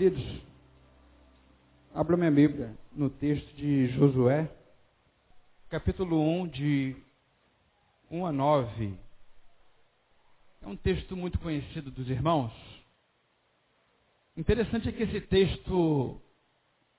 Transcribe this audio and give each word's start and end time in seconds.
Queridos, 0.00 0.42
abra 1.94 2.16
minha 2.16 2.30
Bíblia 2.30 2.74
no 2.90 3.10
texto 3.10 3.54
de 3.54 3.88
Josué, 3.88 4.50
capítulo 5.68 6.18
1, 6.40 6.48
de 6.48 6.96
1 8.10 8.24
a 8.24 8.32
9. 8.32 8.98
É 10.62 10.66
um 10.66 10.74
texto 10.74 11.14
muito 11.14 11.38
conhecido 11.38 11.90
dos 11.90 12.08
irmãos. 12.08 12.50
Interessante 14.34 14.88
é 14.88 14.92
que 14.92 15.02
esse 15.02 15.20
texto, 15.20 16.18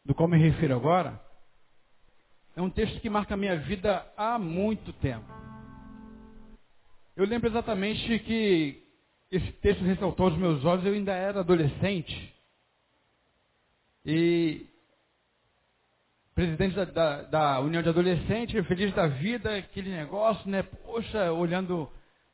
do 0.06 0.14
qual 0.14 0.30
me 0.30 0.38
refiro 0.38 0.76
agora, 0.76 1.20
é 2.56 2.62
um 2.62 2.70
texto 2.70 3.02
que 3.02 3.10
marca 3.10 3.34
a 3.34 3.38
minha 3.38 3.58
vida 3.62 4.06
há 4.16 4.38
muito 4.38 4.94
tempo. 4.94 5.26
Eu 7.16 7.26
lembro 7.26 7.50
exatamente 7.50 8.20
que 8.20 8.84
esse 9.32 9.52
texto 9.54 9.84
ressaltou 9.84 10.28
aos 10.28 10.38
meus 10.38 10.64
olhos, 10.64 10.86
eu 10.86 10.94
ainda 10.94 11.14
era 11.14 11.40
adolescente. 11.40 12.31
E 14.06 14.66
presidente 16.34 16.76
da, 16.76 16.86
da, 16.86 17.22
da, 17.24 17.60
União 17.60 17.84
de 17.84 17.90
Adolescentes, 17.90 18.66
feliz 18.66 18.92
da 18.96 19.06
vida, 19.08 19.58
aquele 19.58 19.92
negócio, 19.92 20.50
né? 20.50 20.64
Poxa, 20.64 21.32
olhando 21.32 21.88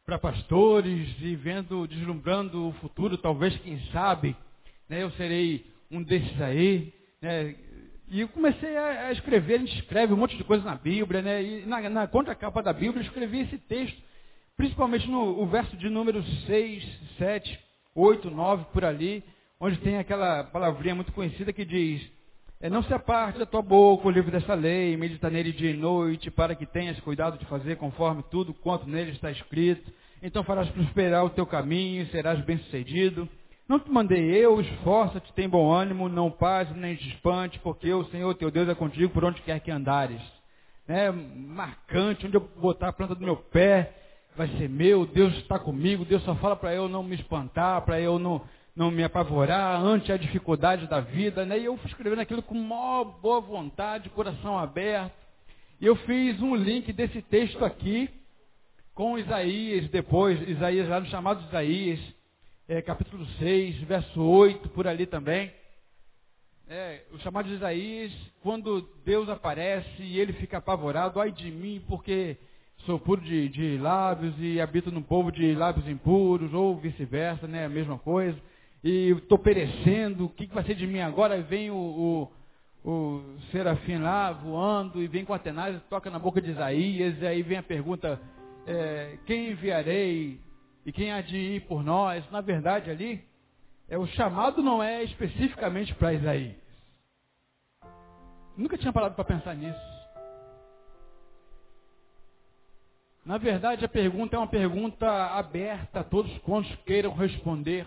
para 0.06 0.18
pastores 0.18 1.14
e 1.20 1.36
vendo, 1.36 1.86
deslumbrando 1.88 2.70
o 2.70 2.74
futuro, 2.74 3.18
talvez, 3.18 3.58
quem 3.58 3.80
sabe, 3.92 4.34
né? 4.88 5.04
Eu 5.04 5.12
serei 5.12 5.66
um 5.92 6.02
desses 6.02 6.42
aí, 6.42 6.94
né? 7.22 7.56
E 8.10 8.22
eu 8.22 8.30
comecei 8.30 8.78
a, 8.78 9.08
a, 9.08 9.12
escrever, 9.12 9.56
a 9.56 9.58
gente 9.58 9.76
escreve 9.80 10.14
um 10.14 10.18
monte 10.18 10.38
de 10.38 10.44
coisa 10.46 10.64
na 10.64 10.76
Bíblia, 10.76 11.22
né? 11.22 11.44
E 11.44 11.66
na, 11.66 11.90
na 11.90 12.08
contracapa 12.08 12.64
da 12.64 12.72
Bíblia 12.72 13.02
eu 13.02 13.08
escrevi 13.08 13.42
esse 13.42 13.58
texto, 13.58 14.02
principalmente 14.56 15.10
no 15.10 15.46
verso 15.48 15.76
de 15.76 15.90
número 15.90 16.24
6, 16.46 17.00
7, 17.18 17.60
8, 17.94 18.30
9, 18.30 18.66
por 18.72 18.86
ali, 18.86 19.22
onde 19.60 19.78
tem 19.80 19.98
aquela 19.98 20.44
palavrinha 20.46 20.96
muito 20.96 21.12
conhecida 21.12 21.54
que 21.54 21.66
diz: 21.66 22.02
é, 22.60 22.70
Não 22.70 22.84
se 22.84 22.94
aparte 22.94 23.40
da 23.40 23.46
tua 23.46 23.62
boca 23.62 24.08
o 24.08 24.12
livro 24.12 24.32
dessa 24.32 24.54
lei, 24.54 24.96
medita 24.98 25.30
nele 25.30 25.52
dia 25.52 25.72
e 25.72 25.78
noite, 25.78 26.32
para 26.32 26.56
que 26.56 26.66
tenhas 26.66 27.00
cuidado 27.02 27.38
de 27.38 27.46
fazer 27.46 27.76
conforme 27.78 28.24
tudo 28.32 28.54
quanto 28.54 28.88
nele 28.88 29.12
está 29.12 29.32
escrito. 29.32 29.92
Então 30.22 30.44
farás 30.44 30.70
prosperar 30.70 31.24
o 31.26 31.30
teu 31.30 31.46
caminho 31.46 32.02
e 32.02 32.08
serás 32.08 32.44
bem-sucedido. 32.44 33.30
Não 33.68 33.80
te 33.80 33.92
mandei 33.92 34.34
eu, 34.34 34.62
esforça-te, 34.62 35.34
tem 35.34 35.48
bom 35.48 35.70
ânimo, 35.70 36.08
não 36.08 36.32
paz 36.32 36.74
nem 36.74 36.96
te 36.96 37.08
espante, 37.10 37.60
porque 37.60 37.92
o 37.94 38.06
Senhor 38.06 38.34
teu 38.36 38.50
Deus 38.50 38.70
é 38.70 38.74
contigo 38.74 39.12
por 39.12 39.26
onde 39.26 39.42
quer 39.42 39.60
que 39.60 39.70
andares. 39.70 40.22
É 40.88 41.12
marcante, 41.12 42.26
onde 42.26 42.38
eu 42.38 42.50
botar 42.62 42.88
a 42.88 42.94
planta 42.94 43.14
do 43.14 43.26
meu 43.26 43.36
pé, 43.36 43.94
vai 44.38 44.48
ser 44.58 44.70
meu, 44.70 45.06
Deus 45.06 45.36
está 45.40 45.60
comigo, 45.60 46.06
Deus 46.06 46.24
só 46.24 46.34
fala 46.36 46.56
para 46.56 46.74
eu 46.74 46.88
não 46.88 47.04
me 47.04 47.16
espantar, 47.16 47.82
para 47.82 48.00
eu 48.00 48.18
não, 48.18 48.42
não 48.78 48.92
me 48.92 49.04
apavorar 49.04 49.84
ante 49.84 50.12
a 50.12 50.18
dificuldade 50.18 50.86
da 50.86 51.00
vida, 51.00 51.44
né? 51.44 51.58
E 51.58 51.66
eu 51.66 51.76
fui 51.78 51.90
escrevendo 51.90 52.20
aquilo 52.20 52.44
com 52.44 52.54
maior 52.54 53.06
boa 53.06 53.42
vontade, 53.42 54.08
coração 54.12 54.56
aberto. 54.56 55.16
E 55.82 55.86
eu 55.88 55.96
fiz 55.96 56.40
um 56.44 56.56
link 56.56 56.94
desse 56.94 57.20
texto 57.24 57.66
aqui 57.66 58.08
com 58.94 59.18
Isaías 59.18 59.90
depois, 59.90 60.40
Isaías 60.48 60.88
já 60.88 61.00
no 61.00 61.08
chamado 61.08 61.44
Isaías, 61.48 62.00
é, 62.68 62.80
capítulo 62.80 63.26
6, 63.40 63.78
verso 63.80 64.22
8, 64.22 64.70
por 64.70 64.86
ali 64.88 65.08
também. 65.08 65.52
É, 66.70 67.02
o 67.12 67.18
chamado 67.18 67.50
de 67.50 67.56
Isaías, 67.56 68.14
quando 68.44 68.88
Deus 69.04 69.28
aparece 69.28 70.04
e 70.04 70.20
ele 70.20 70.34
fica 70.34 70.60
apavorado, 70.60 71.20
ai 71.20 71.32
de 71.32 71.50
mim, 71.50 71.84
porque 71.88 72.38
sou 72.86 73.00
puro 73.00 73.22
de, 73.22 73.50
de 73.50 73.80
lábios 73.80 74.36
e 74.38 74.62
habito 74.62 74.92
num 74.92 75.02
povo 75.02 75.32
de 75.32 75.56
lábios 75.56 75.88
impuros, 75.88 76.54
ou 76.54 76.78
vice-versa, 76.78 77.48
né? 77.48 77.66
A 77.66 77.70
mesma 77.70 77.98
coisa 77.98 78.38
e 78.84 79.12
estou 79.12 79.38
perecendo, 79.38 80.26
o 80.26 80.30
que, 80.30 80.48
que, 80.48 80.54
vai 80.54 80.64
ser 80.64 80.76
de 80.76 80.86
mim 80.86 81.00
agora? 81.00 81.42
Vem 81.42 81.72
o, 81.72 82.30
o, 82.84 82.90
o 82.90 83.40
serafim 83.52 83.98
lá 83.98 84.32
voando, 84.32 85.02
e 85.02 85.08
vem 85.08 85.26
com 85.26 85.34
a 85.34 85.40
tenaz, 85.40 85.82
toca 85.90 86.10
na 86.10 86.20
boca 86.20 86.42
de 86.42 86.52
Isaías, 86.52 87.22
e 87.22 87.28
aí 87.28 87.42
vem 87.42 87.58
a 87.58 87.64
pergunta, 87.64 88.22
é, 88.66 89.18
quem 89.26 89.52
enviarei 89.52 90.40
e 90.86 90.92
quem 90.92 91.12
há 91.12 91.22
de 91.22 91.38
ir 91.38 91.62
por 91.68 91.84
nós? 91.84 92.24
Na 92.32 92.42
verdade 92.42 92.90
ali, 92.90 93.24
é, 93.90 93.98
o 93.98 94.06
chamado 94.08 94.62
não 94.62 94.84
é 94.84 95.04
especificamente 95.04 95.94
para 95.96 96.14
Isaías. 96.14 96.56
Nunca 98.58 98.78
tinha 98.78 98.92
parado 98.92 99.16
para 99.16 99.24
pensar 99.24 99.56
nisso. 99.56 99.98
Na 103.24 103.38
verdade, 103.38 103.84
a 103.84 103.90
pergunta 103.90 104.38
é 104.38 104.40
uma 104.40 104.48
pergunta 104.48 105.06
aberta 105.38 106.00
a 106.00 106.04
todos 106.04 106.36
quantos 106.40 106.74
queiram 106.86 107.14
responder. 107.14 107.86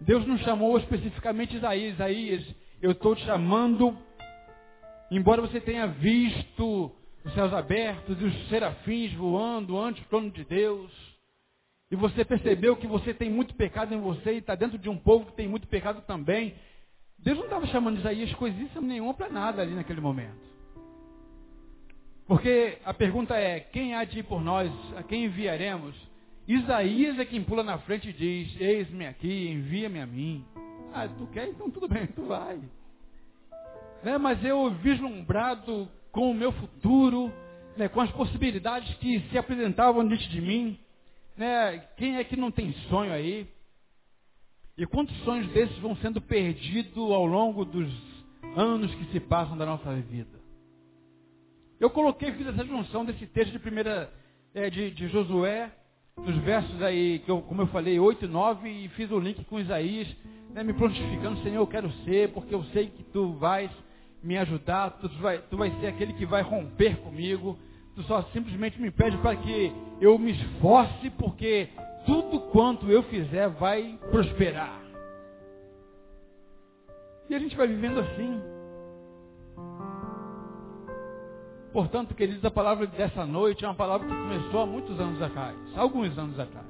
Deus 0.00 0.26
não 0.26 0.38
chamou 0.38 0.76
especificamente 0.78 1.56
Isaías. 1.56 1.94
Isaías, 1.94 2.54
eu 2.82 2.92
estou 2.92 3.14
te 3.14 3.24
chamando, 3.24 3.96
embora 5.10 5.40
você 5.40 5.60
tenha 5.60 5.86
visto 5.86 6.92
os 7.24 7.34
céus 7.34 7.52
abertos 7.52 8.20
e 8.20 8.24
os 8.24 8.48
serafins 8.48 9.12
voando 9.14 9.78
ante 9.78 10.02
o 10.02 10.04
trono 10.04 10.30
de 10.30 10.44
Deus, 10.44 10.92
e 11.90 11.96
você 11.96 12.24
percebeu 12.24 12.76
que 12.76 12.86
você 12.86 13.14
tem 13.14 13.30
muito 13.30 13.54
pecado 13.54 13.94
em 13.94 14.00
você 14.00 14.34
e 14.34 14.38
está 14.38 14.54
dentro 14.54 14.78
de 14.78 14.88
um 14.88 14.96
povo 14.96 15.26
que 15.26 15.36
tem 15.36 15.48
muito 15.48 15.68
pecado 15.68 16.02
também. 16.02 16.54
Deus 17.18 17.38
não 17.38 17.44
estava 17.44 17.66
chamando 17.66 17.98
Isaías 17.98 18.32
coisíssima 18.34 18.82
nenhuma 18.82 19.14
para 19.14 19.28
nada 19.28 19.62
ali 19.62 19.72
naquele 19.72 20.00
momento. 20.00 20.56
Porque 22.26 22.78
a 22.84 22.92
pergunta 22.92 23.36
é: 23.36 23.60
quem 23.60 23.94
há 23.94 24.04
de 24.04 24.18
ir 24.18 24.24
por 24.24 24.42
nós? 24.42 24.70
A 24.96 25.02
quem 25.04 25.26
enviaremos? 25.26 25.94
Isaías 26.48 27.18
é 27.18 27.24
quem 27.24 27.42
pula 27.42 27.62
na 27.62 27.78
frente 27.78 28.08
e 28.08 28.12
diz: 28.12 28.60
Eis-me 28.60 29.06
aqui, 29.06 29.48
envia-me 29.48 30.00
a 30.00 30.06
mim. 30.06 30.44
Ah, 30.92 31.08
tu 31.08 31.26
quer? 31.28 31.48
Então 31.48 31.70
tudo 31.70 31.88
bem, 31.88 32.06
tu 32.06 32.22
vai. 32.22 32.60
Né, 34.02 34.16
mas 34.18 34.42
eu 34.44 34.70
vislumbrado 34.74 35.88
com 36.12 36.30
o 36.30 36.34
meu 36.34 36.52
futuro, 36.52 37.32
né, 37.76 37.88
com 37.88 38.00
as 38.00 38.10
possibilidades 38.12 38.94
que 38.98 39.20
se 39.28 39.36
apresentavam 39.36 40.06
diante 40.06 40.28
de 40.28 40.40
mim. 40.40 40.78
Né, 41.36 41.78
quem 41.96 42.16
é 42.16 42.24
que 42.24 42.36
não 42.36 42.50
tem 42.50 42.72
sonho 42.88 43.12
aí? 43.12 43.48
E 44.78 44.86
quantos 44.86 45.16
sonhos 45.24 45.48
desses 45.52 45.76
vão 45.78 45.96
sendo 45.96 46.20
perdidos 46.20 47.10
ao 47.10 47.26
longo 47.26 47.64
dos 47.64 47.90
anos 48.54 48.94
que 48.94 49.06
se 49.06 49.20
passam 49.20 49.56
da 49.56 49.66
nossa 49.66 49.92
vida? 49.96 50.36
Eu 51.80 51.90
coloquei, 51.90 52.32
fiz 52.32 52.46
essa 52.46 52.64
junção 52.64 53.04
desse 53.04 53.26
texto 53.26 53.52
de 53.52 53.58
primeira 53.58 54.12
é, 54.54 54.70
de, 54.70 54.90
de 54.92 55.08
Josué 55.08 55.72
nos 56.18 56.36
versos 56.38 56.82
aí, 56.82 57.18
que 57.20 57.30
eu, 57.30 57.42
como 57.42 57.62
eu 57.62 57.66
falei, 57.68 58.00
8 58.00 58.24
e 58.24 58.28
9, 58.28 58.68
e 58.68 58.88
fiz 58.90 59.10
o 59.10 59.18
link 59.18 59.44
com 59.44 59.60
Isaías, 59.60 60.08
né, 60.52 60.62
me 60.62 60.72
prontificando, 60.72 61.42
Senhor, 61.42 61.60
eu 61.60 61.66
quero 61.66 61.90
ser, 62.04 62.30
porque 62.30 62.54
eu 62.54 62.64
sei 62.72 62.86
que 62.86 63.02
tu 63.04 63.34
vais 63.34 63.70
me 64.22 64.36
ajudar, 64.38 64.90
tu 64.90 65.08
vai, 65.20 65.38
tu 65.38 65.56
vai 65.56 65.70
ser 65.78 65.88
aquele 65.88 66.14
que 66.14 66.24
vai 66.24 66.42
romper 66.42 66.96
comigo, 66.96 67.58
tu 67.94 68.02
só 68.04 68.22
simplesmente 68.32 68.80
me 68.80 68.90
pede 68.90 69.16
para 69.18 69.36
que 69.36 69.72
eu 70.00 70.18
me 70.18 70.32
esforce, 70.32 71.10
porque 71.10 71.68
tudo 72.06 72.40
quanto 72.50 72.90
eu 72.90 73.02
fizer 73.04 73.48
vai 73.50 73.98
prosperar. 74.10 74.80
E 77.28 77.34
a 77.34 77.38
gente 77.38 77.56
vai 77.56 77.66
vivendo 77.66 78.00
assim. 78.00 78.55
Portanto, 81.76 82.14
queridos, 82.14 82.42
a 82.42 82.50
palavra 82.50 82.86
dessa 82.86 83.26
noite 83.26 83.62
é 83.62 83.68
uma 83.68 83.74
palavra 83.74 84.08
que 84.08 84.14
começou 84.14 84.62
há 84.62 84.66
muitos 84.66 84.98
anos 84.98 85.20
atrás, 85.20 85.54
alguns 85.76 86.16
anos 86.16 86.40
atrás. 86.40 86.66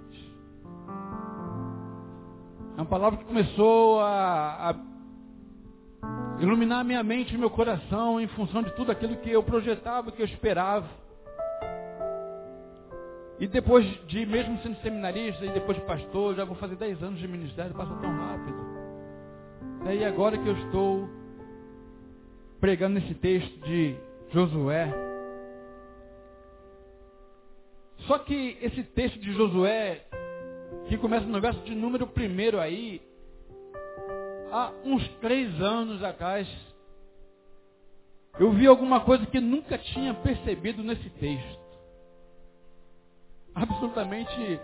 É 2.77 2.81
uma 2.81 2.87
palavra 2.87 3.21
que 3.21 3.25
começou 3.25 4.01
a, 4.01 4.71
a 4.71 6.43
iluminar 6.43 6.85
minha 6.85 7.05
mente 7.05 7.33
e 7.33 7.39
meu 7.39 7.51
coração 7.51 8.21
em 8.21 8.27
função 8.27 8.65
de 8.65 8.75
tudo 8.75 8.91
aquilo 8.91 9.15
que 9.19 9.31
eu 9.31 9.45
projetava, 9.45 10.11
que 10.11 10.21
eu 10.21 10.27
esperava. 10.27 10.89
E 13.39 13.47
depois 13.47 13.87
de, 14.09 14.27
mesmo 14.27 14.59
sendo 14.61 14.77
seminarista 14.83 15.47
e 15.47 15.51
depois 15.51 15.79
de 15.79 15.85
pastor, 15.85 16.35
já 16.35 16.45
vou 16.45 16.57
fazer 16.57 16.75
10 16.75 17.01
anos 17.05 17.21
de 17.21 17.29
ministério, 17.29 17.73
passa 17.77 17.95
tão 17.95 18.11
rápido. 18.11 18.59
E 19.89 20.05
agora 20.05 20.37
que 20.37 20.49
eu 20.49 20.57
estou 20.65 21.09
pregando 22.61 22.99
esse 22.99 23.15
texto 23.15 23.57
de 23.65 23.95
Josué. 24.31 24.93
Só 28.07 28.19
que 28.19 28.59
esse 28.61 28.83
texto 28.83 29.19
de 29.19 29.33
Josué, 29.33 30.05
que 30.89 30.97
começa 30.99 31.27
no 31.27 31.41
verso 31.41 31.61
de 31.63 31.75
número 31.75 32.07
primeiro 32.07 32.61
aí, 32.61 33.01
há 34.53 34.73
uns 34.85 35.07
três 35.21 35.61
anos 35.61 36.03
atrás, 36.03 36.49
eu 38.39 38.53
vi 38.53 38.67
alguma 38.67 39.01
coisa 39.01 39.27
que 39.27 39.41
nunca 39.41 39.79
tinha 39.79 40.15
percebido 40.15 40.83
nesse 40.83 41.09
texto. 41.11 41.67
Absolutamente 43.55 44.61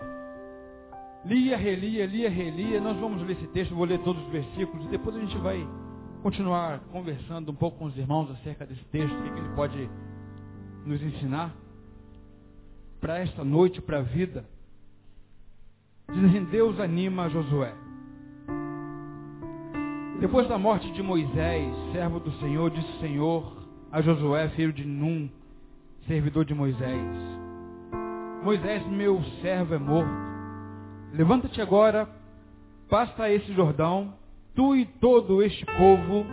lia, 1.25 1.57
relia, 1.57 2.05
lia, 2.05 2.29
relia. 2.29 2.79
Nós 2.79 2.97
vamos 2.97 3.25
ler 3.25 3.33
esse 3.33 3.47
texto, 3.47 3.75
vou 3.75 3.85
ler 3.85 3.99
todos 4.03 4.23
os 4.23 4.31
versículos 4.31 4.85
e 4.85 4.89
depois 4.89 5.15
a 5.15 5.19
gente 5.19 5.37
vai 5.39 5.67
continuar 6.23 6.79
conversando 6.89 7.51
um 7.51 7.55
pouco 7.55 7.79
com 7.79 7.85
os 7.85 7.97
irmãos 7.97 8.31
acerca 8.31 8.65
desse 8.65 8.83
texto, 8.85 9.13
o 9.13 9.23
que 9.23 9.39
ele 9.39 9.55
pode 9.55 9.89
nos 10.85 11.03
ensinar 11.03 11.53
para 13.01 13.19
esta 13.19 13.43
noite, 13.43 13.81
para 13.81 13.99
a 13.99 14.01
vida. 14.01 14.45
Dizem, 16.09 16.45
Deus 16.45 16.79
anima 16.79 17.29
Josué. 17.29 17.73
Depois 20.21 20.47
da 20.47 20.57
morte 20.57 20.89
de 20.93 21.03
Moisés, 21.03 21.75
servo 21.91 22.21
do 22.21 22.31
Senhor, 22.39 22.71
disse 22.71 22.89
o 22.89 22.99
Senhor 23.01 23.63
a 23.91 24.01
Josué, 24.01 24.47
filho 24.49 24.71
de 24.71 24.85
Num, 24.85 25.29
servidor 26.07 26.45
de 26.45 26.53
Moisés: 26.53 27.05
Moisés, 28.41 28.87
meu 28.87 29.21
servo, 29.41 29.73
é 29.73 29.77
morto. 29.77 30.09
Levanta-te 31.11 31.61
agora, 31.61 32.07
passa 32.89 33.29
esse 33.29 33.53
Jordão, 33.53 34.13
tu 34.55 34.75
e 34.75 34.85
todo 34.85 35.41
este 35.41 35.65
povo, 35.65 36.25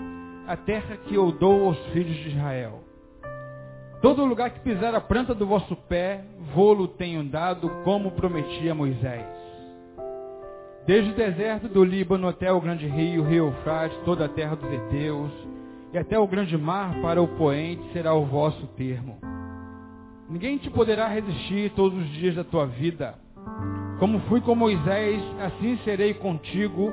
a 0.47 0.57
terra 0.57 0.97
que 0.97 1.15
eu 1.15 1.33
dou 1.33 1.67
aos 1.67 1.79
filhos 1.87 2.17
de 2.17 2.31
Israel. 2.31 2.83
Todo 4.03 4.25
lugar 4.25 4.51
que 4.51 4.61
pisar 4.61 4.95
a 4.95 5.01
planta 5.01 5.35
do 5.35 5.47
vosso 5.47 5.77
pé, 5.77 6.25
vou-lo 6.55 6.89
tenho 6.89 7.23
dado, 7.25 7.69
como 7.85 8.13
prometi 8.13 8.69
a 8.69 8.75
Moisés. 8.75 9.27
Desde 10.87 11.11
o 11.11 11.15
deserto 11.15 11.69
do 11.69 11.85
Líbano 11.85 12.27
até 12.27 12.51
o 12.51 12.61
grande 12.61 12.87
rio, 12.87 13.23
rio 13.23 13.47
Eufrates, 13.47 13.97
toda 14.05 14.25
a 14.25 14.29
terra 14.29 14.57
dos 14.57 14.73
heteus, 14.73 15.31
e 15.93 15.99
até 15.99 16.19
o 16.19 16.27
grande 16.27 16.57
mar 16.57 17.01
para 17.03 17.21
o 17.21 17.29
poente 17.37 17.93
será 17.93 18.15
o 18.15 18.25
vosso 18.25 18.67
termo. 18.69 19.19
Ninguém 20.29 20.59
te 20.59 20.71
poderá 20.71 21.09
resistir 21.09 21.71
todos 21.73 21.99
os 21.99 22.09
dias 22.11 22.35
da 22.35 22.45
tua 22.45 22.65
vida. 22.65 23.19
Como 23.99 24.21
fui 24.21 24.41
com 24.41 24.55
Moisés, 24.55 25.23
assim 25.41 25.79
serei 25.85 26.15
contigo. 26.15 26.93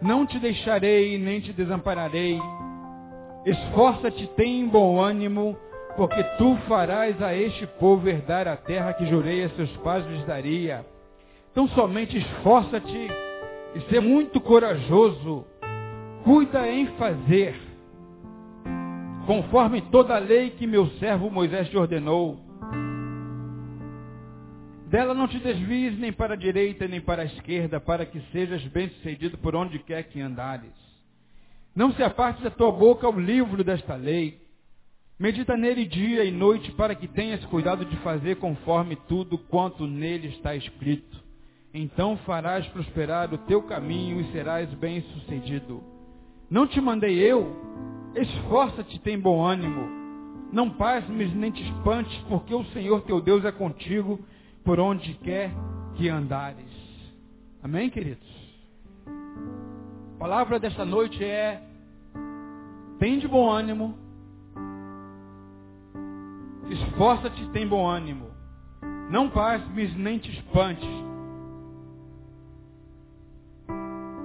Não 0.00 0.26
te 0.26 0.38
deixarei 0.38 1.18
nem 1.18 1.40
te 1.40 1.52
desampararei. 1.52 2.38
Esforça-te, 3.44 4.26
tem 4.28 4.66
bom 4.66 5.00
ânimo, 5.00 5.56
porque 5.96 6.22
tu 6.38 6.56
farás 6.68 7.20
a 7.22 7.34
este 7.34 7.66
povo 7.66 8.08
herdar 8.08 8.48
a 8.48 8.56
terra 8.56 8.92
que 8.94 9.06
jurei 9.06 9.44
a 9.44 9.50
seus 9.50 9.70
pais 9.78 10.06
lhes 10.06 10.24
daria. 10.24 10.84
Então 11.52 11.68
somente 11.68 12.16
esforça-te 12.16 13.08
e 13.74 13.80
ser 13.88 14.00
muito 14.00 14.40
corajoso. 14.40 15.44
Cuida 16.24 16.68
em 16.68 16.86
fazer, 16.98 17.58
conforme 19.26 19.80
toda 19.80 20.16
a 20.16 20.18
lei 20.18 20.50
que 20.50 20.66
meu 20.66 20.86
servo 20.98 21.30
Moisés 21.30 21.68
te 21.68 21.76
ordenou. 21.76 22.49
Dela 24.90 25.14
não 25.14 25.28
te 25.28 25.38
desvies 25.38 25.96
nem 26.00 26.12
para 26.12 26.34
a 26.34 26.36
direita 26.36 26.88
nem 26.88 27.00
para 27.00 27.22
a 27.22 27.24
esquerda, 27.24 27.78
para 27.78 28.04
que 28.04 28.20
sejas 28.32 28.60
bem-sucedido 28.64 29.38
por 29.38 29.54
onde 29.54 29.78
quer 29.78 30.02
que 30.02 30.20
andares. 30.20 30.72
Não 31.72 31.92
se 31.92 32.02
aparte 32.02 32.42
da 32.42 32.50
tua 32.50 32.72
boca 32.72 33.08
o 33.08 33.20
livro 33.20 33.62
desta 33.62 33.94
lei. 33.94 34.40
Medita 35.16 35.56
nele 35.56 35.86
dia 35.86 36.24
e 36.24 36.32
noite, 36.32 36.72
para 36.72 36.96
que 36.96 37.06
tenhas 37.06 37.44
cuidado 37.44 37.84
de 37.84 37.96
fazer 37.98 38.38
conforme 38.38 38.96
tudo 39.06 39.38
quanto 39.38 39.86
nele 39.86 40.26
está 40.26 40.56
escrito. 40.56 41.22
Então 41.72 42.16
farás 42.26 42.66
prosperar 42.66 43.32
o 43.32 43.38
teu 43.38 43.62
caminho 43.62 44.20
e 44.20 44.32
serás 44.32 44.68
bem-sucedido. 44.74 45.84
Não 46.50 46.66
te 46.66 46.80
mandei 46.80 47.16
eu? 47.16 47.56
Esforça-te, 48.16 48.98
tem 48.98 49.16
bom 49.16 49.40
ânimo. 49.40 49.88
Não 50.52 50.68
pasmes 50.68 51.32
nem 51.32 51.52
te 51.52 51.62
espantes, 51.62 52.18
porque 52.28 52.52
o 52.52 52.64
Senhor 52.72 53.02
teu 53.02 53.20
Deus 53.20 53.44
é 53.44 53.52
contigo 53.52 54.18
por 54.64 54.78
onde 54.78 55.14
quer 55.14 55.52
que 55.94 56.08
andares. 56.08 56.70
Amém, 57.62 57.90
queridos? 57.90 58.28
A 60.16 60.18
palavra 60.18 60.58
desta 60.58 60.84
noite 60.84 61.22
é: 61.24 61.62
tem 62.98 63.18
de 63.18 63.26
bom 63.26 63.50
ânimo. 63.50 63.98
Esforça-te, 66.68 67.48
tem 67.50 67.66
bom 67.66 67.86
ânimo. 67.86 68.30
Não 69.10 69.28
pasmes 69.28 69.96
nem 69.96 70.18
te 70.18 70.30
espantes. 70.30 70.88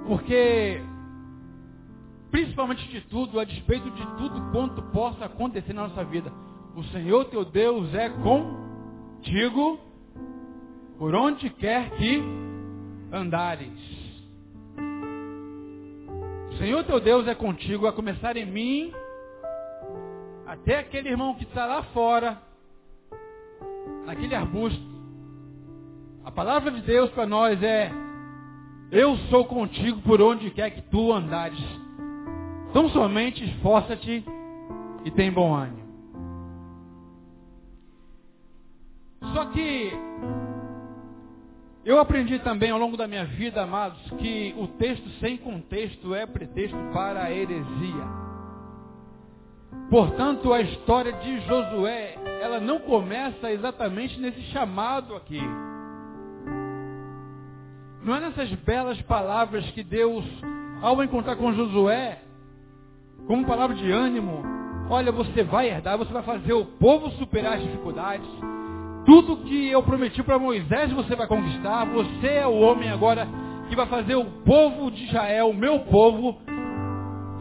Porque, 0.06 0.80
principalmente 2.30 2.86
de 2.88 3.00
tudo, 3.08 3.40
a 3.40 3.44
despeito 3.44 3.90
de 3.90 4.06
tudo 4.16 4.52
quanto 4.52 4.80
possa 4.92 5.24
acontecer 5.24 5.72
na 5.72 5.88
nossa 5.88 6.04
vida, 6.04 6.32
o 6.76 6.84
Senhor 6.84 7.24
teu 7.24 7.44
Deus 7.44 7.92
é 7.94 8.08
contigo 8.10 9.80
por 10.98 11.14
onde 11.14 11.50
quer 11.50 11.90
que 11.90 12.22
andares. 13.12 13.96
O 16.50 16.58
Senhor 16.58 16.84
teu 16.84 17.00
Deus 17.00 17.26
é 17.28 17.34
contigo, 17.34 17.86
a 17.86 17.92
começar 17.92 18.36
em 18.36 18.46
mim, 18.46 18.92
até 20.46 20.78
aquele 20.78 21.10
irmão 21.10 21.34
que 21.34 21.44
está 21.44 21.66
lá 21.66 21.82
fora, 21.84 22.40
naquele 24.06 24.34
arbusto. 24.34 24.96
A 26.24 26.30
palavra 26.30 26.70
de 26.70 26.80
Deus 26.80 27.10
para 27.10 27.26
nós 27.26 27.62
é: 27.62 27.90
Eu 28.90 29.16
sou 29.28 29.44
contigo 29.44 30.00
por 30.02 30.20
onde 30.22 30.50
quer 30.50 30.70
que 30.70 30.82
tu 30.82 31.12
andares. 31.12 31.62
Então 32.70 32.88
somente 32.88 33.44
esforça-te 33.44 34.24
e 35.04 35.10
tem 35.10 35.30
bom 35.30 35.54
ânimo. 35.54 35.86
Só 39.34 39.44
que 39.46 39.92
eu 41.86 42.00
aprendi 42.00 42.40
também 42.40 42.72
ao 42.72 42.80
longo 42.80 42.96
da 42.96 43.06
minha 43.06 43.24
vida, 43.24 43.62
amados, 43.62 43.98
que 44.18 44.52
o 44.58 44.66
texto 44.66 45.08
sem 45.20 45.36
contexto 45.36 46.12
é 46.16 46.26
pretexto 46.26 46.76
para 46.92 47.22
a 47.22 47.30
heresia. 47.30 48.04
Portanto, 49.88 50.52
a 50.52 50.60
história 50.60 51.12
de 51.12 51.38
Josué, 51.42 52.16
ela 52.42 52.58
não 52.58 52.80
começa 52.80 53.52
exatamente 53.52 54.18
nesse 54.18 54.40
chamado 54.50 55.14
aqui. 55.14 55.40
Não 58.02 58.16
é 58.16 58.20
nessas 58.20 58.50
belas 58.64 59.00
palavras 59.02 59.64
que 59.70 59.84
Deus, 59.84 60.24
ao 60.82 61.00
encontrar 61.04 61.36
com 61.36 61.52
Josué, 61.52 62.20
como 63.28 63.46
palavra 63.46 63.76
de 63.76 63.92
ânimo, 63.92 64.42
olha, 64.90 65.12
você 65.12 65.44
vai 65.44 65.68
herdar, 65.68 65.96
você 65.96 66.12
vai 66.12 66.24
fazer 66.24 66.52
o 66.52 66.64
povo 66.64 67.12
superar 67.12 67.58
as 67.58 67.62
dificuldades. 67.62 68.28
Tudo 69.06 69.36
que 69.36 69.68
eu 69.68 69.84
prometi 69.84 70.20
para 70.24 70.36
Moisés 70.36 70.92
você 70.92 71.14
vai 71.14 71.28
conquistar. 71.28 71.84
Você 71.86 72.26
é 72.26 72.46
o 72.46 72.58
homem 72.58 72.90
agora 72.90 73.26
que 73.68 73.76
vai 73.76 73.86
fazer 73.86 74.16
o 74.16 74.24
povo 74.42 74.90
de 74.90 75.04
Israel, 75.04 75.50
o 75.50 75.54
meu 75.54 75.78
povo, 75.80 76.36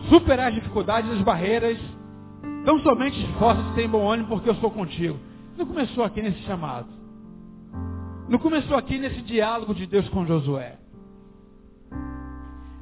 superar 0.09 0.49
as 0.49 0.53
dificuldades, 0.53 1.09
as 1.09 1.21
barreiras. 1.21 1.79
Então 2.61 2.79
somente 2.81 3.19
esforça-se, 3.19 3.73
tem 3.73 3.89
bom 3.89 4.07
ânimo, 4.07 4.29
porque 4.29 4.47
eu 4.47 4.55
sou 4.55 4.69
contigo. 4.69 5.19
Não 5.57 5.65
começou 5.65 6.03
aqui 6.03 6.21
nesse 6.21 6.39
chamado. 6.43 6.87
Não 8.29 8.37
começou 8.37 8.77
aqui 8.77 8.99
nesse 8.99 9.21
diálogo 9.23 9.73
de 9.73 9.87
Deus 9.87 10.07
com 10.09 10.25
Josué. 10.25 10.77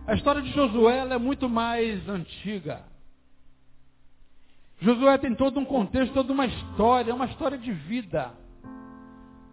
A 0.05 0.13
história 0.13 0.41
de 0.41 0.51
Josué 0.51 1.07
é 1.09 1.17
muito 1.17 1.47
mais 1.47 2.07
antiga. 2.09 2.81
Josué 4.81 5.17
tem 5.17 5.33
todo 5.35 5.57
um 5.57 5.65
contexto, 5.65 6.13
toda 6.13 6.33
uma 6.33 6.45
história, 6.45 7.15
uma 7.15 7.25
história 7.25 7.57
de 7.57 7.71
vida. 7.71 8.42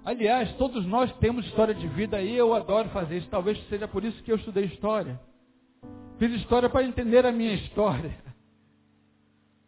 Aliás, 0.04 0.50
todos 0.56 0.86
nós 0.86 1.12
temos 1.18 1.44
história 1.46 1.74
de 1.74 1.86
vida 1.88 2.20
e 2.22 2.34
eu 2.34 2.54
adoro 2.54 2.88
fazer 2.88 3.18
isso. 3.18 3.28
Talvez 3.28 3.58
seja 3.68 3.86
por 3.86 4.04
isso 4.04 4.22
que 4.22 4.32
eu 4.32 4.36
estudei 4.36 4.64
história. 4.64 5.20
Fiz 6.18 6.32
história 6.32 6.68
para 6.68 6.84
entender 6.84 7.24
a 7.26 7.32
minha 7.32 7.54
história. 7.54 8.14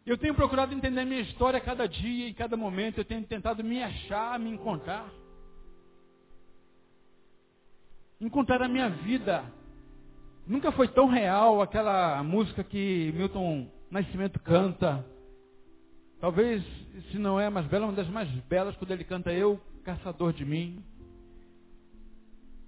Eu 0.05 0.17
tenho 0.17 0.35
procurado 0.35 0.73
entender 0.73 0.99
a 0.99 1.05
minha 1.05 1.21
história 1.21 1.57
a 1.57 1.61
cada 1.61 1.87
dia 1.87 2.27
e 2.27 2.33
cada 2.33 2.57
momento. 2.57 2.97
Eu 2.97 3.05
tenho 3.05 3.23
tentado 3.23 3.63
me 3.63 3.81
achar, 3.81 4.37
me 4.37 4.49
encontrar. 4.49 5.09
Encontrar 8.19 8.61
a 8.61 8.67
minha 8.67 8.89
vida. 8.89 9.45
Nunca 10.45 10.73
foi 10.73 10.89
tão 10.89 11.07
real 11.07 11.61
aquela 11.61 12.21
música 12.21 12.65
que 12.65 13.13
Milton 13.15 13.71
Nascimento 13.89 14.41
canta. 14.41 15.05
Talvez, 16.19 16.61
se 17.09 17.17
não 17.17 17.39
é 17.39 17.45
a 17.45 17.51
mais 17.51 17.65
bela, 17.67 17.85
uma 17.85 17.93
das 17.93 18.09
mais 18.09 18.29
belas, 18.49 18.75
quando 18.75 18.91
ele 18.91 19.05
canta 19.05 19.31
Eu, 19.31 19.57
caçador 19.83 20.33
de 20.33 20.45
mim. 20.45 20.83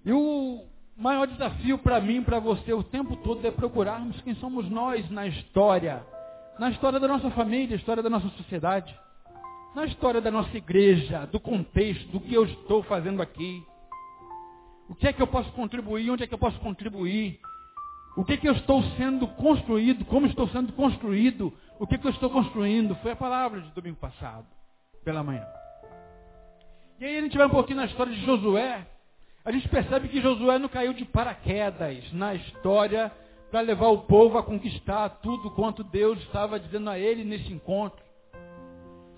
E 0.05 0.11
o 0.11 0.65
maior 0.95 1.25
desafio 1.27 1.77
para 1.77 1.99
mim, 1.99 2.21
para 2.21 2.39
você, 2.39 2.71
o 2.73 2.83
tempo 2.83 3.15
todo 3.17 3.45
é 3.45 3.51
procurarmos 3.51 4.21
quem 4.21 4.35
somos 4.35 4.69
nós 4.69 5.09
na 5.09 5.25
história. 5.25 6.05
Na 6.59 6.69
história 6.69 6.99
da 6.99 7.07
nossa 7.07 7.29
família, 7.31 7.75
história 7.75 8.03
da 8.03 8.09
nossa 8.09 8.29
sociedade. 8.29 8.95
Na 9.75 9.85
história 9.85 10.21
da 10.21 10.31
nossa 10.31 10.55
igreja, 10.55 11.25
do 11.25 11.39
contexto, 11.39 12.07
do 12.09 12.19
que 12.19 12.33
eu 12.33 12.45
estou 12.45 12.83
fazendo 12.83 13.21
aqui. 13.21 13.63
O 14.87 14.95
que 14.95 15.07
é 15.07 15.13
que 15.13 15.21
eu 15.21 15.27
posso 15.27 15.51
contribuir, 15.53 16.09
onde 16.11 16.23
é 16.23 16.27
que 16.27 16.33
eu 16.33 16.37
posso 16.37 16.59
contribuir. 16.59 17.39
O 18.15 18.23
que 18.23 18.33
é 18.33 18.37
que 18.37 18.47
eu 18.47 18.53
estou 18.53 18.81
sendo 18.95 19.27
construído, 19.27 20.05
como 20.05 20.27
estou 20.27 20.47
sendo 20.49 20.71
construído, 20.73 21.51
o 21.79 21.85
que 21.85 21.95
é 21.95 21.97
que 21.97 22.07
eu 22.07 22.11
estou 22.11 22.29
construindo. 22.29 22.95
Foi 22.97 23.11
a 23.11 23.15
palavra 23.15 23.59
de 23.59 23.71
domingo 23.71 23.97
passado, 23.97 24.45
pela 25.03 25.23
manhã. 25.23 25.45
E 26.97 27.03
aí 27.03 27.17
a 27.17 27.21
gente 27.21 27.37
vai 27.37 27.47
um 27.47 27.49
pouquinho 27.51 27.77
na 27.77 27.85
história 27.85 28.13
de 28.13 28.25
Josué. 28.25 28.87
A 29.43 29.51
gente 29.51 29.67
percebe 29.67 30.07
que 30.07 30.21
Josué 30.21 30.57
não 30.57 30.69
caiu 30.69 30.93
de 30.93 31.03
paraquedas 31.03 32.11
na 32.13 32.33
história 32.33 33.11
para 33.51 33.59
levar 33.59 33.87
o 33.89 34.03
povo 34.03 34.37
a 34.37 34.43
conquistar 34.43 35.09
tudo 35.21 35.51
quanto 35.51 35.83
Deus 35.83 36.17
estava 36.19 36.57
dizendo 36.57 36.89
a 36.89 36.97
ele 36.97 37.25
nesse 37.25 37.51
encontro. 37.51 38.03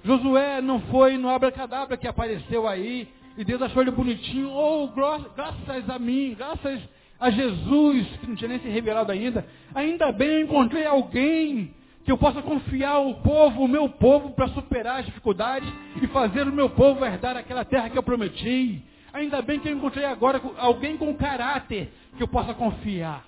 Josué 0.04 0.60
não 0.60 0.82
foi 0.82 1.18
no 1.18 1.30
abracadabra 1.30 1.98
que 1.98 2.08
apareceu 2.08 2.68
aí 2.68 3.08
e 3.38 3.46
Deus 3.46 3.62
achou 3.62 3.84
ele 3.84 3.92
bonitinho. 3.92 4.52
Oh, 4.52 4.88
graças 4.88 5.88
a 5.88 6.00
mim, 6.00 6.36
graças 6.36 6.82
a 7.20 7.30
Jesus, 7.30 8.08
que 8.20 8.28
não 8.28 8.36
tinha 8.36 8.50
nem 8.50 8.60
se 8.60 8.70
revelado 8.70 9.12
ainda. 9.12 9.46
Ainda 9.76 10.12
bem 10.12 10.30
eu 10.30 10.42
encontrei 10.42 10.86
alguém 10.86 11.76
que 12.08 12.12
eu 12.14 12.18
possa 12.18 12.42
confiar 12.42 13.00
o 13.00 13.16
povo, 13.16 13.66
o 13.66 13.68
meu 13.68 13.90
povo, 13.90 14.32
para 14.32 14.48
superar 14.48 15.02
as 15.02 15.06
dificuldades 15.08 15.68
e 16.02 16.08
fazer 16.08 16.48
o 16.48 16.54
meu 16.54 16.70
povo 16.70 17.04
herdar 17.04 17.36
aquela 17.36 17.66
terra 17.66 17.90
que 17.90 17.98
eu 17.98 18.02
prometi. 18.02 18.82
Ainda 19.12 19.42
bem 19.42 19.60
que 19.60 19.68
eu 19.68 19.76
encontrei 19.76 20.06
agora 20.06 20.42
alguém 20.56 20.96
com 20.96 21.14
caráter 21.18 21.92
que 22.16 22.24
eu 22.24 22.28
possa 22.30 22.54
confiar. 22.54 23.26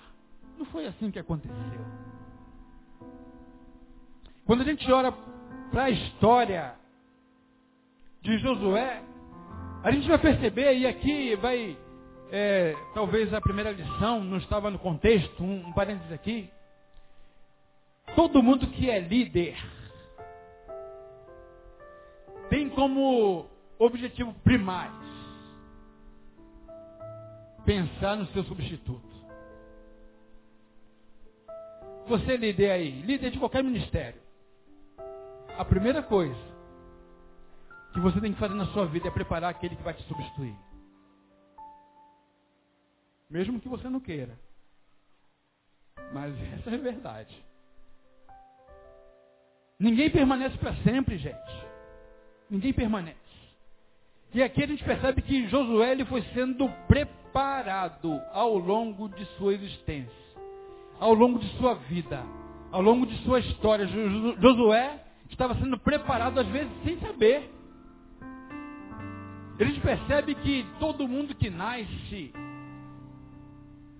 Não 0.58 0.64
foi 0.64 0.86
assim 0.86 1.10
que 1.10 1.18
aconteceu. 1.18 1.84
Quando 4.46 4.62
a 4.62 4.64
gente 4.64 4.90
olha 4.90 5.12
para 5.70 5.84
a 5.84 5.90
história 5.90 6.72
de 8.22 8.38
Josué, 8.38 9.02
a 9.84 9.90
gente 9.90 10.08
vai 10.08 10.16
perceber, 10.16 10.78
e 10.78 10.86
aqui 10.86 11.36
vai, 11.36 11.76
é, 12.32 12.74
talvez 12.94 13.34
a 13.34 13.42
primeira 13.42 13.72
lição 13.72 14.24
não 14.24 14.38
estava 14.38 14.70
no 14.70 14.78
contexto, 14.78 15.44
um, 15.44 15.66
um 15.66 15.72
parênteses 15.74 16.10
aqui. 16.10 16.48
Todo 18.14 18.42
mundo 18.42 18.66
que 18.68 18.90
é 18.90 18.98
líder 18.98 19.56
tem 22.48 22.68
como 22.68 23.46
objetivo 23.78 24.34
primário 24.42 25.00
pensar 27.64 28.16
no 28.16 28.26
seu 28.28 28.42
substituto. 28.44 29.08
Você 32.08 32.32
é 32.32 32.36
líder 32.36 32.70
aí, 32.72 33.02
líder 33.02 33.30
de 33.30 33.38
qualquer 33.38 33.62
ministério. 33.62 34.20
A 35.56 35.64
primeira 35.64 36.02
coisa 36.02 36.50
que 37.92 38.00
você 38.00 38.20
tem 38.20 38.32
que 38.32 38.40
fazer 38.40 38.54
na 38.54 38.66
sua 38.66 38.86
vida 38.86 39.08
é 39.08 39.10
preparar 39.10 39.50
aquele 39.50 39.76
que 39.76 39.82
vai 39.82 39.94
te 39.94 40.02
substituir. 40.04 40.56
Mesmo 43.28 43.60
que 43.60 43.68
você 43.68 43.88
não 43.88 44.00
queira. 44.00 44.36
Mas 46.12 46.34
essa 46.54 46.70
é 46.70 46.74
a 46.74 46.78
verdade. 46.78 47.49
Ninguém 49.80 50.10
permanece 50.10 50.58
para 50.58 50.74
sempre, 50.84 51.16
gente. 51.16 51.64
Ninguém 52.50 52.70
permanece. 52.70 53.16
E 54.34 54.42
aqui 54.42 54.62
a 54.62 54.66
gente 54.66 54.84
percebe 54.84 55.22
que 55.22 55.48
Josué 55.48 55.92
ele 55.92 56.04
foi 56.04 56.20
sendo 56.34 56.68
preparado 56.86 58.20
ao 58.32 58.58
longo 58.58 59.08
de 59.08 59.24
sua 59.36 59.54
existência, 59.54 60.12
ao 61.00 61.14
longo 61.14 61.38
de 61.38 61.48
sua 61.56 61.74
vida, 61.74 62.22
ao 62.70 62.82
longo 62.82 63.06
de 63.06 63.16
sua 63.24 63.40
história. 63.40 63.86
Josué 63.86 65.02
estava 65.30 65.54
sendo 65.54 65.78
preparado 65.78 66.38
às 66.38 66.46
vezes 66.48 66.70
sem 66.84 67.00
saber. 67.00 67.50
A 69.58 69.64
gente 69.64 69.80
percebe 69.80 70.34
que 70.34 70.66
todo 70.78 71.08
mundo 71.08 71.34
que 71.34 71.48
nasce, 71.48 72.32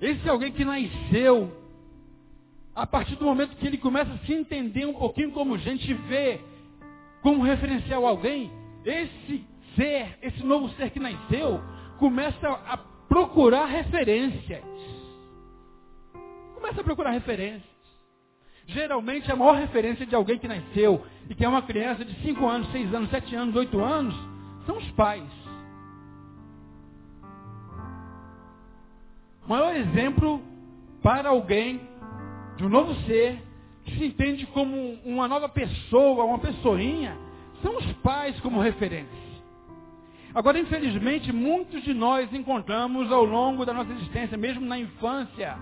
esse 0.00 0.26
é 0.28 0.30
alguém 0.30 0.52
que 0.52 0.64
nasceu 0.64 1.59
a 2.80 2.87
partir 2.87 3.14
do 3.16 3.26
momento 3.26 3.56
que 3.56 3.66
ele 3.66 3.76
começa 3.76 4.10
a 4.10 4.18
se 4.20 4.32
entender 4.32 4.87
um 4.87 4.94
pouquinho 4.94 5.32
como 5.32 5.58
gente, 5.58 5.92
vê 5.92 6.40
como 7.20 7.42
referencial 7.42 8.06
alguém, 8.06 8.50
esse 8.87 9.44
ser, 9.76 10.18
esse 10.22 10.42
novo 10.42 10.70
ser 10.70 10.88
que 10.88 10.99
nasceu, 10.99 11.60
começa 11.99 12.49
a 12.49 12.78
procurar 13.06 13.66
referências. 13.66 14.64
Começa 16.54 16.80
a 16.80 16.84
procurar 16.84 17.10
referências. 17.10 17.68
Geralmente 18.68 19.30
a 19.30 19.37
maior 19.37 19.56
referência 19.56 20.06
de 20.06 20.14
alguém 20.14 20.38
que 20.38 20.49
nasceu 20.49 21.04
e 21.28 21.34
que 21.34 21.44
é 21.44 21.49
uma 21.50 21.60
criança 21.60 22.02
de 22.02 22.14
5 22.22 22.46
anos, 22.46 22.72
6 22.72 22.94
anos, 22.94 23.10
7 23.10 23.37
anos, 23.37 23.56
8 23.56 23.78
anos, 23.78 24.14
são 24.64 24.78
os 24.78 24.90
pais. 24.92 25.30
O 29.44 29.50
maior 29.50 29.76
exemplo 29.76 30.40
para 31.02 31.28
alguém 31.28 31.89
de 32.60 32.66
um 32.66 32.68
novo 32.68 32.94
ser, 33.06 33.42
que 33.86 33.96
se 33.96 34.04
entende 34.04 34.44
como 34.48 34.76
uma 35.02 35.26
nova 35.26 35.48
pessoa, 35.48 36.24
uma 36.24 36.38
pessoinha, 36.38 37.16
são 37.62 37.78
os 37.78 37.92
pais 38.02 38.38
como 38.40 38.60
referência. 38.60 39.18
Agora, 40.34 40.58
infelizmente, 40.58 41.32
muitos 41.32 41.82
de 41.82 41.94
nós 41.94 42.30
encontramos 42.34 43.10
ao 43.10 43.24
longo 43.24 43.64
da 43.64 43.72
nossa 43.72 43.90
existência, 43.92 44.36
mesmo 44.36 44.66
na 44.66 44.78
infância, 44.78 45.56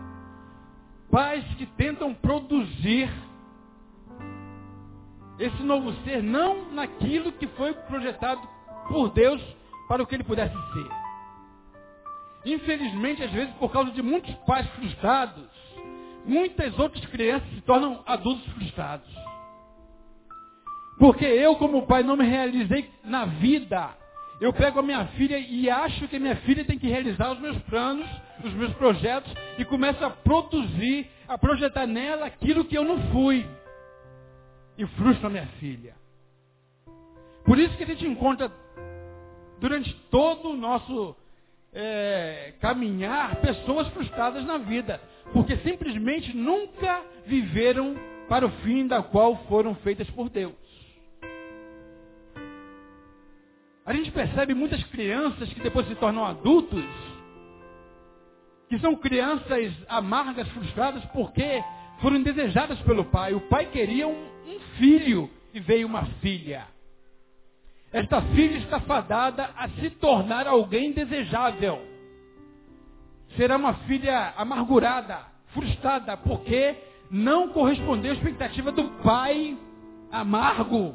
pais 1.08 1.44
que 1.54 1.66
tentam 1.66 2.12
produzir 2.12 3.08
esse 5.38 5.62
novo 5.62 5.92
ser 6.02 6.20
não 6.20 6.72
naquilo 6.72 7.30
que 7.30 7.46
foi 7.46 7.74
projetado 7.74 8.42
por 8.88 9.10
Deus 9.10 9.40
para 9.86 10.02
o 10.02 10.06
que 10.06 10.16
ele 10.16 10.24
pudesse 10.24 10.56
ser. 10.72 10.88
Infelizmente, 12.44 13.22
às 13.22 13.30
vezes, 13.30 13.54
por 13.54 13.70
causa 13.70 13.92
de 13.92 14.02
muitos 14.02 14.34
pais 14.46 14.68
frustrados, 14.70 15.67
muitas 16.28 16.78
outras 16.78 17.04
crianças 17.06 17.48
se 17.54 17.62
tornam 17.62 18.02
adultos 18.06 18.46
frustrados. 18.52 19.08
Porque 20.98 21.24
eu, 21.24 21.56
como 21.56 21.86
pai, 21.86 22.02
não 22.02 22.16
me 22.16 22.24
realizei 22.24 22.90
na 23.04 23.24
vida. 23.24 23.90
Eu 24.40 24.52
pego 24.52 24.80
a 24.80 24.82
minha 24.82 25.06
filha 25.08 25.38
e 25.38 25.70
acho 25.70 26.06
que 26.06 26.16
a 26.16 26.20
minha 26.20 26.36
filha 26.36 26.64
tem 26.64 26.78
que 26.78 26.86
realizar 26.86 27.32
os 27.32 27.40
meus 27.40 27.56
planos, 27.62 28.08
os 28.44 28.52
meus 28.52 28.72
projetos, 28.74 29.32
e 29.56 29.64
começo 29.64 30.04
a 30.04 30.10
produzir, 30.10 31.10
a 31.26 31.38
projetar 31.38 31.86
nela 31.86 32.26
aquilo 32.26 32.64
que 32.64 32.76
eu 32.76 32.84
não 32.84 33.00
fui. 33.10 33.46
E 34.76 34.86
frustro 34.86 35.26
a 35.26 35.30
minha 35.30 35.46
filha. 35.58 35.94
Por 37.44 37.58
isso 37.58 37.76
que 37.76 37.84
a 37.84 37.86
gente 37.86 38.06
encontra, 38.06 38.52
durante 39.60 39.92
todo 40.10 40.50
o 40.50 40.56
nosso 40.56 41.16
é, 41.72 42.54
caminhar, 42.60 43.36
pessoas 43.36 43.88
frustradas 43.88 44.44
na 44.44 44.58
vida 44.58 45.00
porque 45.32 45.56
simplesmente 45.58 46.36
nunca 46.36 47.02
viveram 47.26 47.96
para 48.28 48.46
o 48.46 48.50
fim 48.62 48.86
da 48.86 49.02
qual 49.02 49.36
foram 49.48 49.74
feitas 49.76 50.08
por 50.10 50.28
Deus. 50.28 50.54
A 53.84 53.92
gente 53.94 54.10
percebe 54.10 54.54
muitas 54.54 54.82
crianças 54.84 55.50
que 55.52 55.60
depois 55.60 55.86
se 55.88 55.94
tornam 55.94 56.24
adultos, 56.24 56.84
que 58.68 58.78
são 58.80 58.94
crianças 58.96 59.72
amargas, 59.88 60.46
frustradas, 60.48 61.02
porque 61.06 61.62
foram 62.00 62.22
desejadas 62.22 62.78
pelo 62.80 63.06
pai. 63.06 63.32
O 63.32 63.40
pai 63.48 63.66
queria 63.66 64.06
um, 64.06 64.28
um 64.46 64.60
filho 64.78 65.30
e 65.54 65.60
veio 65.60 65.86
uma 65.86 66.04
filha. 66.20 66.66
Esta 67.90 68.20
filha 68.20 68.58
está 68.58 68.78
fadada 68.80 69.50
a 69.56 69.68
se 69.70 69.88
tornar 69.90 70.46
alguém 70.46 70.92
desejável 70.92 71.80
será 73.36 73.56
uma 73.56 73.74
filha 73.74 74.32
amargurada, 74.36 75.18
frustrada, 75.52 76.16
porque 76.16 76.76
não 77.10 77.48
correspondeu 77.48 78.12
à 78.12 78.14
expectativa 78.14 78.72
do 78.72 78.84
pai 79.02 79.56
amargo, 80.10 80.94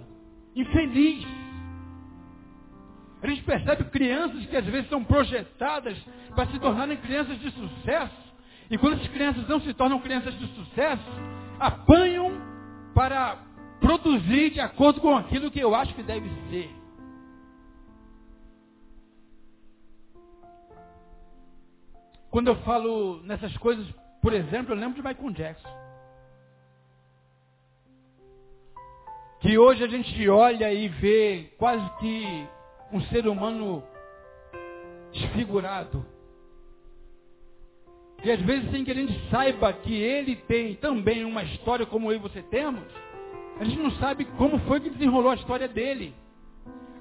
infeliz. 0.55 1.25
A 3.21 3.27
gente 3.27 3.43
percebe 3.43 3.85
crianças 3.85 4.45
que 4.45 4.55
às 4.55 4.65
vezes 4.65 4.89
são 4.89 5.03
projetadas 5.03 5.97
para 6.35 6.47
se 6.47 6.59
tornarem 6.59 6.97
crianças 6.97 7.39
de 7.39 7.51
sucesso. 7.51 8.23
E 8.69 8.77
quando 8.77 8.95
essas 8.95 9.07
crianças 9.07 9.47
não 9.47 9.61
se 9.61 9.73
tornam 9.73 9.99
crianças 9.99 10.37
de 10.37 10.47
sucesso, 10.47 11.03
apanham 11.59 12.31
para 12.93 13.37
produzir 13.79 14.51
de 14.51 14.59
acordo 14.59 14.99
com 14.99 15.15
aquilo 15.15 15.51
que 15.51 15.59
eu 15.59 15.73
acho 15.73 15.93
que 15.93 16.03
deve 16.03 16.29
ser. 16.49 16.82
Quando 22.33 22.47
eu 22.47 22.55
falo 22.63 23.21
nessas 23.25 23.55
coisas, 23.57 23.85
por 24.19 24.33
exemplo, 24.33 24.73
eu 24.73 24.79
lembro 24.79 24.99
de 24.99 25.07
Michael 25.07 25.33
Jackson. 25.33 25.69
Que 29.39 29.55
hoje 29.55 29.83
a 29.83 29.87
gente 29.87 30.27
olha 30.27 30.73
e 30.73 30.87
vê 30.87 31.53
quase 31.59 31.87
que 31.99 32.47
um 32.91 33.01
ser 33.01 33.27
humano 33.27 33.83
desfigurado. 35.11 36.03
E 38.23 38.31
às 38.31 38.41
vezes 38.41 38.71
sem 38.71 38.83
que 38.83 38.89
a 38.89 38.95
gente 38.95 39.29
saiba 39.29 39.71
que 39.71 39.93
ele 39.93 40.35
tem 40.35 40.73
também 40.77 41.23
uma 41.25 41.43
história 41.43 41.85
como 41.85 42.11
eu 42.11 42.15
e 42.15 42.19
você 42.19 42.41
temos, 42.41 42.83
a 43.59 43.63
gente 43.63 43.77
não 43.77 43.91
sabe 43.91 44.25
como 44.39 44.57
foi 44.61 44.79
que 44.79 44.89
desenrolou 44.89 45.33
a 45.33 45.35
história 45.35 45.67
dele. 45.67 46.15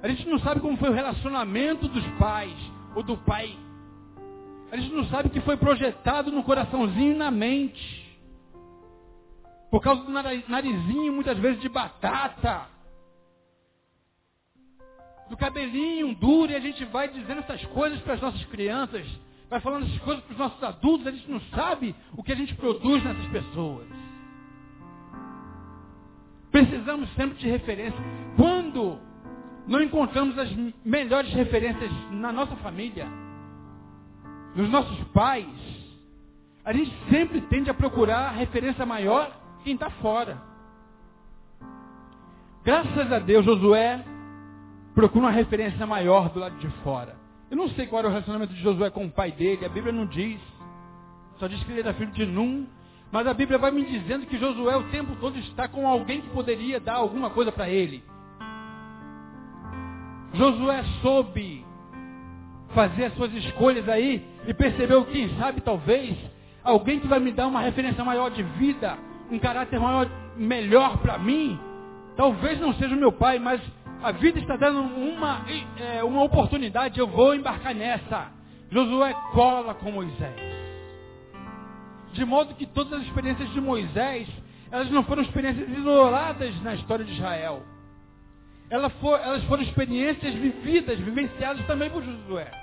A 0.03 0.09
gente 0.09 0.29
não 0.29 0.39
sabe 0.41 0.61
como 0.61 0.77
foi 0.77 0.91
o 0.91 0.95
relacionamento 0.95 1.89
dos 1.89 2.07
pais, 2.19 2.53
ou 2.95 3.03
do 3.03 3.17
pai 3.17 3.57
a 4.73 4.77
gente 4.79 4.95
não 4.95 5.05
sabe 5.05 5.29
que 5.29 5.41
foi 5.43 5.55
projetado 5.59 6.33
no 6.33 6.43
coraçãozinho 6.43 7.13
e 7.13 7.19
na 7.19 7.31
mente. 7.31 8.19
Por 9.71 9.83
causa 9.83 10.03
do 10.03 10.11
narizinho, 10.11 11.13
muitas 11.13 11.37
vezes, 11.37 11.61
de 11.61 11.69
batata. 11.69 12.69
Do 15.29 15.37
cabelinho 15.37 16.15
duro, 16.15 16.53
e 16.53 16.55
a 16.55 16.61
gente 16.61 16.87
vai 16.87 17.07
dizendo 17.09 17.41
essas 17.41 17.63
coisas 17.67 18.01
para 18.01 18.15
as 18.15 18.21
nossas 18.23 18.43
crianças, 18.47 19.07
vai 19.51 19.61
falando 19.61 19.85
essas 19.85 20.01
coisas 20.01 20.25
para 20.25 20.33
os 20.33 20.39
nossos 20.39 20.63
adultos, 20.63 21.07
a 21.07 21.11
gente 21.11 21.31
não 21.31 21.41
sabe 21.55 21.95
o 22.17 22.23
que 22.23 22.33
a 22.33 22.37
gente 22.37 22.55
produz 22.55 23.05
nessas 23.05 23.27
pessoas. 23.27 23.87
Precisamos 26.51 27.13
sempre 27.15 27.37
de 27.37 27.47
referência. 27.47 28.01
Quando 28.39 28.99
não 29.67 29.83
encontramos 29.83 30.39
as 30.39 30.51
melhores 30.83 31.31
referências 31.35 31.91
na 32.11 32.33
nossa 32.33 32.57
família, 32.57 33.07
nos 34.55 34.71
nossos 34.71 34.99
pais, 35.09 35.49
A 36.65 36.73
gente 36.73 36.93
sempre 37.11 37.41
tende 37.43 37.69
a 37.71 37.75
procurar 37.75 38.29
a 38.29 38.31
referência 38.31 38.87
maior 38.87 39.33
quem 39.65 39.75
está 39.75 39.91
fora. 39.91 40.41
Graças 42.65 43.11
a 43.13 43.19
Deus, 43.19 43.45
Josué 43.45 44.05
procura 44.95 45.25
uma 45.25 45.33
referência 45.33 45.85
maior 45.87 46.29
do 46.29 46.39
lado 46.39 46.57
de 46.59 46.69
fora. 46.85 47.17
Eu 47.51 47.57
não 47.57 47.69
sei 47.71 47.87
qual 47.87 48.01
era 48.01 48.09
o 48.09 48.11
relacionamento 48.13 48.55
de 48.55 48.63
Josué 48.63 48.91
com 48.91 49.07
o 49.07 49.11
pai 49.11 49.33
dele, 49.33 49.67
a 49.67 49.69
Bíblia 49.69 49.93
não 49.93 50.07
diz. 50.07 50.41
Só 51.39 51.49
diz 51.49 51.63
que 51.65 51.73
ele 51.73 51.81
era 51.81 51.95
filho 51.95 52.13
de 52.13 52.25
Num. 52.25 52.67
Mas 53.11 53.27
a 53.27 53.35
Bíblia 53.35 53.59
vai 53.59 53.71
me 53.71 53.85
dizendo 53.85 54.27
que 54.27 54.39
Josué 54.39 54.77
o 54.77 54.89
tempo 54.91 55.17
todo 55.17 55.37
está 55.39 55.67
com 55.67 55.87
alguém 55.87 56.21
que 56.21 56.31
poderia 56.31 56.79
dar 56.79 56.95
alguma 56.95 57.29
coisa 57.31 57.51
para 57.51 57.69
ele. 57.69 58.03
Josué 60.33 60.83
soube 61.03 61.67
fazer 62.75 63.07
as 63.07 63.15
suas 63.15 63.33
escolhas 63.35 63.89
aí 63.89 64.27
e 64.47 64.55
percebeu, 64.55 65.05
quem 65.07 65.29
sabe, 65.37 65.61
talvez, 65.61 66.17
alguém 66.63 67.01
que 67.01 67.07
vai 67.07 67.21
me 67.21 67.33
dar 67.33 67.47
uma 67.47 67.61
referência 67.61 68.05
maior 68.05 68.31
de 68.31 68.43
vida, 68.43 68.99
um 69.31 69.39
caráter 69.39 69.79
maior, 69.79 70.09
melhor 70.37 70.99
para 70.99 71.19
mim. 71.19 71.59
Talvez 72.17 72.61
não 72.61 72.75
seja 72.75 72.95
o 72.95 72.99
meu 72.99 73.13
pai, 73.13 73.39
mas 73.39 73.61
a 74.03 74.13
vida 74.13 74.39
está 74.39 74.57
dando 74.57 74.81
uma, 74.81 75.43
é, 75.79 76.03
uma 76.03 76.23
oportunidade, 76.25 76.99
eu 76.99 77.07
vou 77.07 77.35
embarcar 77.35 77.75
nessa. 77.75 78.33
Josué 78.71 79.15
cola 79.33 79.75
com 79.75 79.93
Moisés. 79.93 80.53
De 82.13 82.25
modo 82.25 82.55
que 82.55 82.67
todas 82.67 83.01
as 83.01 83.07
experiências 83.07 83.51
de 83.53 83.61
Moisés, 83.61 84.29
elas 84.71 84.91
não 84.91 85.03
foram 85.05 85.23
experiências 85.23 85.69
isoladas 85.69 86.61
na 86.63 86.75
história 86.75 87.05
de 87.05 87.13
Israel. 87.13 87.63
Elas 88.69 88.93
foram, 88.95 89.63
experiências 89.63 90.35
vividas, 90.35 90.99
vivenciadas 90.99 91.65
também 91.67 91.91
por 91.91 92.03
Josué. 92.03 92.62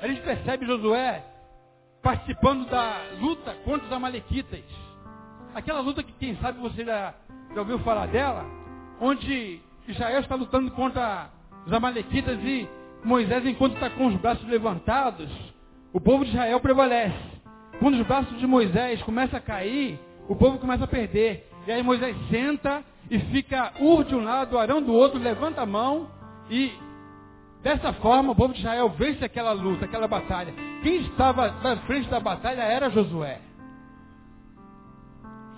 A 0.00 0.06
gente 0.08 0.20
percebe 0.22 0.66
Josué 0.66 1.24
participando 2.02 2.68
da 2.68 3.00
luta 3.18 3.54
contra 3.64 3.86
os 3.86 3.92
amalequitas. 3.92 4.62
Aquela 5.54 5.80
luta 5.80 6.02
que 6.02 6.12
quem 6.12 6.36
sabe 6.36 6.60
você 6.60 6.84
já, 6.84 7.14
já 7.54 7.60
ouviu 7.60 7.78
falar 7.80 8.06
dela, 8.06 8.44
onde 9.00 9.60
Israel 9.88 10.20
está 10.20 10.34
lutando 10.34 10.70
contra 10.72 11.30
os 11.66 11.72
amalequitas 11.72 12.38
e 12.42 12.68
Moisés, 13.04 13.44
enquanto 13.46 13.74
está 13.74 13.90
com 13.90 14.06
os 14.06 14.16
braços 14.16 14.46
levantados, 14.48 15.30
o 15.92 16.00
povo 16.00 16.24
de 16.24 16.30
Israel 16.30 16.60
prevalece. 16.60 17.34
Quando 17.78 17.94
os 17.94 18.06
braços 18.06 18.38
de 18.38 18.46
Moisés 18.46 19.02
começam 19.02 19.38
a 19.38 19.42
cair, 19.42 19.98
o 20.28 20.34
povo 20.34 20.58
começa 20.58 20.84
a 20.84 20.88
perder. 20.88 21.50
E 21.66 21.72
aí 21.72 21.82
Moisés 21.82 22.16
senta 22.30 22.82
e 23.10 23.18
fica 23.18 23.72
Ur 23.80 24.04
de 24.04 24.14
um 24.14 24.24
lado, 24.24 24.58
Arão 24.58 24.82
do 24.82 24.92
outro, 24.92 25.18
levanta 25.18 25.62
a 25.62 25.66
mão 25.66 26.08
e 26.50 26.72
dessa 27.64 27.94
forma 27.94 28.32
o 28.32 28.36
povo 28.36 28.52
de 28.52 28.60
Israel 28.60 28.90
vence 28.90 29.24
aquela 29.24 29.52
luta, 29.52 29.86
aquela 29.86 30.06
batalha. 30.06 30.52
Quem 30.82 30.96
estava 30.96 31.50
na 31.62 31.78
frente 31.78 32.08
da 32.10 32.20
batalha 32.20 32.60
era 32.60 32.90
Josué. 32.90 33.40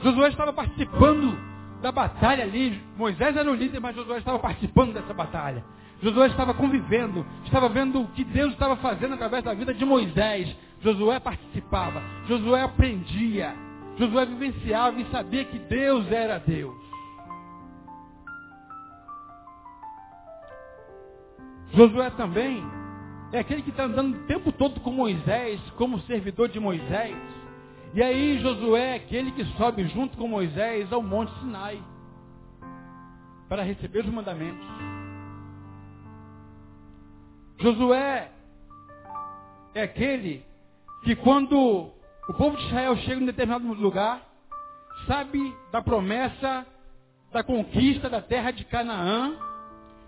Josué 0.01 0.29
estava 0.29 0.53
participando 0.53 1.37
da 1.83 1.91
batalha 1.91 2.45
ali. 2.45 2.81
Moisés 2.97 3.37
era 3.37 3.51
o 3.51 3.55
líder, 3.55 3.81
mas 3.81 3.97
Josué 3.97 4.19
estava 4.19 4.39
participando 4.39 4.95
dessa 4.95 5.13
batalha. 5.13 5.65
Josué 6.01 6.29
estava 6.29 6.55
convivendo, 6.55 7.27
estava 7.45 7.69
vendo 7.69 8.03
o 8.03 8.09
que 8.09 8.23
Deus 8.23 8.53
estava 8.53 8.77
fazendo 8.77 9.15
através 9.15 9.43
da 9.43 9.53
vida 9.53 9.75
de 9.75 9.85
Moisés. 9.85 10.57
Josué 10.81 11.19
participava, 11.19 12.01
Josué 12.29 12.63
aprendia, 12.63 13.53
Josué 13.99 14.27
vivenciava 14.27 15.01
e 15.01 15.07
sabia 15.07 15.45
que 15.45 15.59
Deus 15.59 16.13
era 16.13 16.39
Deus. 16.39 16.86
Josué 21.73 22.11
também 22.11 22.63
é 23.33 23.41
aquele 23.41 23.63
que 23.63 23.71
está 23.71 23.85
andando 23.85 24.17
o 24.17 24.27
tempo 24.27 24.53
todo 24.53 24.81
com 24.81 24.91
Moisés, 24.91 25.61
como 25.77 26.01
servidor 26.03 26.49
de 26.49 26.61
Moisés. 26.61 27.17
E 27.95 28.03
aí 28.03 28.39
Josué 28.41 28.93
é 28.93 28.95
aquele 28.97 29.33
que 29.33 29.45
sobe 29.57 29.87
junto 29.89 30.17
com 30.17 30.29
Moisés 30.29 30.93
ao 30.93 31.03
Monte 31.03 31.33
Sinai 31.41 31.83
para 33.49 33.63
receber 33.63 34.01
os 34.01 34.13
mandamentos. 34.13 34.67
Josué 37.59 38.31
é 39.75 39.83
aquele 39.83 40.45
que 41.05 41.17
quando 41.17 41.91
o 42.29 42.35
povo 42.35 42.57
de 42.57 42.65
Israel 42.67 42.97
chega 42.99 43.21
em 43.21 43.27
determinado 43.27 43.67
lugar, 43.73 44.21
sabe 45.07 45.55
da 45.71 45.81
promessa 45.81 46.67
da 47.33 47.43
conquista 47.43 48.09
da 48.09 48.21
terra 48.21 48.51
de 48.51 48.65
Canaã, 48.65 49.37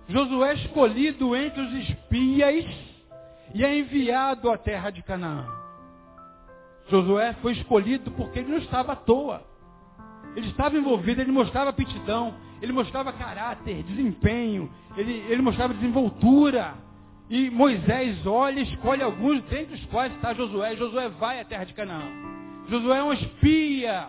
Josué 0.08 0.52
é 0.52 0.54
escolhido 0.54 1.36
entre 1.36 1.60
os 1.60 1.72
espias 1.74 2.64
e 3.54 3.62
é 3.62 3.78
enviado 3.78 4.50
à 4.50 4.56
terra 4.56 4.90
de 4.90 5.02
Canaã. 5.02 5.46
Josué 6.88 7.34
foi 7.42 7.52
escolhido 7.52 8.10
porque 8.12 8.38
ele 8.38 8.50
não 8.50 8.58
estava 8.58 8.94
à 8.94 8.96
toa. 8.96 9.42
Ele 10.34 10.48
estava 10.48 10.76
envolvido, 10.78 11.20
ele 11.20 11.30
mostrava 11.30 11.70
aptidão, 11.70 12.34
ele 12.62 12.72
mostrava 12.72 13.12
caráter, 13.12 13.82
desempenho, 13.82 14.72
ele, 14.96 15.12
ele 15.28 15.42
mostrava 15.42 15.74
desenvoltura. 15.74 16.74
E 17.28 17.50
Moisés 17.50 18.26
olha 18.26 18.60
e 18.60 18.62
escolhe 18.62 19.02
alguns, 19.02 19.42
dentre 19.42 19.74
os 19.74 19.84
quais 19.86 20.14
está 20.14 20.32
Josué. 20.32 20.74
Josué 20.76 21.10
vai 21.10 21.40
à 21.40 21.44
terra 21.44 21.64
de 21.64 21.74
Canaã. 21.74 22.02
Josué 22.68 22.98
é 22.98 23.04
um 23.04 23.12
espia 23.12 24.08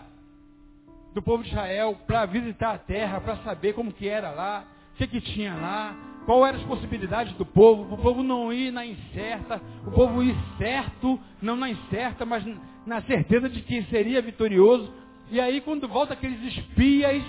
do 1.14 1.22
povo 1.22 1.44
de 1.44 1.50
Israel 1.50 1.98
para 2.08 2.26
visitar 2.26 2.76
a 2.76 2.78
terra, 2.78 3.20
para 3.20 3.36
saber 3.38 3.74
como 3.74 3.92
que 3.92 4.08
era 4.08 4.32
lá, 4.32 4.66
que, 5.00 5.08
que 5.08 5.22
tinha 5.22 5.54
lá, 5.54 5.96
qual 6.26 6.46
eram 6.46 6.60
as 6.60 6.66
possibilidades 6.66 7.34
do 7.34 7.46
povo, 7.46 7.94
o 7.94 7.98
povo 7.98 8.22
não 8.22 8.52
ir 8.52 8.72
na 8.72 8.86
incerta, 8.86 9.62
o 9.86 9.92
povo 9.92 10.22
ir 10.22 10.36
certo, 10.58 11.20
não 11.42 11.56
na 11.56 11.70
incerta, 11.70 12.26
mas 12.26 12.44
na 12.86 13.02
certeza 13.04 13.48
de 13.50 13.62
que 13.62 13.84
seria 13.84 14.22
vitorioso. 14.22 14.92
E 15.32 15.40
aí 15.40 15.62
quando 15.62 15.88
volta 15.88 16.14
aqueles 16.14 16.42
espias, 16.54 17.24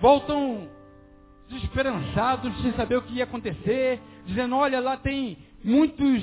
voltam 0.00 0.68
desesperançados, 1.48 2.60
sem 2.62 2.72
saber 2.72 2.96
o 2.96 3.02
que 3.02 3.14
ia 3.14 3.24
acontecer, 3.24 4.00
dizendo, 4.26 4.56
olha, 4.56 4.80
lá 4.80 4.96
tem 4.96 5.38
muitos 5.64 6.22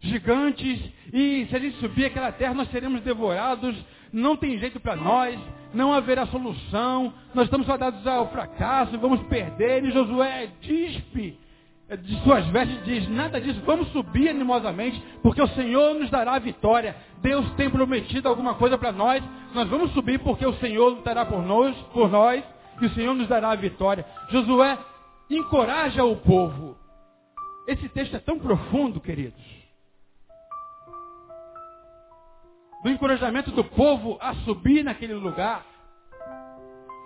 gigantes, 0.00 0.80
e 1.12 1.46
se 1.48 1.56
a 1.56 1.58
gente 1.58 1.76
subir 1.76 2.06
aquela 2.06 2.32
terra, 2.32 2.54
nós 2.54 2.70
seremos 2.70 3.00
devorados, 3.02 3.74
não 4.12 4.36
tem 4.36 4.58
jeito 4.58 4.80
para 4.80 4.96
nós, 4.96 5.38
não 5.74 5.92
haverá 5.92 6.26
solução, 6.26 7.12
nós 7.34 7.44
estamos 7.44 7.66
fadados 7.66 8.06
ao 8.06 8.30
fracasso, 8.30 8.98
vamos 8.98 9.20
perder, 9.24 9.84
e 9.84 9.90
Josué 9.90 10.48
dispe 10.60 11.38
de 11.96 12.16
suas 12.22 12.46
vestes 12.46 12.84
diz, 12.84 13.08
nada 13.08 13.40
disso, 13.40 13.60
vamos 13.66 13.88
subir 13.88 14.28
animosamente, 14.30 15.02
porque 15.22 15.42
o 15.42 15.48
Senhor 15.48 15.94
nos 15.94 16.08
dará 16.10 16.34
a 16.34 16.38
vitória. 16.38 16.96
Deus 17.20 17.50
tem 17.54 17.68
prometido 17.68 18.28
alguma 18.28 18.54
coisa 18.54 18.78
para 18.78 18.92
nós, 18.92 19.22
nós 19.54 19.68
vamos 19.68 19.92
subir 19.92 20.18
porque 20.20 20.46
o 20.46 20.54
Senhor 20.54 20.88
lutará 20.88 21.26
por 21.26 21.42
nós, 21.42 21.76
por 21.92 22.10
nós, 22.10 22.42
e 22.80 22.86
o 22.86 22.90
Senhor 22.94 23.14
nos 23.14 23.28
dará 23.28 23.50
a 23.50 23.56
vitória. 23.56 24.06
Josué 24.30 24.78
encoraja 25.28 26.04
o 26.04 26.16
povo. 26.16 26.76
Esse 27.66 27.88
texto 27.90 28.16
é 28.16 28.18
tão 28.18 28.38
profundo, 28.38 29.00
queridos. 29.00 29.51
Do 32.82 32.90
encorajamento 32.90 33.50
do 33.52 33.64
povo 33.64 34.18
a 34.20 34.34
subir 34.36 34.82
naquele 34.82 35.14
lugar. 35.14 35.64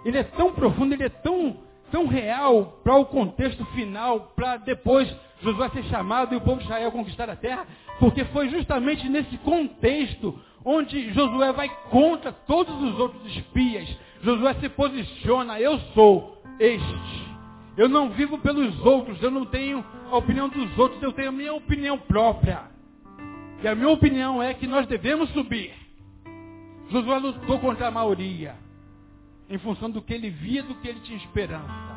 Ele 0.05 0.19
é 0.19 0.25
tão 0.25 0.53
profundo, 0.53 0.95
ele 0.95 1.05
é 1.05 1.09
tão, 1.09 1.57
tão 1.91 2.07
real 2.07 2.81
para 2.83 2.97
o 2.97 3.05
contexto 3.05 3.65
final, 3.67 4.33
para 4.35 4.57
depois 4.57 5.15
Josué 5.43 5.69
ser 5.71 5.85
chamado 5.85 6.33
e 6.33 6.37
o 6.37 6.41
povo 6.41 6.59
de 6.59 6.65
Israel 6.65 6.93
conquistar 6.93 7.29
a 7.29 7.37
terra, 7.37 7.67
porque 7.99 8.25
foi 8.27 8.49
justamente 8.49 9.09
nesse 9.09 9.37
contexto 9.39 10.39
onde 10.65 11.13
Josué 11.13 11.53
vai 11.53 11.69
contra 11.91 12.33
todos 12.33 12.83
os 12.83 12.99
outros 12.99 13.25
espias. 13.37 13.89
Josué 14.23 14.55
se 14.55 14.69
posiciona, 14.69 15.61
eu 15.61 15.79
sou 15.95 16.43
este. 16.59 17.27
Eu 17.77 17.89
não 17.89 18.09
vivo 18.11 18.39
pelos 18.39 18.85
outros, 18.85 19.23
eu 19.23 19.31
não 19.31 19.45
tenho 19.45 19.85
a 20.11 20.17
opinião 20.17 20.49
dos 20.49 20.79
outros, 20.79 21.03
eu 21.03 21.13
tenho 21.13 21.29
a 21.29 21.33
minha 21.33 21.53
opinião 21.53 21.99
própria. 21.99 22.76
E 23.63 23.69
a 23.69 23.75
minha 23.75 23.89
opinião 23.91 24.43
é 24.43 24.55
que 24.55 24.67
nós 24.67 24.87
devemos 24.87 25.31
subir. 25.31 25.73
Josué 26.91 27.19
lutou 27.19 27.59
contra 27.59 27.89
a 27.89 27.91
maioria, 27.91 28.55
em 29.49 29.59
função 29.59 29.91
do 29.91 30.03
que 30.03 30.15
ele 30.15 30.31
via, 30.31 30.63
do 30.63 30.75
que 30.77 30.89
ele 30.89 31.01
tinha 31.01 31.19
esperança. 31.19 31.97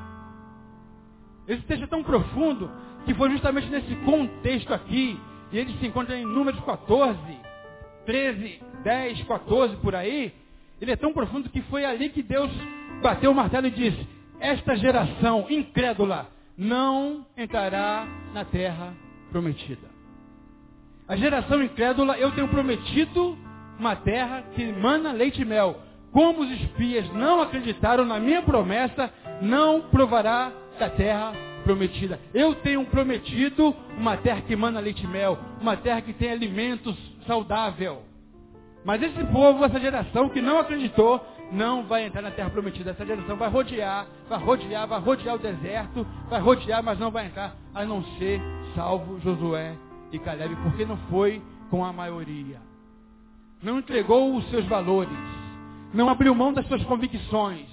Esse 1.48 1.62
texto 1.64 1.84
é 1.84 1.88
tão 1.88 2.04
profundo 2.04 2.72
que 3.06 3.14
foi 3.14 3.30
justamente 3.32 3.68
nesse 3.70 3.96
contexto 3.98 4.74
aqui, 4.74 5.20
e 5.52 5.58
ele 5.58 5.78
se 5.80 5.88
encontra 5.88 6.18
em 6.18 6.26
Números 6.26 6.60
14, 6.64 7.20
13, 8.06 8.62
10, 8.84 9.24
14 9.24 9.76
por 9.78 9.96
aí. 9.96 10.34
Ele 10.82 10.92
é 10.92 10.96
tão 10.96 11.12
profundo 11.12 11.50
que 11.50 11.62
foi 11.64 11.86
ali 11.86 12.10
que 12.10 12.24
Deus 12.24 12.52
bateu 13.02 13.32
o 13.32 13.36
martelo 13.36 13.68
e 13.68 13.72
disse: 13.72 14.08
esta 14.40 14.76
geração 14.76 15.48
incrédula 15.50 16.30
não 16.58 17.26
entrará 17.38 18.08
na 18.34 18.46
terra 18.46 18.94
prometida. 19.32 19.99
A 21.10 21.16
geração 21.16 21.64
incrédula, 21.64 22.20
eu 22.20 22.30
tenho 22.34 22.48
prometido 22.48 23.36
uma 23.80 23.96
terra 23.96 24.44
que 24.54 24.72
mana 24.72 25.12
leite 25.12 25.42
e 25.42 25.46
mel. 25.46 25.76
Como 26.12 26.44
os 26.44 26.52
espias 26.52 27.12
não 27.14 27.42
acreditaram 27.42 28.06
na 28.06 28.20
minha 28.20 28.44
promessa, 28.44 29.12
não 29.42 29.82
provará 29.82 30.52
da 30.78 30.88
terra 30.88 31.34
prometida. 31.64 32.20
Eu 32.32 32.54
tenho 32.54 32.86
prometido 32.86 33.76
uma 33.98 34.18
terra 34.18 34.42
que 34.42 34.54
emana 34.54 34.80
leite 34.80 35.04
e 35.04 35.08
mel, 35.08 35.40
uma 35.60 35.76
terra 35.76 36.00
que 36.00 36.14
tem 36.14 36.30
alimentos 36.30 36.96
saudável. 37.26 38.04
Mas 38.86 39.02
esse 39.02 39.24
povo, 39.32 39.66
essa 39.66 39.80
geração 39.80 40.30
que 40.30 40.42
não 40.42 40.60
acreditou, 40.60 41.26
não 41.52 41.86
vai 41.86 42.06
entrar 42.06 42.22
na 42.22 42.30
terra 42.30 42.52
prometida. 42.52 42.92
Essa 42.92 43.06
geração 43.06 43.36
vai 43.36 43.50
rodear, 43.50 44.06
vai 44.30 44.38
rodear, 44.38 44.88
vai 44.88 45.00
rodear 45.00 45.36
o 45.36 45.40
deserto, 45.40 46.06
vai 46.30 46.40
rodear, 46.40 46.84
mas 46.84 47.00
não 47.00 47.10
vai 47.10 47.26
entrar, 47.26 47.56
a 47.74 47.84
não 47.84 48.04
ser 48.20 48.40
salvo 48.76 49.20
Josué 49.22 49.76
e 50.12 50.20
Caleb, 50.20 50.56
porque 50.64 50.86
não 50.86 50.98
foi 51.10 51.42
com 51.70 51.84
a 51.86 51.94
maioria. 51.94 52.60
Não 53.62 53.80
entregou 53.80 54.36
os 54.36 54.50
seus 54.50 54.66
valores, 54.66 55.18
não 55.94 56.10
abriu 56.10 56.34
mão 56.34 56.54
das 56.54 56.66
suas 56.68 56.84
convicções. 56.86 57.68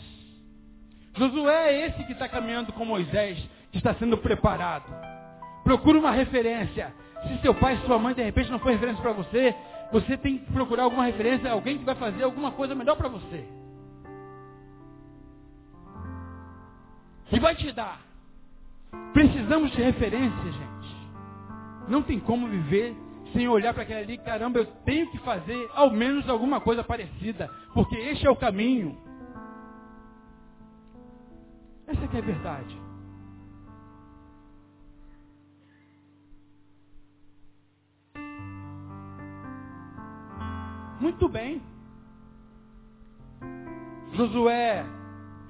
Josué 1.14 1.72
é 1.72 1.86
esse 1.86 2.04
que 2.04 2.12
está 2.12 2.28
caminhando 2.28 2.72
com 2.72 2.84
Moisés, 2.84 3.38
que 3.70 3.78
está 3.78 3.94
sendo 3.94 4.18
preparado. 4.18 4.92
Procura 5.64 5.98
uma 5.98 6.10
referência. 6.10 6.94
Se 7.26 7.40
seu 7.40 7.54
pai 7.54 7.74
e 7.74 7.86
sua 7.86 7.98
mãe 7.98 8.14
de 8.14 8.22
repente 8.22 8.50
não 8.50 8.58
foi 8.58 8.72
referência 8.72 9.02
para 9.02 9.12
você, 9.12 9.54
você 9.90 10.16
tem 10.16 10.38
que 10.38 10.52
procurar 10.52 10.84
alguma 10.84 11.04
referência, 11.04 11.50
alguém 11.50 11.78
que 11.78 11.84
vai 11.84 11.94
fazer 11.94 12.22
alguma 12.22 12.50
coisa 12.52 12.74
melhor 12.74 12.96
para 12.96 13.08
você. 13.08 13.44
Que 17.28 17.40
vai 17.40 17.54
te 17.54 17.72
dar. 17.72 18.00
Precisamos 19.12 19.70
de 19.72 19.82
referência, 19.82 20.52
gente. 20.52 20.75
Não 21.88 22.02
tem 22.02 22.18
como 22.18 22.48
viver 22.48 22.94
sem 23.32 23.48
olhar 23.48 23.74
para 23.74 23.82
aquele 23.82 24.00
ali, 24.00 24.18
caramba, 24.18 24.58
eu 24.60 24.66
tenho 24.84 25.10
que 25.10 25.18
fazer 25.18 25.70
ao 25.74 25.90
menos 25.90 26.28
alguma 26.28 26.60
coisa 26.60 26.82
parecida, 26.82 27.50
porque 27.74 27.96
este 27.96 28.26
é 28.26 28.30
o 28.30 28.36
caminho. 28.36 28.96
Essa 31.86 32.00
é 32.02 32.18
a 32.18 32.22
verdade. 32.22 32.80
Muito 41.00 41.28
bem. 41.28 41.62
Josué 44.14 44.84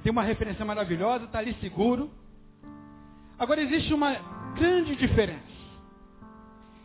tem 0.03 0.11
uma 0.11 0.23
referência 0.23 0.65
maravilhosa, 0.65 1.25
está 1.25 1.39
ali 1.39 1.55
seguro. 1.61 2.11
Agora 3.39 3.61
existe 3.63 3.95
uma 3.95 4.15
grande 4.55 4.97
diferença 4.97 5.46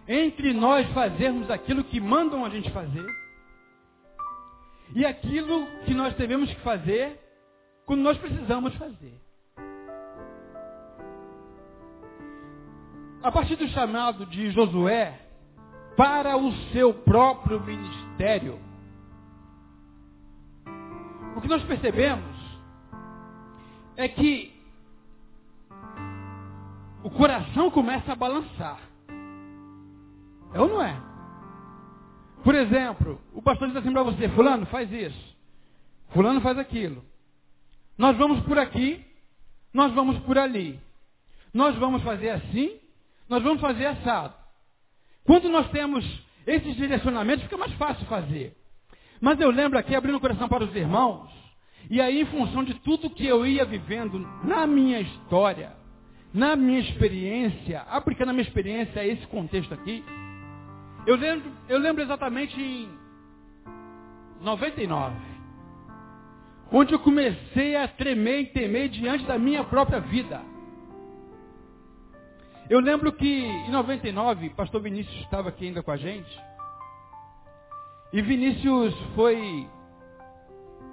entre 0.08 0.54
nós 0.54 0.88
fazermos 0.94 1.50
aquilo 1.50 1.84
que 1.84 2.00
mandam 2.00 2.44
a 2.44 2.50
gente 2.50 2.70
fazer 2.72 3.06
e 4.96 5.06
aquilo 5.06 5.66
que 5.86 5.94
nós 5.94 6.14
devemos 6.16 6.52
fazer 6.64 7.20
quando 7.86 8.02
nós 8.02 8.18
precisamos 8.18 8.76
fazer. 8.76 9.20
A 13.24 13.32
partir 13.32 13.56
do 13.56 13.68
chamado 13.70 14.26
de 14.26 14.52
Josué 14.52 15.20
para 15.96 16.36
o 16.38 16.52
seu 16.72 16.94
próprio 16.94 17.60
ministério, 17.62 18.60
o 21.36 21.42
que 21.42 21.48
nós 21.48 21.64
percebemos 21.64 22.36
é 23.96 24.08
que 24.08 24.52
o 27.04 27.10
coração 27.10 27.70
começa 27.70 28.12
a 28.12 28.16
balançar. 28.16 28.91
É 30.54 30.60
ou 30.60 30.68
não 30.68 30.82
é? 30.82 31.02
Por 32.44 32.56
exemplo, 32.56 33.22
o 33.34 33.42
pastor 33.42 33.68
diz 33.68 33.78
assim 33.78 33.92
para 33.92 34.04
você, 34.04 34.28
fulano, 34.30 34.66
faz 34.66 34.92
isso. 34.92 35.38
Fulano 36.10 36.42
faz 36.42 36.58
aquilo. 36.58 37.04
Nós 37.98 38.18
vamos 38.18 38.42
por 38.44 38.58
aqui, 38.58 39.06
nós 39.74 39.94
vamos 39.94 40.18
por 40.20 40.38
ali. 40.38 40.80
Nós 41.54 41.76
vamos 41.76 42.02
fazer 42.04 42.30
assim, 42.30 42.80
nós 43.30 43.44
vamos 43.44 43.62
fazer 43.62 43.86
assado. 43.86 44.34
Quando 45.24 45.50
nós 45.50 45.70
temos 45.70 46.04
esses 46.48 46.76
direcionamentos, 46.76 47.44
fica 47.44 47.58
mais 47.58 47.74
fácil 47.74 48.06
fazer. 48.08 48.58
Mas 49.20 49.40
eu 49.40 49.52
lembro 49.52 49.78
aqui, 49.78 49.96
abrindo 49.96 50.18
o 50.18 50.22
coração 50.22 50.50
para 50.50 50.64
os 50.64 50.76
irmãos, 50.76 51.30
e 51.90 52.02
aí 52.02 52.22
em 52.22 52.26
função 52.26 52.64
de 52.64 52.74
tudo 52.76 53.10
que 53.10 53.26
eu 53.26 53.46
ia 53.46 53.66
vivendo 53.66 54.20
na 54.44 54.66
minha 54.66 55.00
história, 55.00 55.74
na 56.34 56.56
minha 56.56 56.80
experiência, 56.80 57.82
aplicando 57.82 58.30
a 58.30 58.34
minha 58.34 58.48
experiência 58.48 59.02
a 59.02 59.06
esse 59.06 59.26
contexto 59.28 59.74
aqui, 59.74 60.04
eu 61.06 61.16
lembro, 61.16 61.52
eu 61.68 61.80
lembro 61.80 62.04
exatamente 62.04 62.62
em 62.62 62.90
99, 64.42 65.16
onde 66.72 66.94
eu 66.94 67.00
comecei 67.00 67.76
a 67.76 67.88
tremer 67.88 68.42
e 68.42 68.46
temer 68.48 68.90
diante 68.90 69.26
da 69.26 69.38
minha 69.38 69.64
própria 69.64 70.00
vida. 70.00 70.42
Eu 72.70 72.80
lembro 72.80 73.12
que 73.12 73.28
em 73.28 73.72
99, 73.72 74.52
pastor 74.52 74.82
Vinícius 74.82 75.16
estava 75.22 75.50
aqui 75.50 75.68
ainda 75.68 75.84
com 75.84 75.92
a 75.92 75.98
gente. 75.98 76.42
E 78.14 78.22
Vinícius 78.22 78.94
foi 79.16 79.68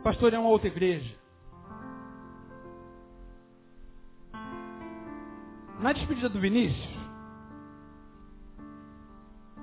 pastorear 0.02 0.40
uma 0.40 0.50
outra 0.50 0.68
igreja. 0.68 1.14
Na 5.80 5.92
despedida 5.92 6.28
do 6.28 6.40
Vinícius, 6.40 6.97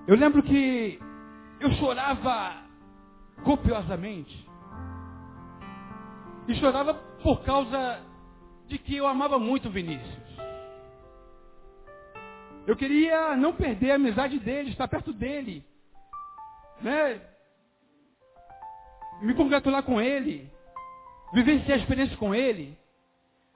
eu 0.08 0.16
lembro 0.16 0.44
que 0.44 1.00
eu 1.60 1.72
chorava 1.74 2.64
copiosamente. 3.44 4.46
E 6.48 6.56
chorava 6.56 6.94
por 7.24 7.44
causa 7.44 8.02
de 8.68 8.78
que 8.78 8.96
eu 8.96 9.08
amava 9.08 9.40
muito 9.40 9.70
Vinícius. 9.70 10.26
Eu 12.68 12.76
queria 12.76 13.36
não 13.36 13.54
perder 13.54 13.92
a 13.92 13.96
amizade 13.96 14.40
dele, 14.40 14.72
estar 14.72 14.88
perto 14.88 15.14
dele. 15.14 15.64
Né? 16.82 17.22
Me 19.22 19.34
congratular 19.36 19.84
com 19.84 20.02
ele. 20.02 20.52
Vivenciar 21.34 21.78
a 21.78 21.82
experiência 21.82 22.18
com 22.18 22.34
ele. 22.34 22.78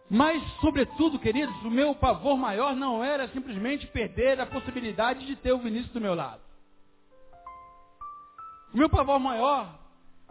Mas, 0.09 0.41
sobretudo, 0.59 1.19
queridos, 1.19 1.55
o 1.63 1.69
meu 1.69 1.93
pavor 1.93 2.35
maior 2.35 2.75
não 2.75 3.03
era 3.03 3.27
simplesmente 3.27 3.85
perder 3.85 4.41
a 4.41 4.45
possibilidade 4.45 5.25
de 5.25 5.35
ter 5.35 5.51
o 5.51 5.59
Vinícius 5.59 5.91
do 5.91 6.01
meu 6.01 6.15
lado. 6.15 6.41
O 8.73 8.77
meu 8.77 8.89
pavor 8.89 9.19
maior 9.19 9.79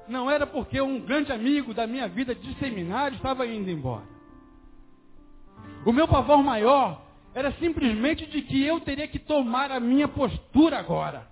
não 0.09 0.29
era 0.29 0.47
porque 0.47 0.81
um 0.81 1.01
grande 1.01 1.31
amigo 1.31 1.73
da 1.73 1.87
minha 1.87 2.09
vida 2.09 2.35
de 2.35 2.55
seminário 2.59 3.17
estava 3.17 3.47
indo 3.47 3.71
embora. 3.71 4.07
O 5.87 5.93
meu 5.93 6.09
pavor 6.09 6.43
maior 6.43 7.01
era 7.33 7.53
simplesmente 7.53 8.27
de 8.27 8.43
que 8.43 8.65
eu 8.65 8.81
teria 8.81 9.07
que 9.07 9.19
tomar 9.19 9.71
a 9.71 9.79
minha 9.79 10.09
postura 10.09 10.79
agora. 10.79 11.29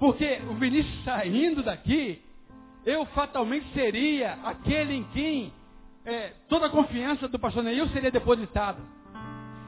Porque 0.00 0.40
o 0.50 0.54
Vinícius 0.54 1.04
saindo 1.04 1.62
daqui, 1.62 2.20
eu 2.84 3.04
fatalmente 3.06 3.66
seria 3.72 4.34
aquele 4.42 4.94
em 4.94 5.04
quem 5.12 5.52
é, 6.06 6.32
toda 6.48 6.66
a 6.66 6.70
confiança 6.70 7.26
do 7.26 7.36
pastor 7.36 7.64
Neil 7.64 7.88
seria 7.88 8.12
depositada. 8.12 8.80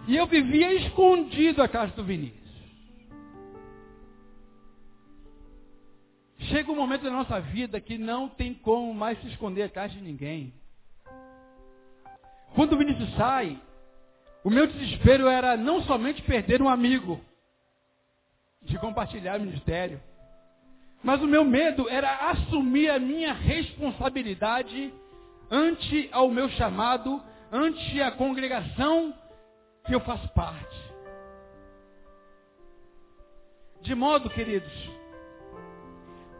E 0.06 0.16
eu 0.16 0.26
vivia 0.28 0.72
escondido 0.74 1.60
a 1.60 1.68
casa 1.68 1.92
do 1.94 2.04
Vinícius. 2.04 2.38
Chega 6.38 6.70
um 6.70 6.76
momento 6.76 7.02
da 7.02 7.10
nossa 7.10 7.40
vida 7.40 7.80
que 7.80 7.98
não 7.98 8.28
tem 8.28 8.54
como 8.54 8.94
mais 8.94 9.20
se 9.20 9.26
esconder 9.26 9.64
atrás 9.64 9.92
de 9.92 10.00
ninguém. 10.00 10.54
Quando 12.54 12.74
o 12.74 12.78
Vinícius 12.78 13.12
sai, 13.16 13.60
o 14.44 14.48
meu 14.48 14.66
desespero 14.68 15.26
era 15.26 15.56
não 15.56 15.82
somente 15.82 16.22
perder 16.22 16.62
um 16.62 16.68
amigo 16.68 17.20
de 18.62 18.78
compartilhar 18.78 19.38
o 19.38 19.42
ministério, 19.42 20.00
mas 21.02 21.20
o 21.20 21.26
meu 21.26 21.44
medo 21.44 21.88
era 21.88 22.30
assumir 22.30 22.90
a 22.90 22.98
minha 22.98 23.32
responsabilidade 23.32 24.92
ante 25.50 26.08
ao 26.12 26.30
meu 26.30 26.48
chamado, 26.50 27.22
ante 27.52 28.00
a 28.02 28.10
congregação 28.12 29.14
que 29.86 29.94
eu 29.94 30.00
faço 30.00 30.28
parte. 30.34 30.88
De 33.80 33.94
modo, 33.94 34.28
queridos, 34.30 34.72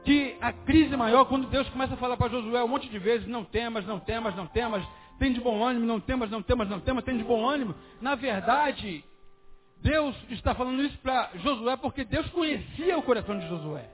que 0.04 0.36
a 0.40 0.52
crise 0.52 0.96
maior, 0.96 1.24
quando 1.26 1.48
Deus 1.48 1.68
começa 1.68 1.94
a 1.94 1.96
falar 1.96 2.16
para 2.16 2.30
Josué 2.30 2.62
um 2.62 2.68
monte 2.68 2.88
de 2.88 2.98
vezes, 2.98 3.26
não 3.26 3.44
temas, 3.44 3.86
não 3.86 4.00
temas, 4.00 4.34
não 4.34 4.46
temas, 4.46 4.82
tem 5.18 5.32
de 5.32 5.40
bom 5.40 5.62
ânimo, 5.62 5.86
não 5.86 6.00
temas, 6.00 6.30
não 6.30 6.42
temas, 6.42 6.68
não 6.68 6.80
temas, 6.80 7.04
tem 7.04 7.16
de 7.16 7.24
bom 7.24 7.48
ânimo. 7.48 7.74
Na 8.00 8.14
verdade, 8.14 9.04
Deus 9.80 10.16
está 10.30 10.54
falando 10.54 10.82
isso 10.82 10.98
para 10.98 11.30
Josué 11.36 11.76
porque 11.76 12.04
Deus 12.04 12.28
conhecia 12.30 12.98
o 12.98 13.02
coração 13.02 13.38
de 13.38 13.48
Josué. 13.48 13.88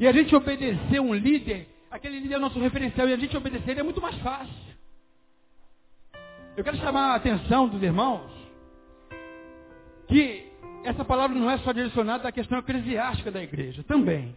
E 0.00 0.06
a 0.06 0.12
gente 0.12 0.34
obedecer 0.34 1.00
um 1.00 1.14
líder 1.14 1.68
aquele 1.90 2.20
líder 2.20 2.34
é 2.34 2.38
o 2.38 2.40
nosso 2.40 2.58
referencial 2.58 3.08
e 3.08 3.12
a 3.12 3.16
gente 3.16 3.36
obedecer 3.36 3.70
ele 3.70 3.80
é 3.80 3.82
muito 3.82 4.00
mais 4.00 4.16
fácil. 4.18 4.68
Eu 6.56 6.64
quero 6.64 6.76
chamar 6.78 7.12
a 7.12 7.14
atenção 7.16 7.68
dos 7.68 7.82
irmãos 7.82 8.30
que 10.08 10.50
essa 10.84 11.04
palavra 11.04 11.38
não 11.38 11.50
é 11.50 11.58
só 11.58 11.72
direcionada 11.72 12.28
à 12.28 12.32
questão 12.32 12.58
eclesiástica 12.58 13.30
da 13.30 13.42
igreja, 13.42 13.82
também. 13.84 14.34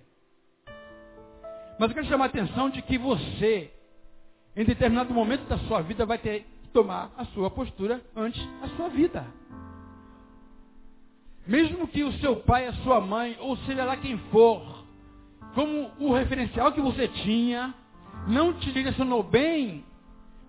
Mas 1.79 1.89
eu 1.89 1.95
quero 1.95 2.07
chamar 2.07 2.25
a 2.25 2.27
atenção 2.27 2.69
de 2.69 2.81
que 2.81 2.97
você, 2.97 3.71
em 4.55 4.65
determinado 4.65 5.13
momento 5.13 5.47
da 5.47 5.57
sua 5.59 5.81
vida, 5.81 6.05
vai 6.05 6.17
ter 6.17 6.45
tomar 6.71 7.11
a 7.17 7.25
sua 7.25 7.49
postura 7.49 8.01
ante 8.15 8.39
a 8.61 8.67
sua 8.75 8.89
vida. 8.89 9.25
Mesmo 11.45 11.87
que 11.87 12.03
o 12.03 12.13
seu 12.19 12.37
pai, 12.37 12.67
a 12.67 12.73
sua 12.75 13.01
mãe, 13.01 13.35
ou 13.39 13.57
seja 13.57 13.83
lá 13.83 13.97
quem 13.97 14.17
for, 14.29 14.70
como 15.53 15.91
o 15.99 16.13
referencial 16.13 16.71
que 16.71 16.81
você 16.81 17.07
tinha, 17.07 17.73
não 18.27 18.53
te 18.53 18.71
direcionou 18.71 19.23
bem, 19.23 19.83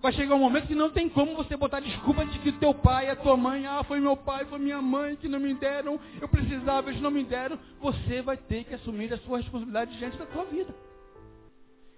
vai 0.01 0.11
chegar 0.11 0.35
um 0.35 0.39
momento 0.39 0.67
que 0.67 0.75
não 0.75 0.89
tem 0.89 1.07
como 1.07 1.35
você 1.35 1.55
botar 1.55 1.79
desculpa 1.79 2.25
de 2.25 2.37
que 2.39 2.51
teu 2.51 2.73
pai, 2.73 3.09
a 3.09 3.15
tua 3.15 3.37
mãe, 3.37 3.65
ah, 3.65 3.83
foi 3.83 3.99
meu 3.99 4.17
pai, 4.17 4.45
foi 4.45 4.59
minha 4.59 4.81
mãe 4.81 5.15
que 5.15 5.29
não 5.29 5.39
me 5.39 5.53
deram, 5.53 5.99
eu 6.19 6.27
precisava, 6.27 6.89
eles 6.89 7.01
não 7.01 7.09
me 7.09 7.23
deram. 7.23 7.57
Você 7.81 8.21
vai 8.21 8.35
ter 8.35 8.65
que 8.65 8.75
assumir 8.75 9.13
a 9.13 9.17
sua 9.19 9.37
responsabilidade 9.37 9.97
diante 9.97 10.17
da 10.17 10.25
tua 10.25 10.43
vida. 10.45 10.75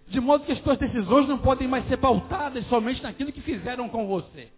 De 0.08 0.20
modo 0.20 0.46
que 0.46 0.52
as 0.52 0.60
tuas 0.60 0.78
decisões 0.78 1.28
não 1.28 1.40
podem 1.40 1.68
mais 1.68 1.88
ser 1.88 1.98
pautadas 1.98 2.66
somente 2.68 3.02
naquilo 3.02 3.32
que 3.32 3.42
fizeram 3.42 3.90
com 3.90 4.06
você. 4.08 4.50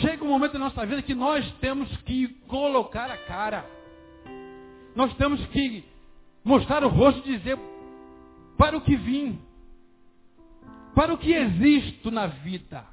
Chega 0.00 0.24
um 0.24 0.28
momento 0.28 0.52
da 0.52 0.58
nossa 0.58 0.84
vida 0.86 1.02
que 1.02 1.14
nós 1.14 1.48
temos 1.60 1.88
que 1.98 2.28
colocar 2.48 3.10
a 3.10 3.16
cara. 3.16 3.64
Nós 4.94 5.14
temos 5.14 5.44
que 5.46 5.84
mostrar 6.44 6.84
o 6.84 6.88
rosto 6.88 7.28
e 7.28 7.38
dizer 7.38 7.58
para 8.56 8.76
o 8.76 8.80
que 8.80 8.96
vim 8.96 9.38
para 10.94 11.14
o 11.14 11.18
que 11.18 11.32
existo 11.32 12.10
na 12.10 12.26
vida. 12.26 12.84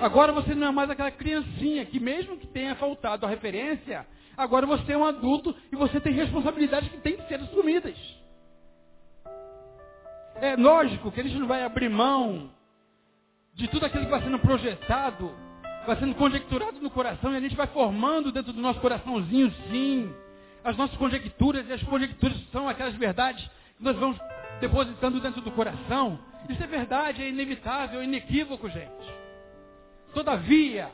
Agora 0.00 0.32
você 0.32 0.54
não 0.54 0.68
é 0.68 0.70
mais 0.70 0.90
aquela 0.90 1.10
criancinha 1.10 1.86
que 1.86 1.98
mesmo 2.00 2.36
que 2.36 2.46
tenha 2.46 2.74
faltado 2.76 3.24
a 3.24 3.28
referência, 3.28 4.06
agora 4.36 4.66
você 4.66 4.92
é 4.92 4.98
um 4.98 5.04
adulto 5.04 5.54
e 5.72 5.76
você 5.76 6.00
tem 6.00 6.12
responsabilidades 6.12 6.90
que 6.90 6.98
têm 6.98 7.16
que 7.16 7.26
ser 7.28 7.36
assumidas. 7.36 7.96
É 10.36 10.56
lógico 10.56 11.10
que 11.10 11.20
a 11.20 11.24
gente 11.24 11.38
não 11.38 11.48
vai 11.48 11.64
abrir 11.64 11.88
mão 11.88 12.50
de 13.54 13.66
tudo 13.68 13.86
aquilo 13.86 14.04
que 14.04 14.10
vai 14.10 14.22
sendo 14.22 14.38
projetado, 14.38 15.32
vai 15.86 15.96
sendo 15.98 16.14
conjecturado 16.14 16.80
no 16.80 16.90
coração 16.90 17.32
e 17.32 17.36
a 17.36 17.40
gente 17.40 17.56
vai 17.56 17.66
formando 17.68 18.30
dentro 18.30 18.52
do 18.52 18.60
nosso 18.60 18.80
coraçãozinho, 18.80 19.52
sim, 19.70 20.14
as 20.68 20.76
nossas 20.76 20.96
conjecturas 20.98 21.66
e 21.66 21.72
as 21.72 21.82
conjecturas 21.82 22.36
são 22.52 22.68
aquelas 22.68 22.94
verdades 22.94 23.42
que 23.78 23.82
nós 23.82 23.96
vamos 23.96 24.18
depositando 24.60 25.18
dentro 25.18 25.40
do 25.40 25.50
coração. 25.50 26.18
Isso 26.46 26.62
é 26.62 26.66
verdade, 26.66 27.22
é 27.22 27.28
inevitável, 27.30 28.02
é 28.02 28.04
inequívoco, 28.04 28.68
gente. 28.68 29.18
Todavia, 30.12 30.90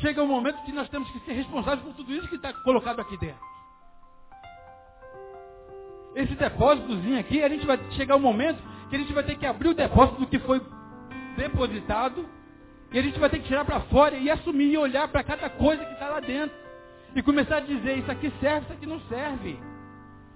chega 0.00 0.24
um 0.24 0.26
momento 0.26 0.60
que 0.64 0.72
nós 0.72 0.88
temos 0.88 1.08
que 1.12 1.20
ser 1.20 1.34
responsáveis 1.34 1.82
por 1.82 1.94
tudo 1.94 2.12
isso 2.12 2.26
que 2.28 2.34
está 2.34 2.52
colocado 2.52 3.00
aqui 3.00 3.16
dentro. 3.16 3.52
Esse 6.16 6.34
depósitozinho 6.34 7.20
aqui, 7.20 7.44
a 7.44 7.48
gente 7.48 7.64
vai 7.64 7.78
chegar 7.92 8.16
um 8.16 8.20
momento 8.20 8.60
que 8.90 8.96
a 8.96 8.98
gente 8.98 9.12
vai 9.12 9.22
ter 9.22 9.38
que 9.38 9.46
abrir 9.46 9.68
o 9.68 9.74
depósito 9.74 10.18
do 10.18 10.26
que 10.26 10.40
foi 10.40 10.60
depositado 11.36 12.28
e 12.90 12.98
a 12.98 13.02
gente 13.02 13.20
vai 13.20 13.30
ter 13.30 13.38
que 13.38 13.46
tirar 13.46 13.64
para 13.64 13.80
fora 13.82 14.16
e 14.16 14.28
assumir 14.28 14.72
e 14.72 14.78
olhar 14.78 15.06
para 15.06 15.22
cada 15.22 15.48
coisa 15.48 15.84
que 15.84 15.92
está 15.92 16.08
lá 16.08 16.18
dentro. 16.18 16.61
E 17.14 17.22
começar 17.22 17.58
a 17.58 17.60
dizer, 17.60 17.98
isso 17.98 18.10
aqui 18.10 18.32
serve, 18.40 18.64
isso 18.64 18.72
aqui 18.72 18.86
não 18.86 19.00
serve. 19.02 19.58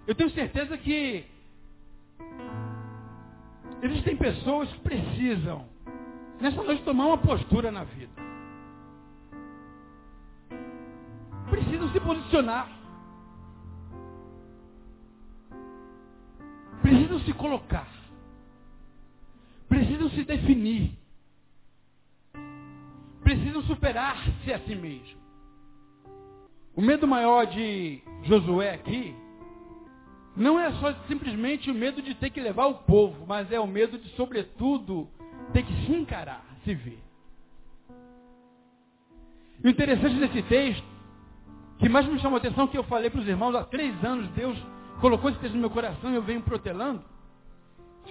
Eu 0.07 0.15
tenho 0.15 0.31
certeza 0.31 0.77
que 0.79 1.25
Existem 3.83 4.17
pessoas 4.17 4.71
que 4.73 4.81
precisam, 4.81 5.69
nessa 6.41 6.63
noite, 6.63 6.83
tomar 6.83 7.07
uma 7.07 7.19
postura 7.19 7.71
na 7.71 7.85
vida. 7.85 8.13
Precisam 11.51 11.93
se 11.93 12.01
posicionar. 12.01 12.69
Precisam 16.81 17.21
se 17.21 17.33
colocar. 17.35 17.89
Precisam 19.69 20.09
se 20.11 20.25
definir. 20.25 20.99
Precisam 23.23 23.63
superar-se 23.63 24.53
a 24.53 24.61
si 24.61 24.75
mesmo. 24.75 25.26
O 26.77 26.83
medo 26.83 27.09
maior 27.09 27.47
de 27.47 28.03
Josué 28.25 28.75
aqui 28.75 29.15
não 30.37 30.61
é 30.61 30.71
só 30.73 30.93
simplesmente 31.09 31.71
o 31.71 31.75
medo 31.75 32.03
de 32.03 32.15
ter 32.15 32.29
que 32.29 32.39
levar 32.39 32.67
o 32.67 32.75
povo, 32.75 33.25
mas 33.27 33.51
é 33.51 33.59
o 33.59 33.67
medo 33.67 33.99
de, 33.99 34.11
sobretudo, 34.11 35.09
ter 35.55 35.65
que 35.65 35.73
se 35.87 35.93
encarar, 35.93 36.45
se 36.63 36.75
ver. 36.75 37.03
E 39.65 39.67
o 39.67 39.71
interessante 39.71 40.17
desse 40.17 40.43
texto, 40.43 40.85
que 41.79 41.89
mais 41.89 42.07
me 42.07 42.19
chamou 42.19 42.37
a 42.37 42.39
atenção, 42.41 42.69
que 42.69 42.77
eu 42.77 42.85
falei 42.85 43.09
para 43.09 43.23
os 43.23 43.27
irmãos, 43.27 43.55
há 43.55 43.65
três 43.65 44.05
anos 44.05 44.29
Deus 44.33 44.63
colocou 45.01 45.31
esse 45.31 45.39
texto 45.39 45.55
no 45.55 45.61
meu 45.61 45.71
coração 45.71 46.13
e 46.13 46.15
eu 46.15 46.23
venho 46.23 46.43
protelando, 46.43 47.03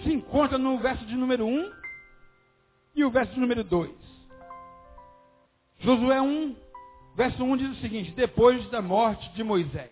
se 0.03 0.11
encontra 0.11 0.57
no 0.57 0.79
verso 0.79 1.05
de 1.05 1.15
número 1.15 1.45
1 1.45 1.71
e 2.95 3.05
o 3.05 3.11
verso 3.11 3.31
de 3.31 3.39
número 3.39 3.63
2. 3.63 3.91
Josué 5.81 6.19
1, 6.19 6.55
verso 7.15 7.43
1 7.43 7.57
diz 7.57 7.77
o 7.77 7.81
seguinte, 7.81 8.11
depois 8.11 8.69
da 8.69 8.81
morte 8.81 9.29
de 9.33 9.43
Moisés. 9.43 9.91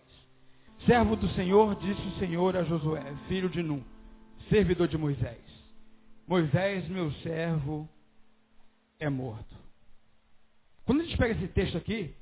Servo 0.86 1.16
do 1.16 1.30
Senhor, 1.30 1.76
disse 1.76 2.02
o 2.02 2.20
Senhor 2.20 2.58
a 2.58 2.64
Josué, 2.64 3.14
filho 3.28 3.50
de 3.50 3.64
Num, 3.64 3.82
servidor 4.50 4.88
de 4.88 4.98
Moisés. 4.98 5.42
Moisés, 6.28 6.88
meu 6.90 7.12
servo, 7.24 7.88
é 9.00 9.10
morto. 9.10 9.56
Quando 10.86 11.02
a 11.02 11.04
gente 11.04 11.18
pega 11.18 11.34
esse 11.34 11.48
texto 11.48 11.78
aqui, 11.78 12.14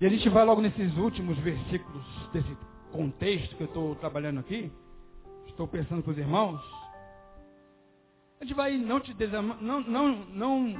e 0.00 0.06
a 0.06 0.08
gente 0.08 0.28
vai 0.28 0.44
logo 0.44 0.60
nesses 0.60 0.96
últimos 0.96 1.36
versículos 1.38 2.04
desse 2.32 2.56
contexto 2.92 3.56
que 3.56 3.62
eu 3.62 3.66
estou 3.66 3.94
trabalhando 3.96 4.40
aqui, 4.40 4.70
estou 5.46 5.66
pensando 5.66 6.02
com 6.02 6.10
os 6.10 6.18
irmãos, 6.18 6.60
a 8.40 8.44
gente 8.44 8.54
vai, 8.54 8.76
não 8.76 9.00
te 9.00 9.14
não, 9.60 9.80
não, 9.80 10.26
não 10.26 10.74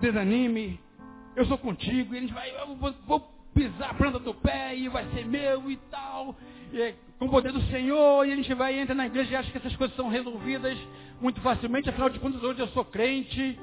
desanime, 0.00 0.80
eu 1.36 1.46
sou 1.46 1.58
contigo, 1.58 2.14
e 2.14 2.18
a 2.18 2.20
gente 2.20 2.32
vai, 2.32 2.50
eu 2.50 2.74
vou, 2.76 2.94
vou 3.06 3.20
pisar 3.54 3.90
a 3.90 3.94
planta 3.94 4.18
do 4.18 4.34
pé 4.34 4.76
e 4.76 4.88
vai 4.88 5.04
ser 5.14 5.24
meu 5.26 5.70
e 5.70 5.76
tal. 5.90 6.34
E, 6.72 6.80
é 6.80 6.94
com 7.18 7.26
o 7.26 7.30
poder 7.30 7.52
do 7.52 7.62
Senhor, 7.70 8.26
e 8.26 8.32
a 8.32 8.36
gente 8.36 8.52
vai 8.54 8.78
entra 8.78 8.94
na 8.94 9.06
igreja 9.06 9.32
e 9.32 9.36
acha 9.36 9.50
que 9.50 9.58
essas 9.58 9.76
coisas 9.76 9.96
são 9.96 10.08
resolvidas 10.08 10.76
muito 11.20 11.40
facilmente. 11.40 11.88
Afinal 11.88 12.10
de 12.10 12.18
contas, 12.18 12.42
hoje 12.42 12.60
eu 12.60 12.68
sou 12.68 12.84
crente. 12.84 13.58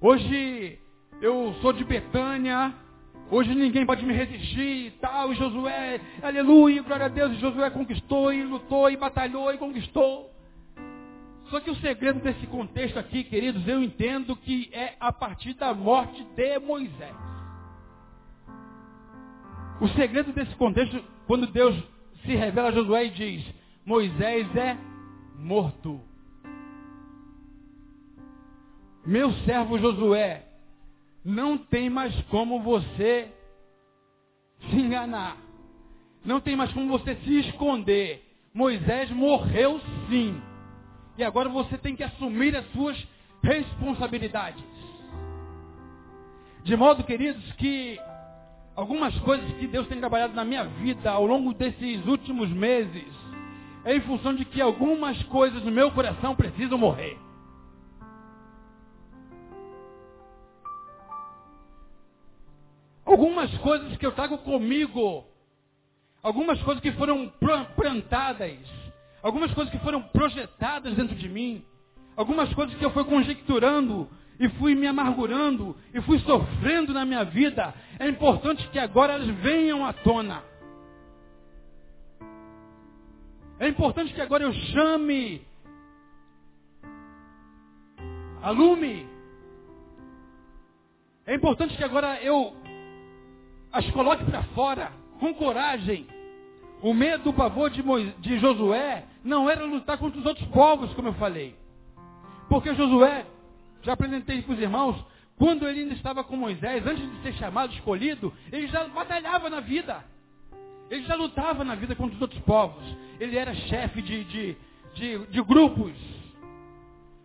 Hoje 0.00 0.78
eu 1.20 1.54
sou 1.60 1.72
de 1.72 1.84
Betânia. 1.84 2.72
Hoje 3.30 3.54
ninguém 3.54 3.84
pode 3.84 4.04
me 4.04 4.14
resistir 4.14 4.86
e 4.86 4.90
tal. 5.00 5.32
E 5.32 5.36
Josué, 5.36 6.00
aleluia, 6.22 6.82
glória 6.82 7.06
a 7.06 7.08
Deus. 7.08 7.32
E 7.32 7.40
Josué 7.40 7.70
conquistou 7.70 8.32
e 8.32 8.42
lutou 8.44 8.90
e 8.90 8.96
batalhou 8.96 9.52
e 9.52 9.58
conquistou. 9.58 10.29
Só 11.50 11.58
que 11.58 11.70
o 11.70 11.76
segredo 11.76 12.20
desse 12.20 12.46
contexto 12.46 12.96
aqui, 12.96 13.24
queridos, 13.24 13.66
eu 13.66 13.82
entendo 13.82 14.36
que 14.36 14.70
é 14.72 14.94
a 15.00 15.12
partir 15.12 15.54
da 15.54 15.74
morte 15.74 16.22
de 16.36 16.58
Moisés. 16.60 17.16
O 19.80 19.88
segredo 19.88 20.32
desse 20.32 20.54
contexto, 20.54 21.02
quando 21.26 21.48
Deus 21.48 21.74
se 22.24 22.36
revela 22.36 22.68
a 22.68 22.72
Josué 22.72 23.06
e 23.06 23.10
diz: 23.10 23.54
Moisés 23.84 24.54
é 24.54 24.78
morto. 25.38 26.00
Meu 29.04 29.32
servo 29.44 29.76
Josué, 29.76 30.44
não 31.24 31.58
tem 31.58 31.90
mais 31.90 32.14
como 32.26 32.60
você 32.62 33.28
se 34.70 34.76
enganar. 34.76 35.36
Não 36.24 36.40
tem 36.40 36.54
mais 36.54 36.72
como 36.72 36.86
você 36.96 37.16
se 37.16 37.40
esconder. 37.40 38.22
Moisés 38.54 39.10
morreu 39.10 39.80
sim. 40.08 40.49
E 41.20 41.24
agora 41.24 41.50
você 41.50 41.76
tem 41.76 41.94
que 41.94 42.02
assumir 42.02 42.56
as 42.56 42.64
suas 42.72 42.96
responsabilidades. 43.42 44.64
De 46.64 46.74
modo, 46.74 47.04
queridos, 47.04 47.44
que 47.58 48.00
algumas 48.74 49.14
coisas 49.18 49.52
que 49.58 49.66
Deus 49.66 49.86
tem 49.86 49.98
trabalhado 49.98 50.32
na 50.32 50.46
minha 50.46 50.64
vida 50.64 51.10
ao 51.10 51.26
longo 51.26 51.52
desses 51.52 52.06
últimos 52.06 52.48
meses 52.48 53.04
é 53.84 53.94
em 53.94 54.00
função 54.00 54.34
de 54.34 54.46
que 54.46 54.62
algumas 54.62 55.22
coisas 55.24 55.62
no 55.62 55.70
meu 55.70 55.90
coração 55.90 56.34
precisam 56.34 56.78
morrer. 56.78 57.18
Algumas 63.04 63.54
coisas 63.58 63.94
que 63.98 64.06
eu 64.06 64.12
trago 64.12 64.38
comigo, 64.38 65.26
algumas 66.22 66.62
coisas 66.62 66.82
que 66.82 66.92
foram 66.92 67.30
plantadas, 67.76 68.79
algumas 69.22 69.52
coisas 69.52 69.72
que 69.72 69.78
foram 69.80 70.02
projetadas 70.02 70.94
dentro 70.94 71.14
de 71.14 71.28
mim, 71.28 71.64
algumas 72.16 72.52
coisas 72.54 72.74
que 72.76 72.84
eu 72.84 72.90
fui 72.90 73.04
conjecturando 73.04 74.08
e 74.38 74.48
fui 74.50 74.74
me 74.74 74.86
amargurando 74.86 75.76
e 75.92 76.00
fui 76.00 76.18
sofrendo 76.20 76.94
na 76.94 77.04
minha 77.04 77.24
vida, 77.24 77.74
é 77.98 78.08
importante 78.08 78.66
que 78.68 78.78
agora 78.78 79.14
elas 79.14 79.28
venham 79.36 79.84
à 79.84 79.92
tona. 79.92 80.42
É 83.58 83.68
importante 83.68 84.14
que 84.14 84.20
agora 84.20 84.44
eu 84.44 84.52
chame 84.52 85.42
a 88.42 88.50
lume. 88.50 89.06
É 91.26 91.34
importante 91.34 91.76
que 91.76 91.84
agora 91.84 92.18
eu 92.22 92.56
as 93.70 93.88
coloque 93.90 94.24
para 94.24 94.42
fora 94.54 94.92
com 95.20 95.34
coragem, 95.34 96.06
O 96.82 96.94
medo, 96.94 97.30
o 97.30 97.32
pavor 97.32 97.70
de, 97.70 97.82
de 98.20 98.38
Josué 98.38 99.04
não 99.22 99.48
era 99.50 99.64
lutar 99.64 99.98
contra 99.98 100.18
os 100.18 100.26
outros 100.26 100.46
povos, 100.48 100.92
como 100.94 101.08
eu 101.08 101.14
falei. 101.14 101.54
Porque 102.48 102.74
Josué, 102.74 103.26
já 103.82 103.92
apresentei 103.92 104.42
para 104.42 104.54
os 104.54 104.60
irmãos, 104.60 105.04
quando 105.36 105.66
ele 105.66 105.80
ainda 105.80 105.94
estava 105.94 106.24
com 106.24 106.36
Moisés, 106.36 106.86
antes 106.86 107.10
de 107.10 107.22
ser 107.22 107.34
chamado, 107.34 107.72
escolhido, 107.72 108.32
ele 108.50 108.66
já 108.66 108.84
batalhava 108.88 109.48
na 109.48 109.60
vida. 109.60 110.04
Ele 110.90 111.02
já 111.04 111.14
lutava 111.14 111.64
na 111.64 111.74
vida 111.74 111.94
contra 111.94 112.16
os 112.16 112.20
outros 112.20 112.40
povos. 112.42 112.82
Ele 113.18 113.36
era 113.36 113.54
chefe 113.54 114.02
de, 114.02 114.24
de, 114.24 114.56
de, 114.94 115.26
de 115.26 115.42
grupos. 115.42 115.92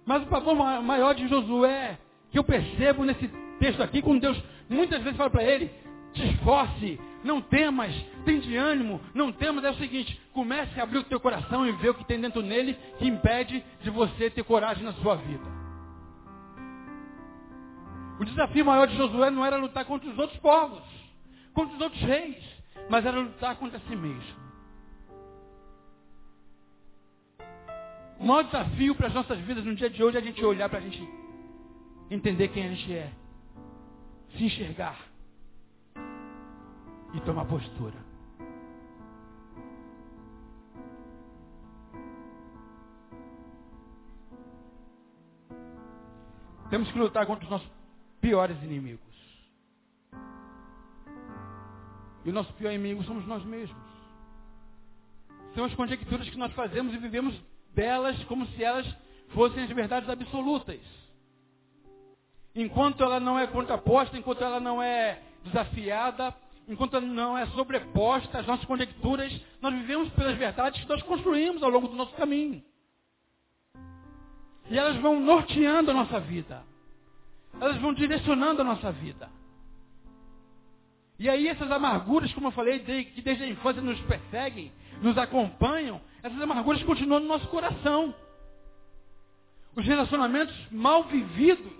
Mas 0.06 0.22
o 0.24 0.28
pavor 0.28 0.56
maior 0.84 1.16
de 1.16 1.28
Josué, 1.28 1.98
que 2.30 2.38
eu 2.38 2.44
percebo 2.44 3.04
nesse 3.04 3.28
texto 3.60 3.82
aqui, 3.82 4.02
quando 4.02 4.22
Deus 4.22 4.42
muitas 4.70 5.02
vezes 5.02 5.18
fala 5.18 5.30
para 5.30 5.44
ele, 5.44 5.72
te 6.16 6.26
esforce, 6.30 7.00
não 7.24 7.42
temas, 7.42 7.94
tem 8.24 8.40
de 8.40 8.56
ânimo, 8.56 9.02
não 9.14 9.32
temas, 9.32 9.64
é 9.64 9.70
o 9.70 9.76
seguinte, 9.76 10.20
comece 10.34 10.80
a 10.80 10.84
abrir 10.84 11.00
o 11.00 11.04
teu 11.04 11.20
coração 11.20 11.68
e 11.68 11.72
ver 11.74 11.90
o 11.90 11.94
que 11.94 12.06
tem 12.06 12.20
dentro 12.20 12.42
nele 12.42 12.74
que 12.98 13.08
impede 13.08 13.64
de 13.82 13.90
você 13.90 14.30
ter 14.30 14.44
coragem 14.44 14.84
na 14.84 14.94
sua 14.94 15.16
vida. 15.16 15.44
O 18.20 18.24
desafio 18.24 18.66
maior 18.66 18.88
de 18.88 18.96
Josué 18.96 19.30
não 19.30 19.46
era 19.46 19.58
lutar 19.58 19.84
contra 19.86 20.10
os 20.10 20.18
outros 20.18 20.40
povos, 20.40 20.82
contra 21.54 21.76
os 21.76 21.82
outros 21.82 22.02
reis, 22.02 22.42
mas 22.90 23.06
era 23.06 23.20
lutar 23.20 23.56
contra 23.58 23.80
si 23.80 23.96
mesmo. 23.96 24.46
O 28.18 28.26
maior 28.26 28.44
desafio 28.44 28.96
para 28.96 29.08
as 29.08 29.14
nossas 29.14 29.38
vidas 29.40 29.66
no 29.66 29.76
dia 29.76 29.90
de 29.90 30.02
hoje 30.02 30.18
é 30.18 30.22
a 30.22 30.24
gente 30.24 30.44
olhar 30.46 30.70
para 30.70 30.80
a 30.80 30.82
gente 30.82 31.06
entender 32.10 32.48
quem 32.48 32.66
a 32.66 32.70
gente 32.70 32.94
é, 32.94 33.12
se 34.38 34.46
enxergar 34.46 35.15
e 37.16 37.22
tomar 37.22 37.46
postura. 37.46 37.96
Temos 46.70 46.92
que 46.92 47.00
lutar 47.00 47.26
contra 47.26 47.46
os 47.46 47.50
nossos 47.50 47.70
piores 48.20 48.62
inimigos. 48.62 49.00
E 52.26 52.30
o 52.30 52.34
nosso 52.34 52.52
pior 52.54 52.72
inimigo 52.72 53.04
somos 53.04 53.26
nós 53.26 53.44
mesmos. 53.46 53.86
São 55.54 55.64
as 55.64 55.74
conjecturas 55.76 56.28
que 56.30 56.38
nós 56.38 56.52
fazemos 56.54 56.94
e 56.94 56.98
vivemos 56.98 57.40
delas 57.74 58.22
como 58.26 58.46
se 58.48 58.64
elas 58.64 58.86
fossem 59.30 59.64
as 59.64 59.70
verdades 59.70 60.10
absolutas. 60.10 60.82
Enquanto 62.54 63.04
ela 63.04 63.20
não 63.20 63.40
é 63.40 63.48
contraposta, 63.48 64.18
enquanto 64.18 64.44
ela 64.44 64.60
não 64.60 64.82
é 64.82 65.22
desafiada, 65.44 66.36
enquanto 66.68 67.00
não 67.02 67.38
é 67.38 67.46
sobreposta 67.48 68.40
às 68.40 68.46
nossas 68.46 68.66
conjecturas, 68.66 69.32
nós 69.62 69.74
vivemos 69.74 70.10
pelas 70.14 70.38
verdades 70.38 70.82
que 70.82 70.90
nós 70.90 71.02
construímos 71.04 71.62
ao 71.62 71.70
longo 71.70 71.88
do 71.88 71.96
nosso 71.96 72.14
caminho. 72.16 72.64
E 74.70 74.78
elas 74.78 74.98
vão 74.98 75.20
norteando 75.20 75.92
a 75.92 75.94
nossa 75.94 76.20
vida. 76.20 76.64
Elas 77.60 77.78
vão 77.78 77.94
direcionando 77.94 78.62
a 78.62 78.66
nossa 78.66 78.92
vida. 78.92 79.30
E 81.18 81.30
aí 81.30 81.48
essas 81.48 81.72
amarguras, 81.72 82.34
como 82.34 82.48
eu 82.48 82.52
falei, 82.52 82.80
que 82.80 83.22
desde 83.22 83.44
a 83.44 83.48
infância 83.48 83.82
nos 83.82 84.00
perseguem, 84.02 84.72
nos 85.02 85.18
acompanham, 85.18 86.02
essas 86.22 86.42
amarguras 86.42 86.84
continuam 86.84 87.22
no 87.22 87.28
nosso 87.28 87.48
coração. 87.48 88.14
Os 89.76 89.86
relacionamentos 89.86 90.56
mal 90.72 91.04
vividos, 91.04 91.74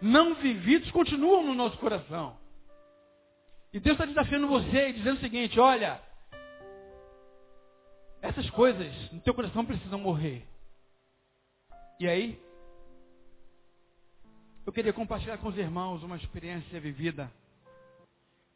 não 0.00 0.34
vividos, 0.34 0.90
continuam 0.90 1.42
no 1.44 1.54
nosso 1.54 1.78
coração. 1.78 2.36
E 3.76 3.78
Deus 3.78 3.92
está 3.92 4.06
desafiando 4.06 4.48
você, 4.48 4.90
dizendo 4.94 5.18
o 5.18 5.20
seguinte, 5.20 5.60
olha, 5.60 6.00
essas 8.22 8.48
coisas 8.48 8.90
no 9.12 9.20
teu 9.20 9.34
coração 9.34 9.66
precisam 9.66 9.98
morrer. 9.98 10.46
E 12.00 12.08
aí, 12.08 12.40
eu 14.64 14.72
queria 14.72 14.94
compartilhar 14.94 15.36
com 15.36 15.48
os 15.48 15.58
irmãos 15.58 16.02
uma 16.02 16.16
experiência 16.16 16.80
vivida. 16.80 17.30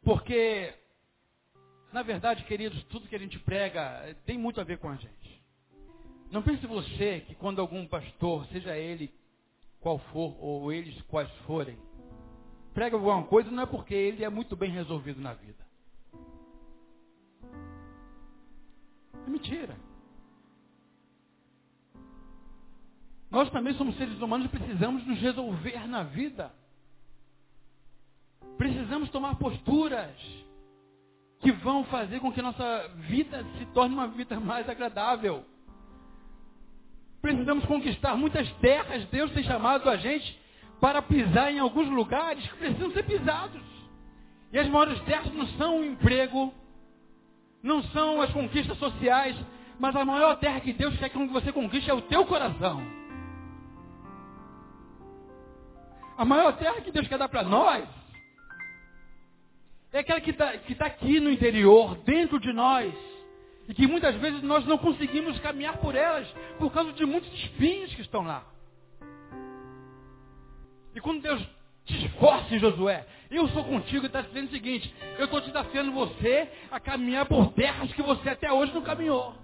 Porque, 0.01 0.73
na 1.93 2.01
verdade, 2.01 2.43
queridos, 2.45 2.83
tudo 2.85 3.07
que 3.07 3.15
a 3.15 3.19
gente 3.19 3.37
prega 3.37 4.17
tem 4.25 4.39
muito 4.39 4.59
a 4.59 4.63
ver 4.63 4.79
com 4.79 4.89
a 4.89 4.95
gente. 4.95 5.43
Não 6.31 6.41
pense 6.41 6.65
você 6.65 7.19
que 7.27 7.35
quando 7.35 7.61
algum 7.61 7.85
pastor, 7.85 8.47
seja 8.47 8.75
ele 8.75 9.13
qual 9.81 9.99
for, 9.99 10.35
ou 10.43 10.73
eles 10.73 10.99
quais 11.03 11.29
forem, 11.45 11.77
prega 12.73 12.95
alguma 12.95 13.23
coisa, 13.23 13.51
não 13.51 13.63
é 13.63 13.65
porque 13.65 13.93
ele 13.93 14.23
é 14.23 14.29
muito 14.29 14.55
bem 14.55 14.71
resolvido 14.71 15.21
na 15.21 15.33
vida. 15.33 15.65
É 19.25 19.29
mentira. 19.29 19.75
Nós 23.29 23.49
também 23.49 23.73
somos 23.75 23.95
seres 23.95 24.19
humanos 24.19 24.47
e 24.47 24.49
precisamos 24.49 25.05
nos 25.05 25.19
resolver 25.19 25.87
na 25.87 26.03
vida. 26.03 26.51
Precisamos 28.57 29.09
tomar 29.09 29.35
posturas 29.35 30.15
que 31.39 31.51
vão 31.51 31.83
fazer 31.85 32.19
com 32.19 32.31
que 32.31 32.41
nossa 32.41 32.87
vida 33.07 33.43
se 33.57 33.65
torne 33.67 33.95
uma 33.95 34.07
vida 34.07 34.39
mais 34.39 34.67
agradável. 34.67 35.45
Precisamos 37.21 37.65
conquistar 37.65 38.15
muitas 38.15 38.51
terras. 38.55 39.05
Deus 39.05 39.31
tem 39.31 39.43
chamado 39.43 39.89
a 39.89 39.95
gente 39.95 40.40
para 40.81 40.99
pisar 41.03 41.53
em 41.53 41.59
alguns 41.59 41.87
lugares 41.87 42.45
que 42.47 42.57
precisam 42.57 42.91
ser 42.91 43.03
pisados. 43.03 43.61
E 44.51 44.57
as 44.57 44.67
maiores 44.67 44.99
terras 45.03 45.31
não 45.33 45.45
são 45.49 45.79
o 45.79 45.85
emprego, 45.85 46.51
não 47.61 47.83
são 47.83 48.19
as 48.19 48.31
conquistas 48.31 48.77
sociais, 48.79 49.37
mas 49.79 49.95
a 49.95 50.03
maior 50.03 50.35
terra 50.37 50.59
que 50.59 50.73
Deus 50.73 50.97
quer 50.97 51.09
que 51.09 51.27
você 51.27 51.51
conquiste 51.53 51.89
é 51.89 51.93
o 51.93 52.01
teu 52.01 52.25
coração. 52.25 52.81
A 56.17 56.25
maior 56.25 56.57
terra 56.57 56.81
que 56.81 56.91
Deus 56.91 57.07
quer 57.07 57.19
dar 57.19 57.29
para 57.29 57.43
nós 57.43 57.87
é 59.93 59.99
aquela 59.99 60.19
que 60.19 60.31
está 60.31 60.51
tá 60.77 60.85
aqui 60.87 61.19
no 61.19 61.29
interior, 61.29 61.95
dentro 61.97 62.39
de 62.39 62.51
nós. 62.51 62.93
E 63.67 63.73
que 63.73 63.85
muitas 63.85 64.15
vezes 64.15 64.41
nós 64.41 64.65
não 64.65 64.77
conseguimos 64.77 65.37
caminhar 65.39 65.77
por 65.77 65.95
elas 65.95 66.27
por 66.57 66.71
causa 66.73 66.91
de 66.91 67.05
muitos 67.05 67.31
espinhos 67.33 67.93
que 67.93 68.01
estão 68.01 68.23
lá. 68.23 68.50
E 70.95 71.01
quando 71.01 71.21
Deus 71.21 71.41
te 71.85 72.05
esforce, 72.05 72.59
Josué, 72.59 73.05
eu 73.29 73.47
sou 73.49 73.63
contigo 73.63 74.05
e 74.05 74.07
está 74.07 74.21
dizendo 74.21 74.47
o 74.47 74.51
seguinte, 74.51 74.93
eu 75.17 75.25
estou 75.25 75.41
te 75.41 75.47
desafiando 75.47 75.91
você 75.91 76.49
a 76.69 76.79
caminhar 76.79 77.25
por 77.25 77.53
terras 77.53 77.91
que 77.93 78.01
você 78.01 78.29
até 78.29 78.51
hoje 78.51 78.73
não 78.73 78.81
caminhou. 78.81 79.35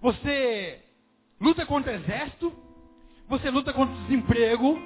Você 0.00 0.80
luta 1.40 1.66
contra 1.66 1.92
o 1.92 1.94
exército, 1.96 2.52
você 3.28 3.50
luta 3.50 3.72
contra 3.72 3.94
o 3.94 3.98
desemprego, 4.02 4.78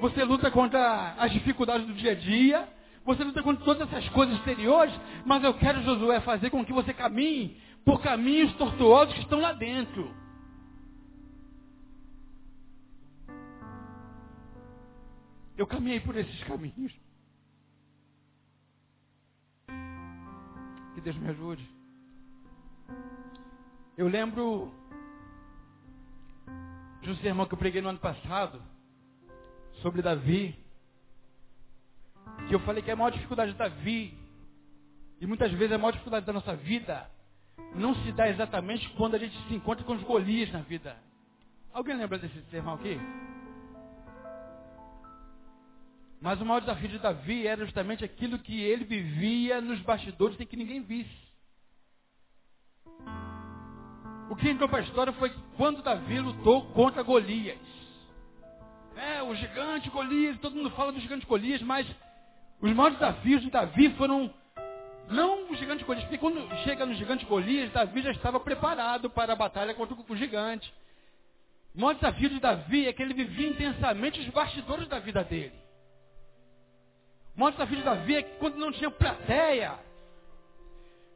você 0.00 0.24
luta 0.24 0.50
contra 0.50 1.14
as 1.18 1.32
dificuldades 1.32 1.86
do 1.86 1.94
dia 1.94 2.12
a 2.12 2.14
dia, 2.14 2.68
você 3.04 3.24
luta 3.24 3.42
contra 3.42 3.64
todas 3.64 3.88
essas 3.88 4.08
coisas 4.10 4.36
exteriores, 4.36 4.94
mas 5.24 5.42
eu 5.42 5.54
quero, 5.54 5.82
Josué, 5.82 6.20
fazer 6.20 6.50
com 6.50 6.64
que 6.64 6.72
você 6.72 6.92
caminhe 6.92 7.56
por 7.84 8.00
caminhos 8.00 8.52
tortuosos 8.54 9.14
que 9.14 9.20
estão 9.20 9.40
lá 9.40 9.52
dentro. 9.52 10.21
Eu 15.62 15.66
caminhei 15.68 16.00
por 16.00 16.16
esses 16.16 16.42
caminhos. 16.42 16.92
Que 20.92 21.00
Deus 21.00 21.16
me 21.18 21.28
ajude. 21.28 21.64
Eu 23.96 24.08
lembro 24.08 24.74
de 27.00 27.10
um 27.10 27.16
sermão 27.18 27.46
que 27.46 27.54
eu 27.54 27.58
preguei 27.58 27.80
no 27.80 27.90
ano 27.90 28.00
passado, 28.00 28.60
sobre 29.82 30.02
Davi, 30.02 30.58
que 32.48 32.54
eu 32.56 32.58
falei 32.66 32.82
que 32.82 32.90
a 32.90 32.96
maior 32.96 33.12
dificuldade 33.12 33.52
de 33.52 33.58
Davi, 33.58 34.18
e 35.20 35.26
muitas 35.28 35.52
vezes 35.52 35.70
a 35.70 35.78
maior 35.78 35.92
dificuldade 35.92 36.26
da 36.26 36.32
nossa 36.32 36.56
vida, 36.56 37.08
não 37.76 37.94
se 38.02 38.10
dá 38.10 38.28
exatamente 38.28 38.88
quando 38.96 39.14
a 39.14 39.18
gente 39.18 39.36
se 39.46 39.54
encontra 39.54 39.84
com 39.84 39.94
os 39.94 40.02
Golias 40.02 40.50
na 40.50 40.62
vida. 40.62 40.96
Alguém 41.72 41.96
lembra 41.96 42.18
desse 42.18 42.42
sermão 42.50 42.74
aqui? 42.74 42.98
Mas 46.22 46.40
o 46.40 46.46
maior 46.46 46.60
desafio 46.60 46.88
de 46.88 47.00
Davi 47.00 47.48
era 47.48 47.64
justamente 47.64 48.04
aquilo 48.04 48.38
que 48.38 48.62
ele 48.62 48.84
vivia 48.84 49.60
nos 49.60 49.80
bastidores 49.80 50.36
sem 50.36 50.46
que 50.46 50.56
ninguém 50.56 50.80
visse. 50.80 51.10
O 54.30 54.36
que 54.36 54.48
entrou 54.48 54.68
para 54.68 54.78
a 54.78 54.82
história 54.82 55.12
foi 55.14 55.34
quando 55.56 55.82
Davi 55.82 56.20
lutou 56.20 56.66
contra 56.66 57.02
Golias. 57.02 57.58
É, 58.96 59.20
o 59.20 59.34
gigante 59.34 59.90
Golias, 59.90 60.38
todo 60.38 60.54
mundo 60.54 60.70
fala 60.70 60.92
do 60.92 61.00
gigante 61.00 61.26
Golias, 61.26 61.60
mas 61.60 61.84
os 62.60 62.72
maiores 62.72 62.98
desafios 63.00 63.42
de 63.42 63.50
Davi 63.50 63.90
foram 63.94 64.32
não 65.08 65.50
o 65.50 65.56
gigante 65.56 65.82
Golias, 65.82 66.04
porque 66.04 66.18
quando 66.18 66.48
chega 66.62 66.86
no 66.86 66.94
gigante 66.94 67.26
Golias, 67.26 67.72
Davi 67.72 68.00
já 68.00 68.12
estava 68.12 68.38
preparado 68.38 69.10
para 69.10 69.32
a 69.32 69.36
batalha 69.36 69.74
contra 69.74 69.96
o 69.96 70.16
gigante. 70.16 70.72
O 71.74 71.80
maior 71.80 71.94
desafio 71.94 72.28
de 72.28 72.38
Davi 72.38 72.86
é 72.86 72.92
que 72.92 73.02
ele 73.02 73.12
vivia 73.12 73.48
intensamente 73.48 74.20
os 74.20 74.28
bastidores 74.28 74.86
da 74.86 75.00
vida 75.00 75.24
dele. 75.24 75.62
O 77.36 77.40
maior 77.40 77.52
desafio 77.52 77.76
de 77.76 77.82
Davi 77.82 78.22
que 78.22 78.38
quando 78.38 78.56
não 78.56 78.72
tinha 78.72 78.90
plateia, 78.90 79.78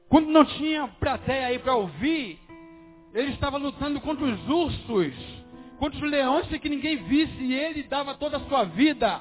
Quando 0.08 0.28
não 0.28 0.44
tinha 0.44 0.86
plateia 1.00 1.48
aí 1.48 1.58
para 1.58 1.74
ouvir, 1.74 2.38
ele 3.12 3.32
estava 3.32 3.56
lutando 3.56 4.00
contra 4.00 4.24
os 4.24 4.48
ursos, 4.48 5.14
contra 5.78 5.98
os 5.98 6.10
leões 6.10 6.48
sem 6.48 6.60
que 6.60 6.68
ninguém 6.68 6.96
visse, 7.04 7.42
e 7.42 7.54
ele 7.54 7.82
dava 7.82 8.14
toda 8.14 8.36
a 8.36 8.40
sua 8.40 8.64
vida 8.64 9.20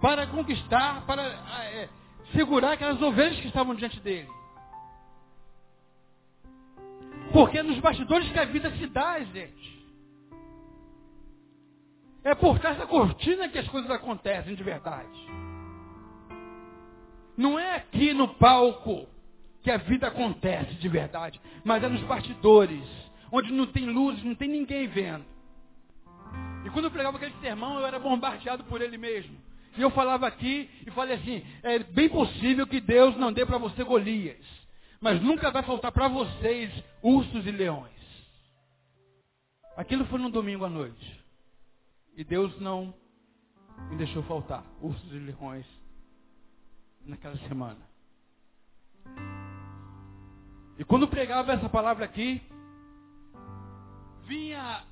para 0.00 0.26
conquistar, 0.26 1.06
para 1.06 1.22
é, 1.22 1.88
segurar 2.34 2.72
aquelas 2.72 3.00
ovelhas 3.00 3.40
que 3.40 3.46
estavam 3.46 3.74
diante 3.74 3.98
dele. 4.00 4.28
Porque 7.32 7.58
é 7.58 7.62
nos 7.62 7.78
bastidores 7.78 8.30
que 8.30 8.38
a 8.38 8.44
vida 8.44 8.70
se 8.72 8.86
dá, 8.88 9.20
gente. 9.20 9.80
É 12.24 12.34
por 12.34 12.58
trás 12.58 12.76
da 12.76 12.86
cortina 12.86 13.48
que 13.48 13.58
as 13.58 13.68
coisas 13.68 13.90
acontecem 13.90 14.54
de 14.54 14.62
verdade. 14.62 15.39
Não 17.40 17.58
é 17.58 17.76
aqui 17.76 18.12
no 18.12 18.28
palco 18.34 19.08
que 19.62 19.70
a 19.70 19.78
vida 19.78 20.08
acontece 20.08 20.74
de 20.74 20.88
verdade, 20.90 21.40
mas 21.64 21.82
é 21.82 21.88
nos 21.88 22.02
bastidores, 22.02 22.84
onde 23.32 23.50
não 23.50 23.64
tem 23.64 23.86
luz, 23.86 24.22
não 24.22 24.34
tem 24.34 24.46
ninguém 24.46 24.86
vendo. 24.88 25.24
E 26.66 26.68
quando 26.68 26.84
eu 26.84 26.90
pregava 26.90 27.16
aquele 27.16 27.32
sermão, 27.40 27.80
eu 27.80 27.86
era 27.86 27.98
bombardeado 27.98 28.64
por 28.64 28.82
ele 28.82 28.98
mesmo. 28.98 29.34
E 29.74 29.80
eu 29.80 29.90
falava 29.90 30.26
aqui 30.26 30.68
e 30.86 30.90
falei 30.90 31.16
assim: 31.16 31.42
é 31.62 31.78
bem 31.78 32.10
possível 32.10 32.66
que 32.66 32.78
Deus 32.78 33.16
não 33.16 33.32
dê 33.32 33.46
para 33.46 33.56
você 33.56 33.82
Golias, 33.84 34.44
mas 35.00 35.18
nunca 35.22 35.50
vai 35.50 35.62
faltar 35.62 35.92
para 35.92 36.08
vocês 36.08 36.70
ursos 37.02 37.46
e 37.46 37.50
leões. 37.50 37.88
Aquilo 39.78 40.04
foi 40.04 40.20
no 40.20 40.28
domingo 40.28 40.66
à 40.66 40.68
noite. 40.68 41.24
E 42.18 42.22
Deus 42.22 42.60
não 42.60 42.92
me 43.88 43.96
deixou 43.96 44.22
faltar 44.24 44.62
ursos 44.82 45.10
e 45.10 45.18
leões 45.18 45.79
naquela 47.04 47.36
semana. 47.48 47.78
E 50.78 50.84
quando 50.84 51.08
pregava 51.08 51.52
essa 51.52 51.68
palavra 51.68 52.04
aqui, 52.04 52.40
vinha 54.26 54.82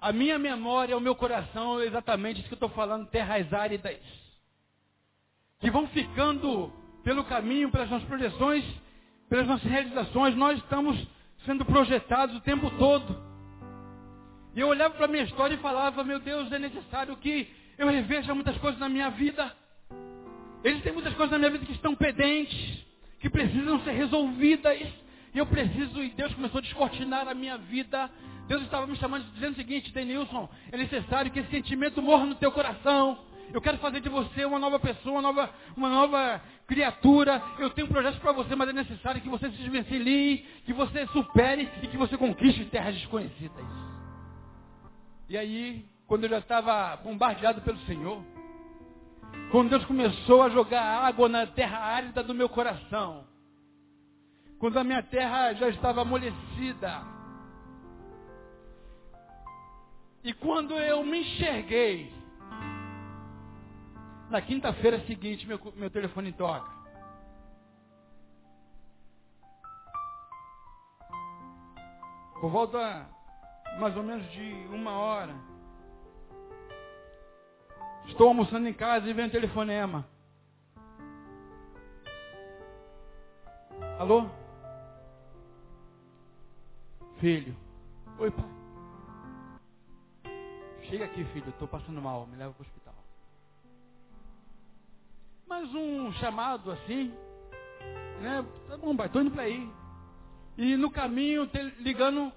a 0.00 0.12
minha 0.12 0.38
memória, 0.38 0.96
o 0.96 1.00
meu 1.00 1.14
coração, 1.14 1.80
exatamente 1.80 2.40
isso 2.40 2.48
que 2.48 2.54
eu 2.54 2.56
estou 2.56 2.70
falando, 2.70 3.06
terras 3.08 3.52
áridas. 3.52 3.98
Que 5.60 5.70
vão 5.70 5.86
ficando 5.88 6.72
pelo 7.04 7.24
caminho, 7.24 7.70
pelas 7.70 7.90
nossas 7.90 8.08
projeções, 8.08 8.64
pelas 9.28 9.46
nossas 9.46 9.70
realizações, 9.70 10.34
nós 10.34 10.58
estamos 10.58 11.06
sendo 11.44 11.64
projetados 11.64 12.34
o 12.36 12.40
tempo 12.40 12.70
todo. 12.78 13.16
E 14.54 14.60
eu 14.60 14.68
olhava 14.68 14.94
para 14.94 15.04
a 15.04 15.08
minha 15.08 15.24
história 15.24 15.54
e 15.54 15.58
falava, 15.58 16.02
meu 16.02 16.18
Deus, 16.18 16.50
é 16.50 16.58
necessário 16.58 17.16
que 17.18 17.48
eu 17.78 17.88
reveja 17.88 18.34
muitas 18.34 18.56
coisas 18.58 18.80
na 18.80 18.88
minha 18.88 19.10
vida. 19.10 19.54
Existem 20.62 20.92
muitas 20.92 21.14
coisas 21.14 21.32
na 21.32 21.38
minha 21.38 21.50
vida 21.50 21.64
que 21.64 21.72
estão 21.72 21.94
pendentes 21.94 22.84
que 23.20 23.30
precisam 23.30 23.80
ser 23.80 23.92
resolvidas. 23.92 24.78
E 25.32 25.38
eu 25.38 25.46
preciso, 25.46 26.02
e 26.02 26.10
Deus 26.10 26.34
começou 26.34 26.58
a 26.58 26.62
descortinar 26.62 27.28
a 27.28 27.34
minha 27.34 27.56
vida. 27.56 28.10
Deus 28.48 28.62
estava 28.62 28.86
me 28.86 28.96
chamando, 28.96 29.24
dizendo 29.32 29.52
o 29.52 29.56
seguinte, 29.56 29.92
Denilson, 29.92 30.48
é 30.72 30.76
necessário 30.76 31.30
que 31.30 31.38
esse 31.38 31.50
sentimento 31.50 32.02
morra 32.02 32.26
no 32.26 32.34
teu 32.34 32.50
coração. 32.50 33.18
Eu 33.52 33.60
quero 33.60 33.78
fazer 33.78 34.00
de 34.00 34.08
você 34.08 34.44
uma 34.44 34.58
nova 34.58 34.78
pessoa, 34.78 35.16
uma 35.16 35.22
nova, 35.22 35.50
uma 35.76 35.88
nova 35.88 36.42
criatura. 36.66 37.42
Eu 37.58 37.70
tenho 37.70 37.88
projetos 37.88 38.18
para 38.18 38.32
você, 38.32 38.54
mas 38.54 38.68
é 38.68 38.72
necessário 38.72 39.20
que 39.20 39.28
você 39.28 39.50
se 39.50 39.56
desvencilhe, 39.56 40.38
que 40.64 40.72
você 40.72 41.06
supere 41.08 41.68
e 41.82 41.86
que 41.88 41.96
você 41.96 42.16
conquiste 42.16 42.64
terras 42.66 42.94
desconhecidas. 42.94 43.64
E 45.28 45.36
aí, 45.36 45.84
quando 46.06 46.24
eu 46.24 46.30
já 46.30 46.38
estava 46.38 46.96
bombardeado 46.96 47.60
pelo 47.62 47.78
Senhor, 47.80 48.22
quando 49.50 49.70
Deus 49.70 49.84
começou 49.84 50.42
a 50.42 50.48
jogar 50.48 50.82
água 50.82 51.28
na 51.28 51.46
terra 51.46 51.78
árida 51.78 52.22
do 52.22 52.34
meu 52.34 52.48
coração. 52.48 53.24
Quando 54.58 54.78
a 54.78 54.84
minha 54.84 55.02
terra 55.02 55.52
já 55.54 55.68
estava 55.68 56.02
amolecida. 56.02 57.02
E 60.22 60.32
quando 60.34 60.74
eu 60.74 61.02
me 61.02 61.20
enxerguei, 61.20 62.12
na 64.28 64.40
quinta-feira 64.40 65.00
seguinte, 65.06 65.46
meu, 65.46 65.58
meu 65.74 65.90
telefone 65.90 66.32
toca. 66.32 66.70
Por 72.40 72.50
volta 72.50 73.08
mais 73.78 73.96
ou 73.96 74.02
menos 74.02 74.30
de 74.30 74.66
uma 74.70 74.92
hora. 74.92 75.49
Estou 78.10 78.28
almoçando 78.28 78.68
em 78.68 78.72
casa 78.74 79.08
e 79.08 79.12
vem 79.12 79.26
um 79.26 79.30
telefonema. 79.30 80.06
Alô? 83.98 84.28
Filho. 87.18 87.56
Oi, 88.18 88.30
pai. 88.30 88.44
Chega 90.88 91.04
aqui, 91.04 91.24
filho. 91.32 91.48
Estou 91.48 91.68
passando 91.68 92.02
mal. 92.02 92.26
Me 92.26 92.36
leva 92.36 92.52
para 92.52 92.62
o 92.62 92.66
hospital. 92.66 92.94
Mais 95.48 95.72
um 95.74 96.12
chamado 96.14 96.72
assim. 96.72 97.14
Né? 98.20 98.44
Tá 98.68 98.76
bom, 98.76 98.94
pai. 98.94 99.06
Estou 99.06 99.22
indo 99.22 99.30
para 99.30 99.44
aí. 99.44 99.70
E 100.58 100.76
no 100.76 100.90
caminho, 100.90 101.48
ligando, 101.78 102.32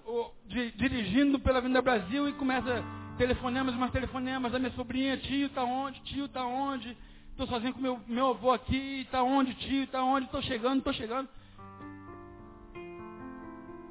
dirigindo 0.76 1.39
pela 1.39 1.57
Avenida 1.57 1.82
Brasil 1.82 2.30
e 2.30 2.34
começa 2.34 3.02
telefonemas, 3.18 3.76
mais 3.76 3.91
telefonemas 3.91 4.51
da 4.51 4.59
minha 4.59 4.72
sobrinha, 4.72 5.18
tio, 5.18 5.49
tá 5.49 5.64
onde? 5.64 5.99
Tio, 6.01 6.28
tá 6.28 6.45
onde? 6.45 6.97
Estou 7.32 7.47
sozinho 7.47 7.74
com 7.74 7.82
meu, 7.82 7.99
meu 8.07 8.30
avô 8.30 8.51
aqui, 8.51 9.07
tá 9.11 9.24
onde, 9.24 9.53
tio, 9.55 9.88
tá 9.88 10.03
onde? 10.03 10.26
Estou 10.26 10.41
chegando, 10.41 10.80
estou 10.80 10.93
chegando. 10.93 11.30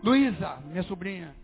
Luísa, 0.03 0.57
minha 0.66 0.83
sobrinha, 0.85 1.35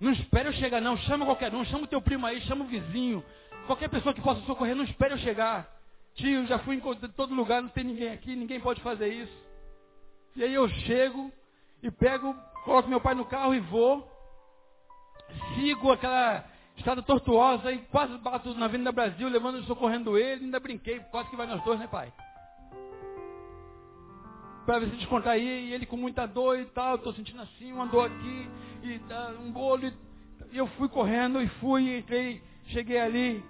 não 0.00 0.12
espere 0.12 0.48
eu 0.48 0.52
chegar 0.54 0.80
não, 0.80 0.96
chama 0.96 1.24
qualquer 1.24 1.54
um, 1.54 1.64
chama 1.64 1.84
o 1.84 1.86
teu 1.86 2.00
primo 2.00 2.26
aí, 2.26 2.40
chama 2.42 2.64
o 2.64 2.68
vizinho, 2.68 3.24
qualquer 3.66 3.88
pessoa 3.88 4.14
que 4.14 4.20
possa 4.20 4.40
socorrer, 4.42 4.74
não 4.74 4.84
espere 4.84 5.14
eu 5.14 5.18
chegar. 5.18 5.68
Tio, 6.14 6.46
já 6.46 6.58
fui 6.60 6.76
em 6.76 6.80
todo 7.10 7.34
lugar, 7.34 7.62
não 7.62 7.68
tem 7.68 7.84
ninguém 7.84 8.10
aqui, 8.12 8.34
ninguém 8.34 8.60
pode 8.60 8.80
fazer 8.80 9.08
isso. 9.12 9.32
E 10.34 10.42
aí 10.42 10.54
eu 10.54 10.68
chego 10.68 11.30
e 11.82 11.90
pego, 11.90 12.34
coloco 12.64 12.88
meu 12.88 13.00
pai 13.00 13.14
no 13.14 13.24
carro 13.24 13.54
e 13.54 13.60
vou. 13.60 14.08
Sigo 15.54 15.92
aquela 15.92 16.44
estrada 16.80 17.02
tortuosa 17.02 17.70
e 17.70 17.78
quase 17.78 18.16
bato 18.18 18.54
na 18.54 18.64
Avenida 18.64 18.90
Brasil, 18.90 19.28
levando 19.28 19.58
e 19.58 19.64
socorrendo 19.64 20.18
ele, 20.18 20.44
ainda 20.44 20.58
brinquei, 20.58 20.98
quase 21.10 21.28
que 21.30 21.36
vai 21.36 21.46
nós 21.46 21.62
dois, 21.62 21.78
né 21.78 21.86
pai? 21.86 22.12
Para 24.64 24.78
ver 24.78 24.90
se 24.90 24.96
descontar 24.96 25.34
aí, 25.34 25.68
e 25.68 25.72
ele 25.72 25.86
com 25.86 25.96
muita 25.96 26.26
dor 26.26 26.58
e 26.58 26.64
tal, 26.66 26.96
estou 26.96 27.12
sentindo 27.12 27.42
assim, 27.42 27.72
uma 27.72 27.86
dor 27.86 28.06
aqui, 28.06 28.50
e 28.82 28.98
tá, 29.00 29.34
um 29.42 29.52
bolo, 29.52 29.86
e, 29.86 29.94
e 30.52 30.58
eu 30.58 30.66
fui 30.68 30.88
correndo 30.88 31.40
e 31.40 31.48
fui, 31.60 31.98
entrei, 31.98 32.42
cheguei 32.66 32.98
ali 32.98 33.44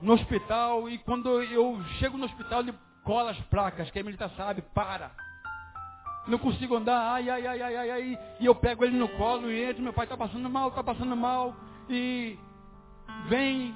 no 0.00 0.14
hospital, 0.14 0.88
e 0.88 0.98
quando 0.98 1.42
eu 1.42 1.82
chego 1.98 2.16
no 2.16 2.24
hospital, 2.24 2.60
ele 2.60 2.74
cola 3.02 3.30
as 3.30 3.40
placas, 3.44 3.90
que 3.90 3.98
a 3.98 4.02
militar 4.02 4.30
sabe, 4.36 4.62
para. 4.74 5.10
Não 6.26 6.38
consigo 6.38 6.76
andar, 6.76 7.12
ai, 7.12 7.28
ai, 7.28 7.46
ai, 7.46 7.62
ai, 7.62 7.76
ai, 7.76 7.90
ai, 7.90 8.18
e 8.40 8.46
eu 8.46 8.54
pego 8.54 8.84
ele 8.84 8.96
no 8.96 9.08
colo 9.08 9.50
e 9.50 9.62
entro, 9.62 9.82
meu 9.82 9.92
pai 9.92 10.06
está 10.06 10.16
passando 10.16 10.48
mal, 10.48 10.70
está 10.70 10.82
passando 10.82 11.14
mal, 11.14 11.54
e 11.88 12.38
vem 13.28 13.74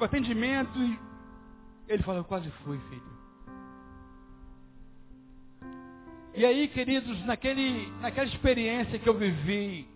o 0.00 0.04
atendimento 0.04 0.78
e 0.78 0.98
ele 1.88 2.02
fala, 2.02 2.18
eu 2.18 2.24
quase 2.24 2.50
fui, 2.64 2.78
filho. 2.88 3.12
E 6.34 6.46
aí, 6.46 6.66
queridos, 6.68 7.24
naquele, 7.26 7.88
naquela 8.00 8.26
experiência 8.26 8.98
que 8.98 9.08
eu 9.08 9.14
vivi, 9.14 9.86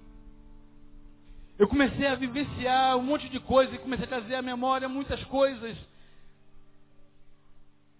eu 1.58 1.66
comecei 1.66 2.06
a 2.06 2.14
vivenciar 2.14 2.98
um 2.98 3.02
monte 3.02 3.28
de 3.30 3.40
coisas 3.40 3.74
e 3.74 3.78
comecei 3.78 4.04
a 4.04 4.08
trazer 4.08 4.34
à 4.34 4.42
memória 4.42 4.88
muitas 4.88 5.22
coisas. 5.24 5.76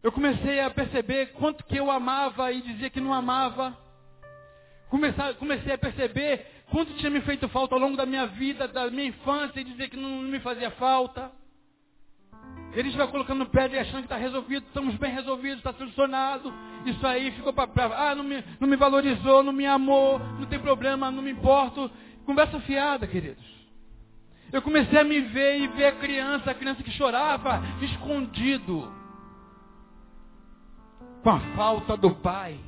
Eu 0.03 0.13
comecei 0.13 0.61
a 0.61 0.71
perceber 0.71 1.33
quanto 1.33 1.65
que 1.65 1.77
eu 1.77 1.91
amava 1.91 2.53
e 2.53 2.61
dizia 2.61 2.91
que 2.91 3.01
não 3.01 3.15
amava. 3.15 3.77
Comecei, 4.91 5.35
comecei 5.35 5.73
a 5.73 5.79
perceber 5.79 6.47
Quanto 6.71 6.95
tinha 6.95 7.11
me 7.11 7.21
feito 7.21 7.49
falta 7.49 7.75
ao 7.75 7.81
longo 7.81 7.97
da 7.97 8.05
minha 8.05 8.27
vida, 8.27 8.67
da 8.67 8.91
minha 8.91 9.07
infância, 9.09 9.61
e 9.61 9.65
dizer 9.65 9.89
que 9.89 9.97
não, 9.97 10.23
me 10.23 10.41
fazia 10.41 10.71
falta. 10.73 11.31
Ele 12.73 12.91
vai 12.91 13.07
colocando 13.09 13.47
pedra 13.47 13.77
e 13.77 13.81
achando 13.81 14.01
que 14.01 14.07
está 14.07 14.17
resolvido, 14.17 14.67
estamos 14.67 14.97
bem 14.97 15.13
resolvidos, 15.13 15.59
está 15.59 15.73
solucionado. 15.73 16.53
Isso 16.85 17.07
aí 17.07 17.31
ficou 17.33 17.53
para. 17.53 17.71
Ah, 17.97 18.15
não 18.15 18.25
me, 18.25 18.45
não 18.61 18.69
me 18.69 18.77
valorizou, 18.77 19.43
não 19.43 19.53
me 19.53 19.65
amou, 19.65 20.19
não 20.19 20.47
tem 20.47 20.59
problema, 20.59 21.11
não 21.11 21.23
me 21.23 21.31
importo. 21.31 21.91
Conversa 22.27 22.61
fiada, 22.61 23.07
queridos. 23.07 23.45
Eu 24.53 24.61
comecei 24.61 24.99
a 24.99 25.05
me 25.05 25.21
ver 25.21 25.59
e 25.61 25.69
ver 25.69 25.87
a 25.87 25.93
criança, 25.93 26.51
a 26.51 26.55
criança 26.55 26.83
que 26.83 26.91
chorava 26.91 27.63
escondido. 27.81 28.93
Com 31.23 31.31
a 31.31 31.41
falta 31.57 31.97
do 31.97 32.15
pai. 32.17 32.59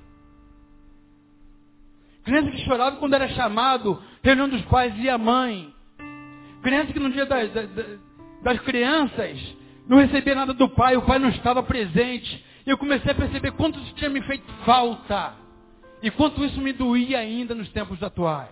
Criança 2.29 2.51
que 2.51 2.59
chorava 2.59 2.97
quando 2.97 3.14
era 3.14 3.26
chamado, 3.29 4.03
reunião 4.22 4.51
dos 4.51 4.61
pais 4.66 4.93
e 4.99 5.09
a 5.09 5.16
mãe. 5.16 5.74
Criança 6.62 6.93
que 6.93 6.99
no 7.01 7.11
dia 7.11 7.24
das, 7.24 7.51
das, 7.55 7.70
das 8.43 8.61
crianças 8.61 9.57
não 9.89 9.97
recebia 9.97 10.35
nada 10.35 10.53
do 10.53 10.68
pai, 10.68 10.95
o 10.95 11.07
pai 11.07 11.18
não 11.18 11.31
estava 11.31 11.62
presente. 11.62 12.45
E 12.66 12.70
eu 12.70 12.76
comecei 12.76 13.12
a 13.12 13.14
perceber 13.14 13.53
quanto 13.53 13.79
isso 13.79 13.95
tinha 13.95 14.11
me 14.11 14.20
feito 14.20 14.45
falta. 14.66 15.37
E 16.03 16.11
quanto 16.11 16.45
isso 16.45 16.61
me 16.61 16.74
doía 16.74 17.18
ainda 17.18 17.55
nos 17.55 17.70
tempos 17.70 18.03
atuais. 18.03 18.51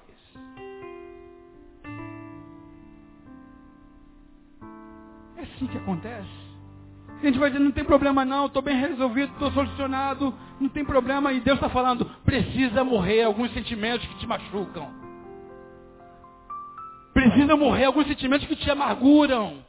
É 5.36 5.42
assim 5.42 5.66
que 5.66 5.76
acontece. 5.76 6.45
A 7.22 7.26
gente 7.26 7.38
vai 7.38 7.50
dizer, 7.50 7.62
não 7.62 7.72
tem 7.72 7.84
problema 7.84 8.24
não, 8.24 8.46
estou 8.46 8.62
bem 8.62 8.78
resolvido, 8.78 9.32
estou 9.32 9.50
solucionado, 9.52 10.34
não 10.60 10.68
tem 10.68 10.84
problema. 10.84 11.32
E 11.32 11.40
Deus 11.40 11.56
está 11.56 11.68
falando, 11.68 12.04
precisa 12.24 12.84
morrer 12.84 13.22
alguns 13.22 13.52
sentimentos 13.52 14.06
que 14.06 14.16
te 14.16 14.26
machucam. 14.26 14.88
Precisa 17.14 17.56
morrer 17.56 17.84
alguns 17.84 18.06
sentimentos 18.06 18.46
que 18.46 18.56
te 18.56 18.70
amarguram, 18.70 19.64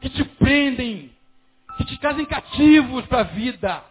que 0.00 0.08
te 0.08 0.24
prendem, 0.24 1.12
que 1.76 1.84
te 1.84 1.98
trazem 2.00 2.24
cativos 2.24 3.04
para 3.06 3.20
a 3.20 3.24
vida. 3.24 3.84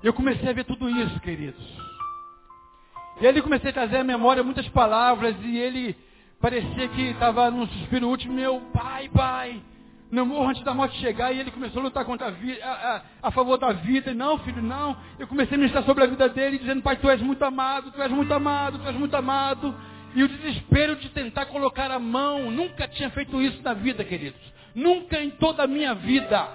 Eu 0.00 0.12
comecei 0.12 0.48
a 0.48 0.52
ver 0.52 0.64
tudo 0.64 0.88
isso, 0.88 1.18
queridos. 1.20 1.60
E 3.20 3.26
ele 3.26 3.42
comecei 3.42 3.70
a 3.70 3.74
trazer 3.74 3.96
à 3.96 4.04
memória 4.04 4.44
muitas 4.44 4.68
palavras 4.68 5.34
e 5.42 5.58
ele 5.58 5.96
parecia 6.40 6.88
que 6.88 7.02
estava 7.10 7.50
num 7.50 7.66
suspiro 7.66 8.08
último, 8.08 8.34
meu 8.34 8.60
pai, 8.72 9.08
pai, 9.08 9.60
não 10.10 10.24
morro 10.24 10.48
antes 10.48 10.62
da 10.62 10.72
morte 10.72 10.98
chegar, 10.98 11.32
e 11.32 11.40
ele 11.40 11.50
começou 11.50 11.80
a 11.80 11.84
lutar 11.84 12.04
contra 12.04 12.28
a, 12.28 12.30
vida, 12.30 12.64
a, 12.64 12.96
a, 12.96 13.02
a, 13.28 13.30
favor 13.30 13.58
da 13.58 13.72
vida. 13.72 14.10
E 14.10 14.14
não, 14.14 14.38
filho, 14.38 14.62
não. 14.62 14.96
Eu 15.18 15.26
comecei 15.26 15.54
a 15.54 15.58
ministrar 15.58 15.84
sobre 15.84 16.04
a 16.04 16.06
vida 16.06 16.28
dele, 16.28 16.58
dizendo, 16.58 16.82
pai, 16.82 16.96
tu 16.96 17.08
és 17.08 17.20
muito 17.20 17.44
amado, 17.44 17.90
tu 17.92 18.02
és 18.02 18.10
muito 18.10 18.32
amado, 18.32 18.78
tu 18.78 18.86
és 18.86 18.96
muito 18.96 19.14
amado. 19.14 19.74
E 20.14 20.22
o 20.22 20.28
desespero 20.28 20.96
de 20.96 21.10
tentar 21.10 21.46
colocar 21.46 21.90
a 21.90 21.98
mão, 21.98 22.50
nunca 22.50 22.88
tinha 22.88 23.10
feito 23.10 23.40
isso 23.40 23.62
na 23.62 23.74
vida, 23.74 24.02
queridos. 24.02 24.40
Nunca 24.74 25.20
em 25.20 25.30
toda 25.30 25.64
a 25.64 25.66
minha 25.66 25.94
vida. 25.94 26.48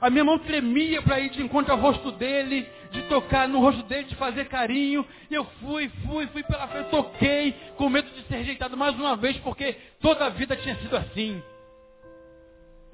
A 0.00 0.10
minha 0.10 0.24
mão 0.24 0.38
tremia 0.38 1.00
para 1.00 1.20
ir 1.20 1.30
de 1.30 1.42
encontro 1.42 1.72
ao 1.72 1.78
rosto 1.78 2.10
dele, 2.12 2.68
de 2.90 3.02
tocar 3.02 3.48
no 3.48 3.60
rosto 3.60 3.82
dele, 3.84 4.04
de 4.04 4.16
fazer 4.16 4.46
carinho. 4.46 5.06
E 5.30 5.34
eu 5.34 5.44
fui, 5.60 5.88
fui, 6.04 6.26
fui 6.26 6.42
pela 6.42 6.66
frente, 6.66 6.90
toquei, 6.90 7.52
com 7.76 7.88
medo 7.88 8.10
de 8.10 8.22
ser 8.26 8.38
rejeitado 8.38 8.76
mais 8.76 8.94
uma 8.96 9.16
vez, 9.16 9.36
porque 9.38 9.76
toda 10.00 10.26
a 10.26 10.28
vida 10.28 10.56
tinha 10.56 10.74
sido 10.76 10.96
assim. 10.96 11.40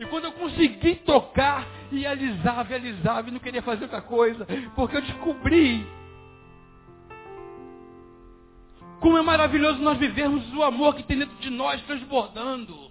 E 0.02 0.06
quando 0.06 0.24
eu 0.24 0.32
consegui 0.32 0.96
tocar, 0.96 1.64
e 1.92 2.04
alisava, 2.04 2.72
e 2.72 2.74
alisava, 2.74 3.28
e 3.28 3.30
não 3.30 3.38
queria 3.38 3.62
fazer 3.62 3.84
outra 3.84 4.02
coisa, 4.02 4.44
porque 4.74 4.96
eu 4.96 5.00
descobri 5.00 5.86
como 8.98 9.16
é 9.16 9.22
maravilhoso 9.22 9.80
nós 9.80 9.98
vivermos 9.98 10.52
o 10.54 10.62
amor 10.64 10.96
que 10.96 11.04
tem 11.04 11.18
dentro 11.18 11.36
de 11.36 11.50
nós 11.50 11.80
transbordando. 11.82 12.90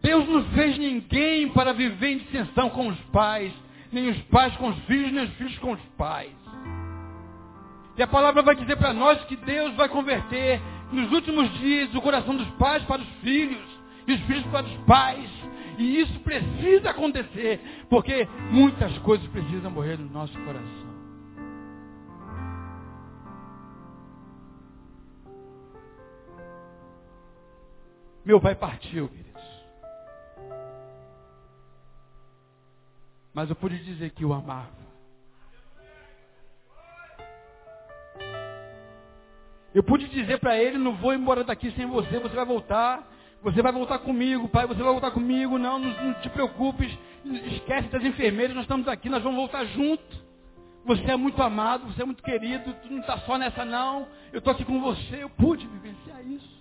Deus 0.00 0.28
não 0.28 0.44
fez 0.50 0.78
ninguém 0.78 1.48
para 1.48 1.72
viver 1.72 2.12
em 2.12 2.18
dissensão 2.18 2.70
com 2.70 2.86
os 2.86 3.00
pais, 3.12 3.52
nem 3.90 4.08
os 4.08 4.22
pais 4.22 4.56
com 4.56 4.68
os 4.68 4.78
filhos, 4.84 5.12
nem 5.12 5.24
os 5.24 5.34
filhos 5.34 5.58
com 5.58 5.72
os 5.72 5.80
pais. 5.98 6.30
E 7.96 8.02
a 8.02 8.06
palavra 8.06 8.40
vai 8.42 8.54
dizer 8.54 8.76
para 8.76 8.92
nós 8.92 9.20
que 9.24 9.34
Deus 9.34 9.74
vai 9.74 9.88
converter 9.88 10.60
nos 10.92 11.10
últimos 11.10 11.52
dias 11.58 11.92
o 11.92 12.00
coração 12.00 12.36
dos 12.36 12.48
pais 12.50 12.84
para 12.84 13.02
os 13.02 13.08
filhos, 13.20 13.80
e 14.06 14.14
os 14.14 14.20
filhos 14.22 14.46
para 14.46 14.66
os 14.66 14.76
pais. 14.86 15.39
E 15.80 15.98
isso 15.98 16.20
precisa 16.20 16.90
acontecer, 16.90 17.58
porque 17.88 18.28
muitas 18.50 18.98
coisas 18.98 19.26
precisam 19.28 19.70
morrer 19.70 19.96
no 19.96 20.10
nosso 20.10 20.38
coração. 20.44 20.90
Meu 28.22 28.38
pai 28.38 28.54
partiu, 28.54 29.08
querido. 29.08 29.40
Mas 33.32 33.48
eu 33.48 33.56
pude 33.56 33.82
dizer 33.82 34.10
que 34.10 34.22
o 34.22 34.34
amava. 34.34 34.68
Eu 39.74 39.82
pude 39.82 40.08
dizer 40.08 40.40
para 40.40 40.58
ele, 40.58 40.76
não 40.76 40.96
vou 40.96 41.14
embora 41.14 41.42
daqui 41.42 41.70
sem 41.70 41.86
você, 41.86 42.18
você 42.18 42.36
vai 42.36 42.44
voltar, 42.44 43.08
você 43.42 43.62
vai 43.62 43.72
voltar 43.72 43.98
comigo, 44.00 44.48
pai, 44.48 44.66
você 44.66 44.82
vai 44.82 44.92
voltar 44.92 45.10
comigo, 45.12 45.58
não, 45.58 45.78
não, 45.78 46.04
não 46.04 46.14
te 46.20 46.28
preocupes, 46.28 46.96
esquece 47.24 47.88
das 47.88 48.04
enfermeiras, 48.04 48.54
nós 48.54 48.64
estamos 48.64 48.86
aqui, 48.86 49.08
nós 49.08 49.22
vamos 49.22 49.38
voltar 49.38 49.64
junto. 49.66 50.30
Você 50.84 51.10
é 51.10 51.16
muito 51.16 51.42
amado, 51.42 51.86
você 51.86 52.02
é 52.02 52.04
muito 52.04 52.22
querido, 52.22 52.74
tu 52.82 52.90
não 52.90 53.00
está 53.00 53.18
só 53.20 53.36
nessa 53.38 53.64
não, 53.64 54.08
eu 54.32 54.38
estou 54.38 54.52
aqui 54.52 54.64
com 54.64 54.80
você, 54.80 55.22
eu 55.22 55.30
pude 55.30 55.66
vivenciar 55.66 56.26
isso. 56.26 56.60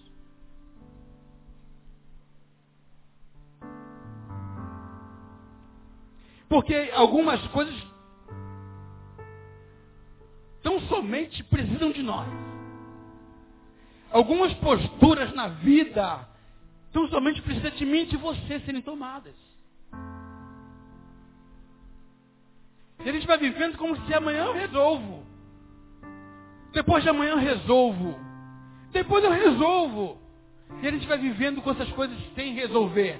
Porque 6.49 6.91
algumas 6.95 7.45
coisas 7.47 7.75
tão 10.63 10.79
somente 10.81 11.43
precisam 11.43 11.91
de 11.91 12.01
nós. 12.01 12.27
Algumas 14.11 14.53
posturas 14.55 15.31
na 15.33 15.47
vida 15.47 16.27
tão 16.91 17.07
somente 17.09 17.41
precisam 17.41 17.71
de 17.71 17.85
mim 17.85 17.99
e 17.99 18.05
de 18.07 18.17
você 18.17 18.59
serem 18.61 18.81
tomadas. 18.81 19.35
E 23.03 23.09
a 23.09 23.11
gente 23.13 23.27
vai 23.27 23.37
vivendo 23.37 23.77
como 23.77 23.95
se 24.05 24.13
amanhã 24.13 24.45
eu 24.45 24.53
resolvo. 24.53 25.23
Depois 26.73 27.03
de 27.03 27.09
amanhã 27.09 27.31
eu 27.31 27.37
resolvo. 27.37 28.19
Depois 28.91 29.23
eu 29.23 29.31
resolvo. 29.31 30.17
E 30.81 30.87
a 30.87 30.91
gente 30.91 31.07
vai 31.07 31.17
vivendo 31.17 31.61
com 31.61 31.71
essas 31.71 31.89
coisas 31.93 32.17
sem 32.35 32.53
resolver. 32.53 33.19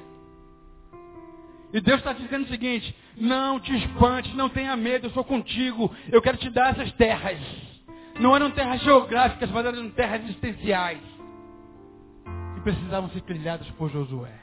E 1.72 1.80
Deus 1.80 2.00
está 2.00 2.14
dizendo 2.14 2.46
o 2.46 2.50
seguinte: 2.50 2.96
não 3.16 3.60
te 3.60 3.76
espante, 3.76 4.36
não 4.36 4.50
tenha 4.50 4.76
medo, 4.76 5.08
eu 5.08 5.12
sou 5.12 5.24
contigo, 5.24 5.94
eu 6.12 6.22
quero 6.22 6.38
te 6.38 6.50
dar 6.50 6.72
essas 6.72 6.92
terras. 6.94 7.40
Não 8.20 8.36
eram 8.36 8.52
terras 8.52 8.82
geográficas, 8.82 9.50
mas 9.50 9.66
eram 9.66 9.90
terras 9.92 10.24
existenciais. 10.24 11.00
Que 12.60 12.64
precisavam 12.64 13.10
ser 13.12 13.22
trilhadas 13.22 13.70
por 13.72 13.90
Josué. 13.90 14.38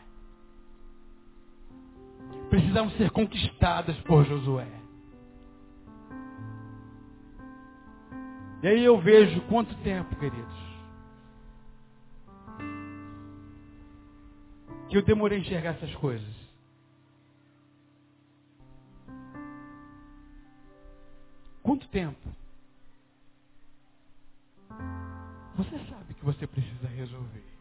Precisavam 2.48 2.90
ser 2.92 3.10
conquistadas 3.10 3.94
por 4.04 4.24
Josué. 4.24 4.66
E 8.62 8.68
aí 8.68 8.82
eu 8.82 8.98
vejo 8.98 9.38
quanto 9.48 9.74
tempo, 9.82 10.16
queridos, 10.16 10.56
que 14.88 14.96
eu 14.96 15.02
demorei 15.02 15.36
a 15.36 15.40
enxergar 15.42 15.70
essas 15.72 15.94
coisas. 15.96 16.34
Quanto 21.62 21.86
tempo? 21.88 22.34
Você 25.56 25.78
sabe 25.90 26.14
que 26.14 26.24
você 26.24 26.46
precisa 26.46 26.88
resolver. 26.88 27.55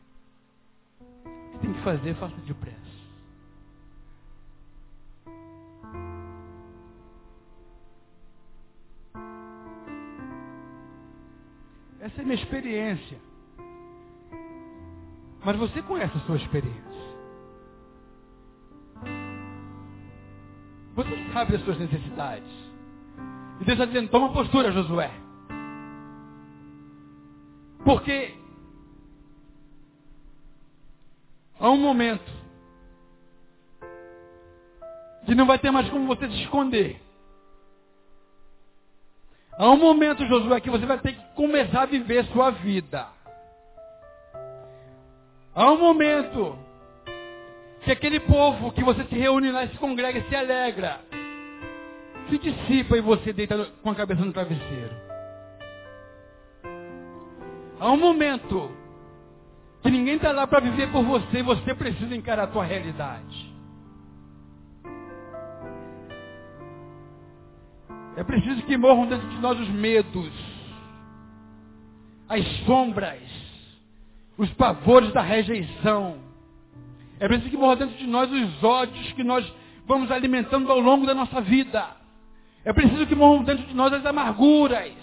Tem 1.61 1.73
que 1.73 1.81
fazer, 1.81 2.15
faça 2.15 2.35
depressa. 2.41 2.75
Essa 11.99 12.21
é 12.21 12.23
minha 12.23 12.35
experiência. 12.35 13.17
Mas 15.43 15.57
você 15.57 15.81
conhece 15.81 16.15
a 16.17 16.21
sua 16.21 16.37
experiência. 16.37 17.05
Você 20.95 21.33
sabe 21.33 21.51
das 21.51 21.61
suas 21.63 21.79
necessidades. 21.79 22.49
E 23.59 23.65
Deus 23.65 23.77
está 23.77 23.85
dizendo, 23.85 24.09
toma 24.09 24.31
postura, 24.31 24.71
Josué. 24.71 25.11
Porque 27.83 28.35
há 31.65 31.71
um 31.71 31.77
momento 31.77 32.31
que 35.25 35.33
não 35.33 35.47
vai 35.47 35.57
ter 35.57 35.71
mais 35.71 35.89
como 35.89 36.05
você 36.05 36.27
se 36.27 36.43
esconder. 36.43 37.01
Há 39.57 39.69
um 39.71 39.77
momento, 39.77 40.25
Josué, 40.27 40.59
que 40.59 40.69
você 40.69 40.85
vai 40.85 40.99
ter 40.99 41.13
que 41.13 41.33
começar 41.33 41.83
a 41.83 41.85
viver 41.87 42.25
sua 42.25 42.51
vida. 42.51 43.07
Há 45.55 45.71
um 45.71 45.79
momento 45.79 46.55
que 47.83 47.91
aquele 47.91 48.19
povo 48.19 48.71
que 48.71 48.83
você 48.83 49.03
se 49.05 49.15
reúne 49.15 49.51
lá 49.51 49.67
se 49.67 49.77
congrega 49.77 50.23
se 50.29 50.35
alegra 50.35 50.99
se 52.29 52.37
dissipa 52.39 52.97
e 52.97 53.01
você 53.01 53.31
deita 53.31 53.65
com 53.81 53.89
a 53.91 53.95
cabeça 53.95 54.25
no 54.25 54.33
travesseiro. 54.33 54.95
Há 57.79 57.91
um 57.91 57.97
momento 57.97 58.71
que 59.85 59.91
ninguém 59.91 60.15
está 60.15 60.31
lá 60.31 60.47
para 60.47 60.61
viver 60.61 60.91
por 60.91 61.03
você 61.03 61.43
você 61.43 61.75
precisa 61.75 62.15
encarar 62.15 62.45
a 62.45 62.47
tua 62.47 62.65
realidade. 62.65 63.53
É 68.17 68.23
preciso 68.23 68.63
que 68.63 68.75
morram 68.77 69.05
dentro 69.05 69.29
de 69.29 69.37
nós 69.37 69.59
os 69.59 69.69
medos, 69.69 70.31
as 72.27 72.43
sombras, 72.65 73.21
os 74.39 74.51
pavores 74.53 75.13
da 75.13 75.21
rejeição. 75.21 76.17
É 77.19 77.27
preciso 77.27 77.51
que 77.51 77.57
morram 77.57 77.75
dentro 77.75 77.95
de 77.95 78.07
nós 78.07 78.31
os 78.31 78.63
ódios 78.63 79.11
que 79.11 79.23
nós 79.23 79.45
vamos 79.85 80.09
alimentando 80.09 80.71
ao 80.71 80.79
longo 80.79 81.05
da 81.05 81.13
nossa 81.13 81.41
vida. 81.41 81.89
É 82.63 82.73
preciso 82.73 83.05
que 83.05 83.13
morram 83.13 83.43
dentro 83.43 83.67
de 83.67 83.75
nós 83.75 83.93
as 83.93 84.03
amarguras. 84.03 84.95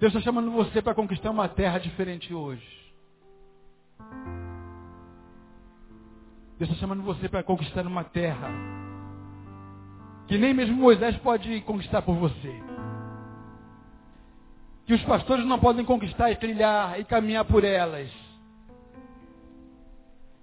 Deus 0.00 0.12
está 0.12 0.20
chamando 0.20 0.50
você 0.50 0.82
para 0.82 0.94
conquistar 0.94 1.30
uma 1.30 1.48
terra 1.48 1.78
diferente 1.78 2.34
hoje. 2.34 2.66
Deus 6.58 6.70
está 6.70 6.80
chamando 6.80 7.02
você 7.02 7.28
para 7.28 7.42
conquistar 7.42 7.86
uma 7.86 8.04
terra 8.04 8.50
que 10.26 10.38
nem 10.38 10.54
mesmo 10.54 10.76
Moisés 10.76 11.16
pode 11.18 11.60
conquistar 11.62 12.02
por 12.02 12.16
você. 12.16 12.62
Que 14.86 14.94
os 14.94 15.02
pastores 15.02 15.44
não 15.46 15.58
podem 15.58 15.84
conquistar 15.84 16.30
e 16.30 16.36
trilhar 16.36 16.98
e 17.00 17.04
caminhar 17.04 17.44
por 17.44 17.64
elas. 17.64 18.10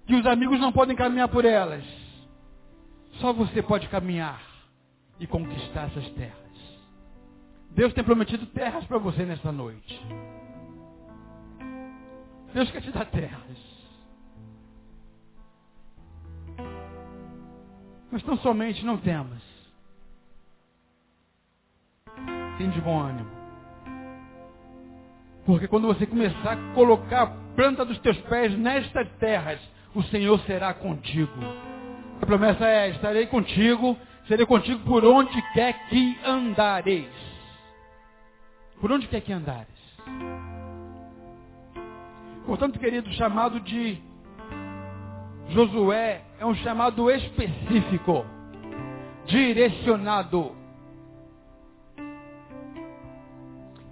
Que 0.06 0.14
os 0.14 0.26
amigos 0.26 0.60
não 0.60 0.72
podem 0.72 0.96
caminhar 0.96 1.28
por 1.28 1.44
elas. 1.44 1.84
Só 3.20 3.32
você 3.32 3.62
pode 3.62 3.88
caminhar 3.88 4.40
e 5.18 5.26
conquistar 5.26 5.86
essas 5.86 6.08
terras. 6.10 6.41
Deus 7.74 7.92
tem 7.94 8.04
prometido 8.04 8.46
terras 8.46 8.84
para 8.84 8.98
você 8.98 9.24
nesta 9.24 9.50
noite. 9.50 10.00
Deus 12.52 12.70
quer 12.70 12.82
te 12.82 12.90
dar 12.90 13.06
terras. 13.06 13.72
Mas 18.10 18.22
tão 18.22 18.36
somente 18.38 18.84
não 18.84 18.98
temas. 18.98 19.42
Tem 22.58 22.68
de 22.68 22.80
bom 22.82 23.00
ânimo. 23.00 23.30
Porque 25.46 25.66
quando 25.66 25.88
você 25.88 26.06
começar 26.06 26.52
a 26.52 26.74
colocar 26.74 27.22
a 27.22 27.26
planta 27.56 27.84
dos 27.84 27.98
teus 28.00 28.18
pés 28.22 28.56
nestas 28.56 29.08
terras, 29.18 29.58
o 29.94 30.02
Senhor 30.04 30.38
será 30.40 30.74
contigo. 30.74 31.32
A 32.20 32.26
promessa 32.26 32.66
é, 32.66 32.90
estarei 32.90 33.26
contigo, 33.26 33.96
serei 34.28 34.44
contigo 34.44 34.80
por 34.84 35.04
onde 35.04 35.42
quer 35.54 35.88
que 35.88 36.18
andareis. 36.24 37.10
Por 38.82 38.90
onde 38.90 39.06
quer 39.06 39.20
que 39.20 39.32
andares. 39.32 39.68
Portanto, 42.44 42.80
querido, 42.80 43.08
o 43.08 43.12
chamado 43.12 43.60
de 43.60 43.96
Josué 45.50 46.20
é 46.40 46.44
um 46.44 46.52
chamado 46.56 47.08
específico, 47.08 48.26
direcionado. 49.24 50.50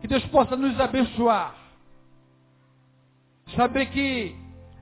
Que 0.01 0.09
Deus 0.09 0.24
possa 0.26 0.57
nos 0.57 0.78
abençoar. 0.80 1.55
Saber 3.55 3.86
que, 3.91 4.34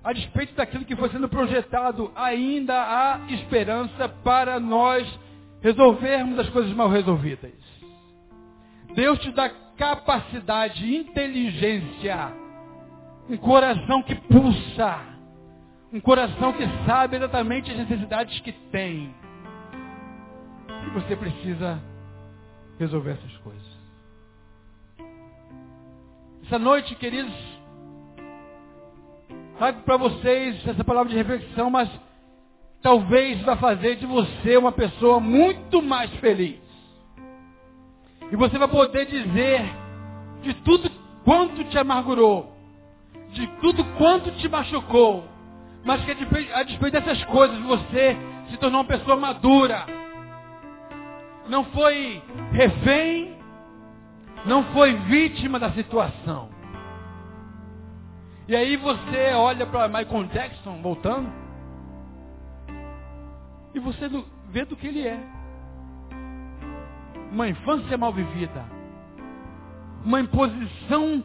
a 0.03 0.15
despeito 0.15 0.55
daquilo 0.55 0.87
que 0.87 0.97
foi 0.97 1.11
sendo 1.11 1.29
projetado, 1.29 2.11
ainda 2.17 2.75
há 2.75 3.31
esperança 3.35 4.09
para 4.09 4.59
nós 4.59 5.07
resolvermos 5.61 6.39
as 6.39 6.49
coisas 6.49 6.73
mal 6.73 6.89
resolvidas. 6.89 7.53
Deus 8.95 9.19
te 9.19 9.31
dá 9.33 9.68
capacidade, 9.79 10.95
inteligência, 10.95 12.33
um 13.31 13.37
coração 13.39 14.03
que 14.03 14.15
pulsa 14.15 15.19
um 15.93 16.01
coração 16.01 16.53
que 16.53 16.65
sabe 16.87 17.17
exatamente 17.17 17.71
as 17.71 17.79
necessidades 17.79 18.39
que 18.41 18.53
tem. 18.53 19.15
E 20.87 20.91
você 20.91 21.17
precisa 21.17 21.83
resolver 22.79 23.13
essas 23.13 23.37
coisas. 23.39 23.79
Essa 26.45 26.59
noite, 26.59 26.95
queridos, 26.95 27.35
trago 29.57 29.83
para 29.83 29.97
vocês 29.97 30.67
essa 30.67 30.85
palavra 30.85 31.11
de 31.11 31.17
reflexão, 31.17 31.71
mas 31.71 31.91
talvez 32.83 33.41
vai 33.43 33.57
fazer 33.57 33.97
de 33.97 34.07
você 34.07 34.57
uma 34.57 34.73
pessoa 34.73 35.21
muito 35.21 35.83
mais 35.83 36.11
feliz. 36.17 36.68
E 38.31 38.37
você 38.37 38.59
vai 38.59 38.69
poder 38.69 39.07
dizer 39.07 39.63
de 40.43 40.55
tudo 40.63 40.91
quanto 41.25 41.65
te 41.65 41.79
amargurou, 41.79 42.53
de 43.31 43.47
tudo 43.61 43.85
quanto 43.97 44.31
te 44.33 44.49
machucou, 44.49 45.25
mas 45.85 46.05
que 46.05 46.11
a 46.53 46.63
despeito 46.63 47.01
dessas 47.01 47.25
coisas 47.25 47.59
você 47.61 48.17
se 48.51 48.57
tornou 48.59 48.81
uma 48.81 48.87
pessoa 48.87 49.17
madura. 49.17 49.87
Não 51.49 51.65
foi 51.65 52.23
refém, 52.53 53.37
não 54.45 54.65
foi 54.73 54.95
vítima 54.95 55.59
da 55.59 55.73
situação. 55.73 56.51
E 58.47 58.57
aí 58.57 58.77
você 58.77 59.33
olha 59.35 59.67
para 59.67 59.89
Michael 59.89 60.25
Jackson 60.25 60.81
voltando 60.83 61.31
e 63.75 63.79
você 63.79 64.11
vê 64.51 64.65
do 64.65 64.77
que 64.77 64.87
ele 64.87 65.07
é. 65.07 65.38
Uma 67.31 67.49
infância 67.49 67.97
mal 67.97 68.13
vivida. 68.13 68.65
Uma 70.05 70.21
imposição 70.21 71.23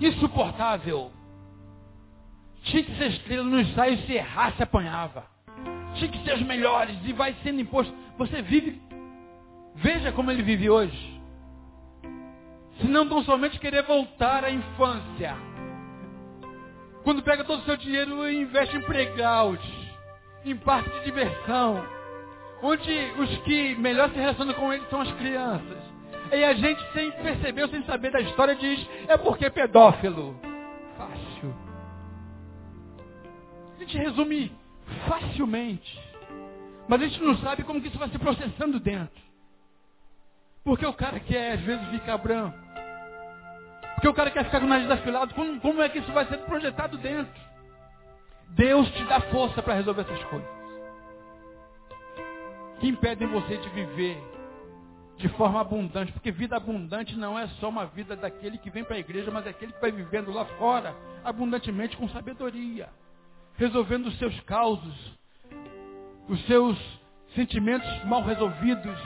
insuportável 0.00 1.12
tinha 2.62 2.82
que 2.82 2.96
ser 2.96 3.10
estrela 3.10 3.44
no 3.44 3.60
ensaio, 3.60 3.98
se 4.06 4.12
errasse, 4.12 4.62
apanhava. 4.62 5.24
Tinha 5.94 6.10
que 6.10 6.22
ser 6.24 6.34
os 6.34 6.42
melhores 6.42 6.96
e 7.04 7.12
vai 7.12 7.34
sendo 7.42 7.60
imposto. 7.60 7.92
Você 8.18 8.42
vive, 8.42 8.80
veja 9.76 10.12
como 10.12 10.30
ele 10.30 10.42
vive 10.42 10.68
hoje. 10.68 11.20
Se 12.80 12.86
não 12.86 13.08
tão 13.08 13.22
somente 13.24 13.58
querer 13.58 13.82
voltar 13.82 14.44
à 14.44 14.50
infância. 14.50 15.36
Quando 17.02 17.22
pega 17.22 17.44
todo 17.44 17.60
o 17.60 17.64
seu 17.64 17.76
dinheiro 17.76 18.28
e 18.28 18.42
investe 18.42 18.76
em 18.76 18.82
playground, 18.82 19.60
em 20.44 20.56
parque 20.56 20.90
de 20.90 21.04
diversão, 21.04 21.82
onde 22.62 23.12
os 23.18 23.38
que 23.38 23.74
melhor 23.76 24.10
se 24.10 24.16
relacionam 24.16 24.54
com 24.54 24.72
ele 24.72 24.84
são 24.90 25.00
as 25.00 25.12
crianças. 25.12 25.78
E 26.32 26.44
a 26.44 26.52
gente, 26.54 26.92
sem 26.92 27.10
perceber 27.10 27.68
sem 27.68 27.82
saber 27.84 28.10
da 28.12 28.20
história, 28.20 28.54
diz, 28.54 28.88
é 29.08 29.16
porque 29.16 29.46
é 29.46 29.50
pedófilo. 29.50 30.38
Fácil 30.96 31.70
gente 33.90 33.98
resume 33.98 34.52
facilmente. 35.08 36.00
Mas 36.88 37.02
a 37.02 37.06
gente 37.06 37.22
não 37.22 37.36
sabe 37.38 37.64
como 37.64 37.80
que 37.80 37.88
isso 37.88 37.98
vai 37.98 38.08
se 38.08 38.18
processando 38.18 38.78
dentro. 38.78 39.20
Porque 40.64 40.86
o 40.86 40.92
cara 40.92 41.18
quer, 41.20 41.52
às 41.52 41.60
vezes, 41.60 41.88
ficar 41.88 42.18
branco. 42.18 42.58
Porque 43.94 44.08
o 44.08 44.14
cara 44.14 44.30
quer 44.30 44.44
ficar 44.44 44.60
com 44.60 44.66
o 44.66 44.68
nariz 44.68 44.90
afilado. 44.90 45.34
Como, 45.34 45.60
como 45.60 45.82
é 45.82 45.88
que 45.88 45.98
isso 45.98 46.12
vai 46.12 46.26
ser 46.26 46.38
projetado 46.38 46.98
dentro? 46.98 47.40
Deus 48.50 48.90
te 48.92 49.04
dá 49.04 49.20
força 49.20 49.62
para 49.62 49.74
resolver 49.74 50.02
essas 50.02 50.22
coisas. 50.24 50.59
Que 52.80 52.88
impedem 52.88 53.28
você 53.28 53.56
de 53.58 53.68
viver 53.68 54.20
de 55.16 55.28
forma 55.30 55.60
abundante. 55.60 56.12
Porque 56.12 56.32
vida 56.32 56.56
abundante 56.56 57.16
não 57.16 57.38
é 57.38 57.46
só 57.60 57.68
uma 57.68 57.86
vida 57.86 58.16
daquele 58.16 58.58
que 58.58 58.70
vem 58.70 58.82
para 58.82 58.96
a 58.96 59.00
igreja, 59.00 59.30
mas 59.30 59.46
é 59.46 59.50
aquele 59.50 59.72
que 59.72 59.80
vai 59.80 59.92
vivendo 59.92 60.32
lá 60.32 60.44
fora 60.44 60.94
abundantemente 61.22 61.96
com 61.96 62.08
sabedoria 62.08 62.88
resolvendo 63.60 64.06
os 64.06 64.18
seus 64.18 64.40
causos, 64.40 65.18
os 66.26 66.42
seus 66.46 66.78
sentimentos 67.34 67.88
mal 68.04 68.22
resolvidos. 68.22 68.98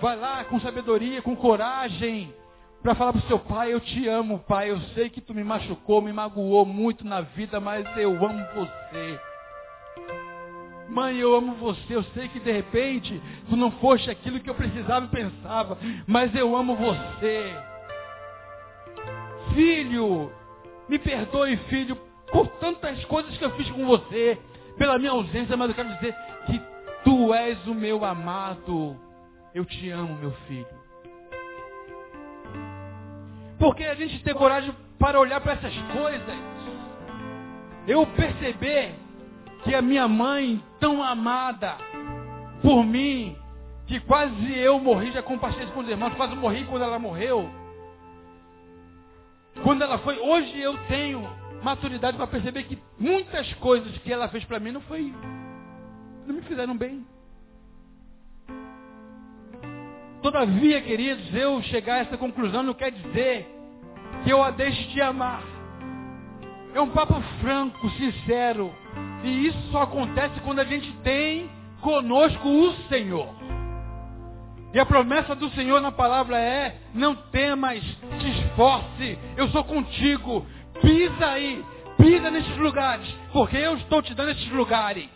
Vai 0.00 0.16
lá 0.16 0.42
com 0.44 0.58
sabedoria, 0.58 1.20
com 1.20 1.36
coragem, 1.36 2.34
para 2.82 2.94
falar 2.94 3.12
para 3.12 3.22
o 3.22 3.28
seu 3.28 3.38
pai, 3.38 3.74
eu 3.74 3.80
te 3.80 4.08
amo, 4.08 4.38
pai. 4.38 4.70
Eu 4.70 4.80
sei 4.94 5.10
que 5.10 5.20
tu 5.20 5.34
me 5.34 5.44
machucou, 5.44 6.00
me 6.00 6.12
magoou 6.14 6.64
muito 6.64 7.06
na 7.06 7.20
vida, 7.20 7.60
mas 7.60 7.84
eu 7.98 8.12
amo 8.12 8.46
você. 8.54 9.20
Mãe, 10.88 11.16
eu 11.16 11.34
amo 11.34 11.54
você. 11.54 11.94
Eu 11.94 12.02
sei 12.04 12.28
que 12.28 12.40
de 12.40 12.50
repente 12.50 13.20
tu 13.48 13.56
não 13.56 13.70
foste 13.72 14.10
aquilo 14.10 14.40
que 14.40 14.48
eu 14.48 14.54
precisava 14.54 15.06
e 15.06 15.08
pensava, 15.08 15.78
mas 16.06 16.34
eu 16.34 16.56
amo 16.56 16.76
você. 16.76 17.54
Filho, 19.54 20.30
me 20.88 20.98
perdoe, 20.98 21.56
filho, 21.68 21.96
por 22.30 22.46
tantas 22.58 23.04
coisas 23.06 23.36
que 23.36 23.44
eu 23.44 23.50
fiz 23.56 23.68
com 23.70 23.86
você, 23.86 24.38
pela 24.76 24.98
minha 24.98 25.12
ausência, 25.12 25.56
mas 25.56 25.68
eu 25.68 25.74
quero 25.74 25.88
dizer 25.94 26.14
que 26.46 26.60
tu 27.04 27.32
és 27.34 27.66
o 27.66 27.74
meu 27.74 28.04
amado. 28.04 28.96
Eu 29.54 29.64
te 29.64 29.90
amo, 29.90 30.16
meu 30.16 30.32
filho. 30.46 30.66
Porque 33.58 33.84
a 33.84 33.94
gente 33.94 34.22
tem 34.22 34.34
coragem 34.34 34.74
para 34.98 35.18
olhar 35.18 35.40
para 35.40 35.54
essas 35.54 35.74
coisas. 35.92 36.36
Eu 37.86 38.06
perceber 38.08 39.05
que 39.66 39.74
a 39.74 39.82
minha 39.82 40.06
mãe, 40.06 40.62
tão 40.78 41.02
amada 41.02 41.76
por 42.62 42.84
mim, 42.84 43.36
que 43.88 43.98
quase 43.98 44.56
eu 44.56 44.78
morri, 44.78 45.10
já 45.10 45.22
compartilhei 45.22 45.66
com 45.72 45.80
os 45.80 45.88
irmãos, 45.88 46.14
quase 46.14 46.36
morri 46.36 46.64
quando 46.66 46.82
ela 46.82 47.00
morreu. 47.00 47.50
Quando 49.64 49.82
ela 49.82 49.98
foi, 49.98 50.20
hoje 50.20 50.56
eu 50.60 50.78
tenho 50.86 51.28
maturidade 51.64 52.16
para 52.16 52.28
perceber 52.28 52.62
que 52.62 52.78
muitas 52.96 53.52
coisas 53.54 53.98
que 53.98 54.12
ela 54.12 54.28
fez 54.28 54.44
para 54.44 54.60
mim 54.60 54.70
não 54.70 54.80
foi. 54.82 55.12
não 56.24 56.36
me 56.36 56.42
fizeram 56.42 56.76
bem. 56.76 57.04
Todavia, 60.22 60.80
queridos, 60.80 61.34
eu 61.34 61.60
chegar 61.62 61.94
a 61.94 61.98
essa 61.98 62.16
conclusão 62.16 62.62
não 62.62 62.74
quer 62.74 62.92
dizer 62.92 63.48
que 64.22 64.30
eu 64.30 64.44
a 64.44 64.52
deixe 64.52 64.84
de 64.88 65.02
amar. 65.02 65.42
É 66.72 66.80
um 66.80 66.90
papo 66.90 67.20
franco, 67.40 67.88
sincero. 67.90 68.72
E 69.26 69.48
isso 69.48 69.58
só 69.72 69.82
acontece 69.82 70.38
quando 70.42 70.60
a 70.60 70.64
gente 70.64 70.90
tem 71.02 71.50
conosco 71.80 72.48
o 72.48 72.72
Senhor. 72.88 73.28
E 74.72 74.78
a 74.78 74.86
promessa 74.86 75.34
do 75.34 75.50
Senhor 75.50 75.80
na 75.80 75.90
palavra 75.90 76.38
é: 76.38 76.76
não 76.94 77.16
temas, 77.16 77.82
te 78.20 78.30
esforce, 78.30 79.18
eu 79.36 79.48
sou 79.48 79.64
contigo. 79.64 80.46
Pisa 80.80 81.26
aí, 81.26 81.64
pisa 81.96 82.30
nesses 82.30 82.56
lugares, 82.56 83.08
porque 83.32 83.56
eu 83.56 83.76
estou 83.78 84.00
te 84.00 84.14
dando 84.14 84.30
esses 84.30 84.48
lugares. 84.52 85.08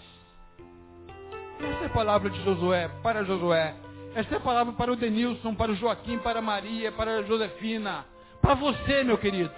Essa 1.61 1.85
é 1.85 1.87
a 1.87 1.91
palavra 1.91 2.31
de 2.31 2.43
Josué, 2.43 2.91
para 3.05 3.23
Josué. 3.23 3.77
Essa 4.17 4.35
é 4.35 4.39
a 4.39 4.41
palavra 4.41 4.73
para 4.73 4.91
o 4.91 4.97
Denilson, 4.97 5.55
para 5.55 5.71
o 5.71 5.77
Joaquim, 5.77 6.19
para 6.19 6.41
a 6.41 6.43
Maria, 6.43 6.91
para 6.91 7.19
a 7.19 7.23
Josefina. 7.23 8.05
Para 8.43 8.55
você, 8.55 9.05
meu 9.05 9.19
querido. 9.19 9.55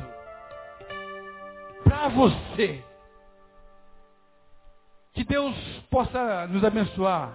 Para 1.85 2.09
você. 2.09 2.91
Que 5.13 5.25
Deus 5.25 5.55
possa 5.91 6.47
nos 6.47 6.65
abençoar. 6.65 7.33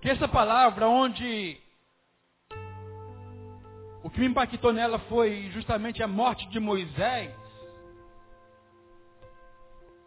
Que 0.00 0.10
essa 0.10 0.26
palavra, 0.26 0.88
onde 0.88 1.60
o 4.02 4.10
que 4.10 4.18
me 4.18 4.26
impactou 4.26 4.72
nela 4.72 4.98
foi 5.00 5.48
justamente 5.52 6.02
a 6.02 6.08
morte 6.08 6.48
de 6.48 6.58
Moisés, 6.58 7.32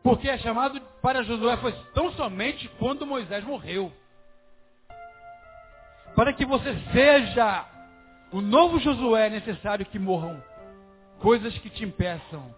porque 0.04 0.30
é 0.30 0.38
chamado 0.38 0.80
para 1.02 1.24
Josué 1.24 1.58
foi 1.58 1.72
tão 1.94 2.12
somente 2.12 2.68
quando 2.78 3.08
Moisés 3.08 3.44
morreu. 3.44 3.92
Para 6.14 6.34
que 6.34 6.46
você 6.46 6.76
seja 6.92 7.66
o 8.32 8.42
novo 8.42 8.80
Josué, 8.80 9.28
é 9.28 9.30
necessário 9.30 9.86
que 9.86 9.98
morram 9.98 10.44
coisas 11.20 11.58
que 11.60 11.70
te 11.70 11.86
impeçam 11.86 12.54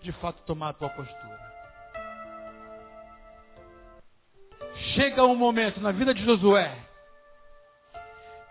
de 0.00 0.12
fato 0.12 0.42
tomar 0.44 0.70
a 0.70 0.72
tua 0.72 0.88
postura. 0.88 1.49
Chega 4.94 5.24
um 5.24 5.36
momento 5.36 5.80
na 5.80 5.92
vida 5.92 6.12
de 6.14 6.24
Josué 6.24 6.90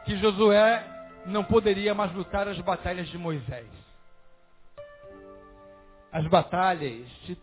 que 0.10 0.18
Josué 0.18 0.84
não 1.28 1.44
poderia 1.44 1.94
mais 1.94 2.12
lutar 2.14 2.48
as 2.48 2.60
batalhas 2.62 3.08
de 3.10 3.18
Moisés. 3.18 3.68
As 6.12 6.26
batalhas 6.28 7.08
se 7.26 7.38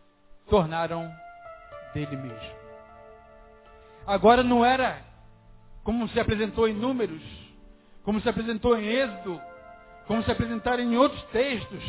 tornaram 0.49 1.09
dele 1.95 2.17
mesmo. 2.17 2.57
Agora 4.05 4.43
não 4.43 4.65
era 4.65 5.01
como 5.85 6.09
se 6.09 6.19
apresentou 6.19 6.67
em 6.67 6.75
Números, 6.75 7.23
como 8.03 8.21
se 8.21 8.29
apresentou 8.29 8.77
em 8.77 8.87
Êxodo, 8.87 9.41
como 10.09 10.23
se 10.25 10.31
apresentaram 10.33 10.83
em 10.83 10.97
outros 10.97 11.23
textos. 11.31 11.85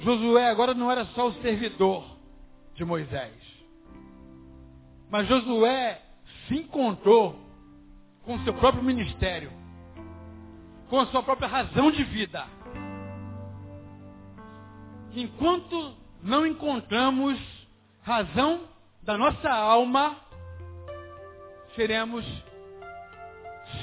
Josué 0.00 0.48
agora 0.48 0.72
não 0.72 0.90
era 0.90 1.04
só 1.06 1.28
o 1.28 1.34
servidor 1.42 2.16
de 2.74 2.84
Moisés. 2.84 3.34
Mas 5.10 5.26
Josué 5.26 6.00
se 6.48 6.56
encontrou 6.56 7.38
com 8.24 8.34
o 8.34 8.44
seu 8.44 8.54
próprio 8.54 8.82
ministério, 8.82 9.52
com 10.88 10.98
a 10.98 11.06
sua 11.06 11.22
própria 11.22 11.48
razão 11.48 11.90
de 11.90 12.02
vida. 12.04 12.46
Enquanto 15.14 15.94
não 16.22 16.46
encontramos 16.46 17.38
razão 18.02 18.62
da 19.02 19.16
nossa 19.16 19.50
alma, 19.50 20.16
seremos, 21.76 22.24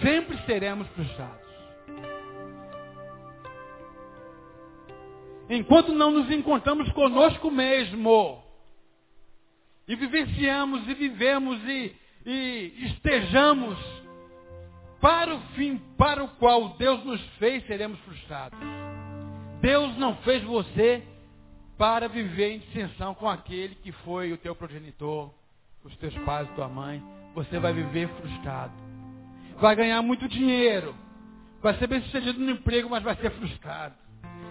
sempre 0.02 0.38
seremos 0.46 0.88
frustrados. 0.90 1.46
Enquanto 5.50 5.94
não 5.94 6.12
nos 6.12 6.32
encontramos 6.32 6.92
conosco 6.94 7.52
mesmo, 7.52 8.44
e 9.88 9.96
vivenciamos 9.96 10.88
e 10.88 10.94
vivemos 10.96 11.64
e, 11.64 11.96
e 12.26 12.74
estejamos 12.88 13.78
para 15.00 15.36
o 15.36 15.40
fim 15.56 15.78
para 15.98 16.24
o 16.24 16.28
qual 16.28 16.70
Deus 16.70 17.04
nos 17.06 17.22
fez, 17.38 17.66
seremos 17.68 18.00
frustrados. 18.00 18.58
Deus 19.62 19.96
não 19.98 20.16
fez 20.18 20.44
você 20.44 21.04
para 21.78 22.08
viver 22.08 22.54
em 22.54 22.60
dissensão 22.60 23.14
com 23.14 23.30
aquele 23.30 23.76
que 23.76 23.92
foi 23.92 24.32
o 24.32 24.38
teu 24.38 24.56
progenitor, 24.56 25.32
os 25.84 25.96
teus 25.98 26.16
pais, 26.20 26.50
tua 26.56 26.68
mãe. 26.68 27.04
Você 27.36 27.60
vai 27.60 27.74
viver 27.74 28.08
frustrado. 28.10 28.74
Vai 29.60 29.76
ganhar 29.76 30.02
muito 30.02 30.28
dinheiro. 30.28 30.96
Vai 31.62 31.76
ser 31.76 31.88
bem 31.88 32.02
sucedido 32.02 32.40
no 32.40 32.52
emprego, 32.52 32.90
mas 32.90 33.04
vai 33.04 33.16
ser 33.18 33.30
frustrado. 33.32 33.94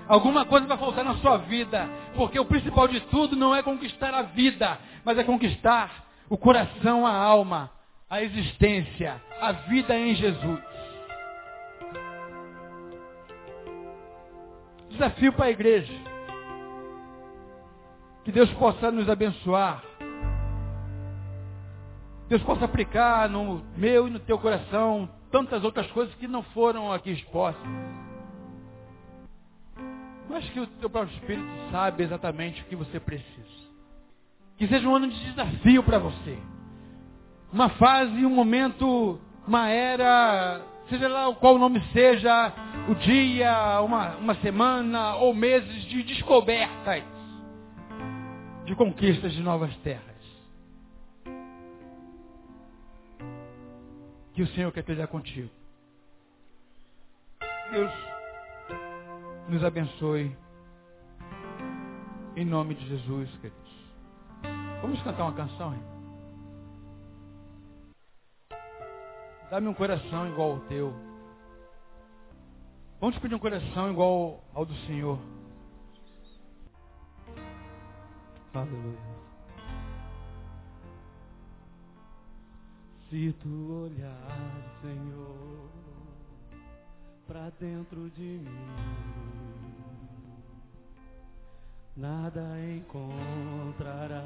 Alguma 0.06 0.44
coisa 0.44 0.66
vai 0.66 0.76
faltar 0.76 1.04
na 1.04 1.16
sua 1.16 1.38
vida. 1.38 1.88
Porque 2.14 2.38
o 2.38 2.44
principal 2.44 2.86
de 2.86 3.00
tudo 3.02 3.34
não 3.34 3.54
é 3.54 3.62
conquistar 3.62 4.12
a 4.14 4.22
vida, 4.22 4.78
mas 5.04 5.18
é 5.18 5.24
conquistar 5.24 6.03
o 6.28 6.36
coração, 6.36 7.06
a 7.06 7.14
alma, 7.14 7.70
a 8.08 8.22
existência, 8.22 9.20
a 9.40 9.52
vida 9.52 9.96
em 9.96 10.14
Jesus. 10.14 10.60
Desafio 14.90 15.32
para 15.32 15.46
a 15.46 15.50
igreja 15.50 16.14
que 18.24 18.32
Deus 18.32 18.50
possa 18.54 18.90
nos 18.90 19.08
abençoar. 19.08 19.82
Deus 22.28 22.42
possa 22.42 22.64
aplicar 22.64 23.28
no 23.28 23.62
meu 23.76 24.08
e 24.08 24.10
no 24.10 24.18
teu 24.18 24.38
coração 24.38 25.08
tantas 25.30 25.62
outras 25.62 25.90
coisas 25.90 26.14
que 26.14 26.26
não 26.26 26.42
foram 26.42 26.90
aqui 26.90 27.10
expostas. 27.10 27.66
Mas 30.28 30.48
que 30.50 30.58
o 30.58 30.66
teu 30.66 30.88
próprio 30.88 31.14
Espírito 31.16 31.46
sabe 31.70 32.02
exatamente 32.02 32.62
o 32.62 32.64
que 32.64 32.74
você 32.74 32.98
precisa. 32.98 33.63
Que 34.56 34.66
seja 34.68 34.88
um 34.88 34.94
ano 34.94 35.08
de 35.08 35.24
desafio 35.24 35.82
para 35.82 35.98
você. 35.98 36.38
Uma 37.52 37.68
fase, 37.70 38.24
um 38.24 38.30
momento, 38.30 39.18
uma 39.46 39.68
era, 39.68 40.60
seja 40.88 41.08
lá 41.08 41.32
qual 41.34 41.54
o 41.54 41.58
nome 41.58 41.80
seja, 41.92 42.52
o 42.88 42.94
dia, 42.94 43.80
uma, 43.80 44.16
uma 44.16 44.34
semana 44.36 45.16
ou 45.16 45.34
meses 45.34 45.84
de 45.86 46.02
descobertas 46.02 47.04
de 48.64 48.74
conquistas 48.74 49.32
de 49.32 49.42
novas 49.42 49.74
terras. 49.78 50.04
Que 54.32 54.42
o 54.42 54.46
Senhor 54.48 54.72
quer 54.72 54.80
esteja 54.80 55.06
contigo. 55.06 55.50
Deus 57.70 57.92
nos 59.48 59.62
abençoe. 59.62 60.36
Em 62.36 62.44
nome 62.44 62.74
de 62.74 62.88
Jesus, 62.88 63.30
queridos. 63.36 63.63
Vamos 64.80 65.02
cantar 65.02 65.24
uma 65.24 65.34
canção, 65.34 65.74
hein? 65.74 65.82
Dá-me 69.50 69.68
um 69.68 69.74
coração 69.74 70.28
igual 70.28 70.52
ao 70.52 70.60
teu. 70.60 70.94
Vamos 73.00 73.18
pedir 73.18 73.34
um 73.34 73.38
coração 73.38 73.90
igual 73.90 74.42
ao 74.54 74.64
do 74.64 74.74
Senhor. 74.86 75.18
Aleluia. 78.54 78.98
Se 83.10 83.32
tu 83.42 83.84
olhar, 83.84 84.80
Senhor, 84.80 85.70
para 87.26 87.50
dentro 87.60 88.10
de 88.10 88.22
mim, 88.22 89.13
nada 91.96 92.42
encontrarás 92.60 94.24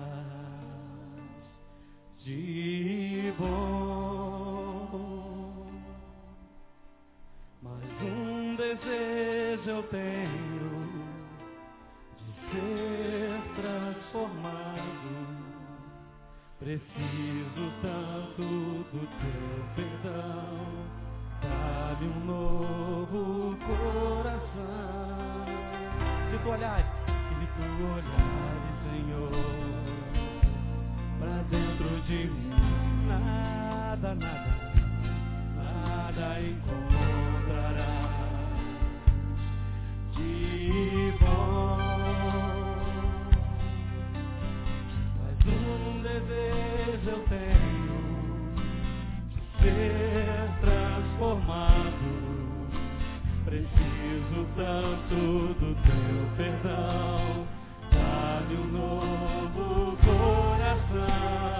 de 2.24 3.32
bom. 3.38 4.98
Mas 7.62 8.02
um 8.02 8.56
desejo 8.56 9.70
eu 9.70 9.82
tenho 9.84 10.88
de 12.18 12.32
ser 12.50 13.42
transformado. 13.56 15.12
Preciso 16.58 17.72
tanto 17.82 18.42
do 18.92 19.06
teu 19.06 19.64
perdão. 19.76 20.58
Dá-me 21.42 22.06
um 22.08 22.20
novo 22.24 23.56
coração. 23.58 24.38
Se 26.30 26.38
tu 26.42 26.48
olhares, 26.50 27.17
se 27.58 27.64
tu 27.76 27.84
olhares, 27.84 28.74
Senhor, 28.84 29.32
pra 31.18 31.42
dentro 31.50 31.90
de 32.02 32.26
mim, 32.28 33.06
nada, 33.08 34.14
nada, 34.14 34.54
nada 35.56 36.40
encontrará 36.40 37.94
de 40.12 41.14
bom. 41.20 41.78
um 45.48 46.02
desejo 46.02 47.10
eu 47.10 47.20
tenho 47.28 47.98
de 49.30 49.40
ser 49.62 50.48
transformado. 50.60 52.08
Preciso 53.44 54.46
tanto 54.56 55.54
do 55.54 55.74
teu 55.82 56.36
perdão. 56.36 57.37
Meu 58.48 58.62
um 58.62 58.66
novo 58.68 59.96
coração. 59.98 61.57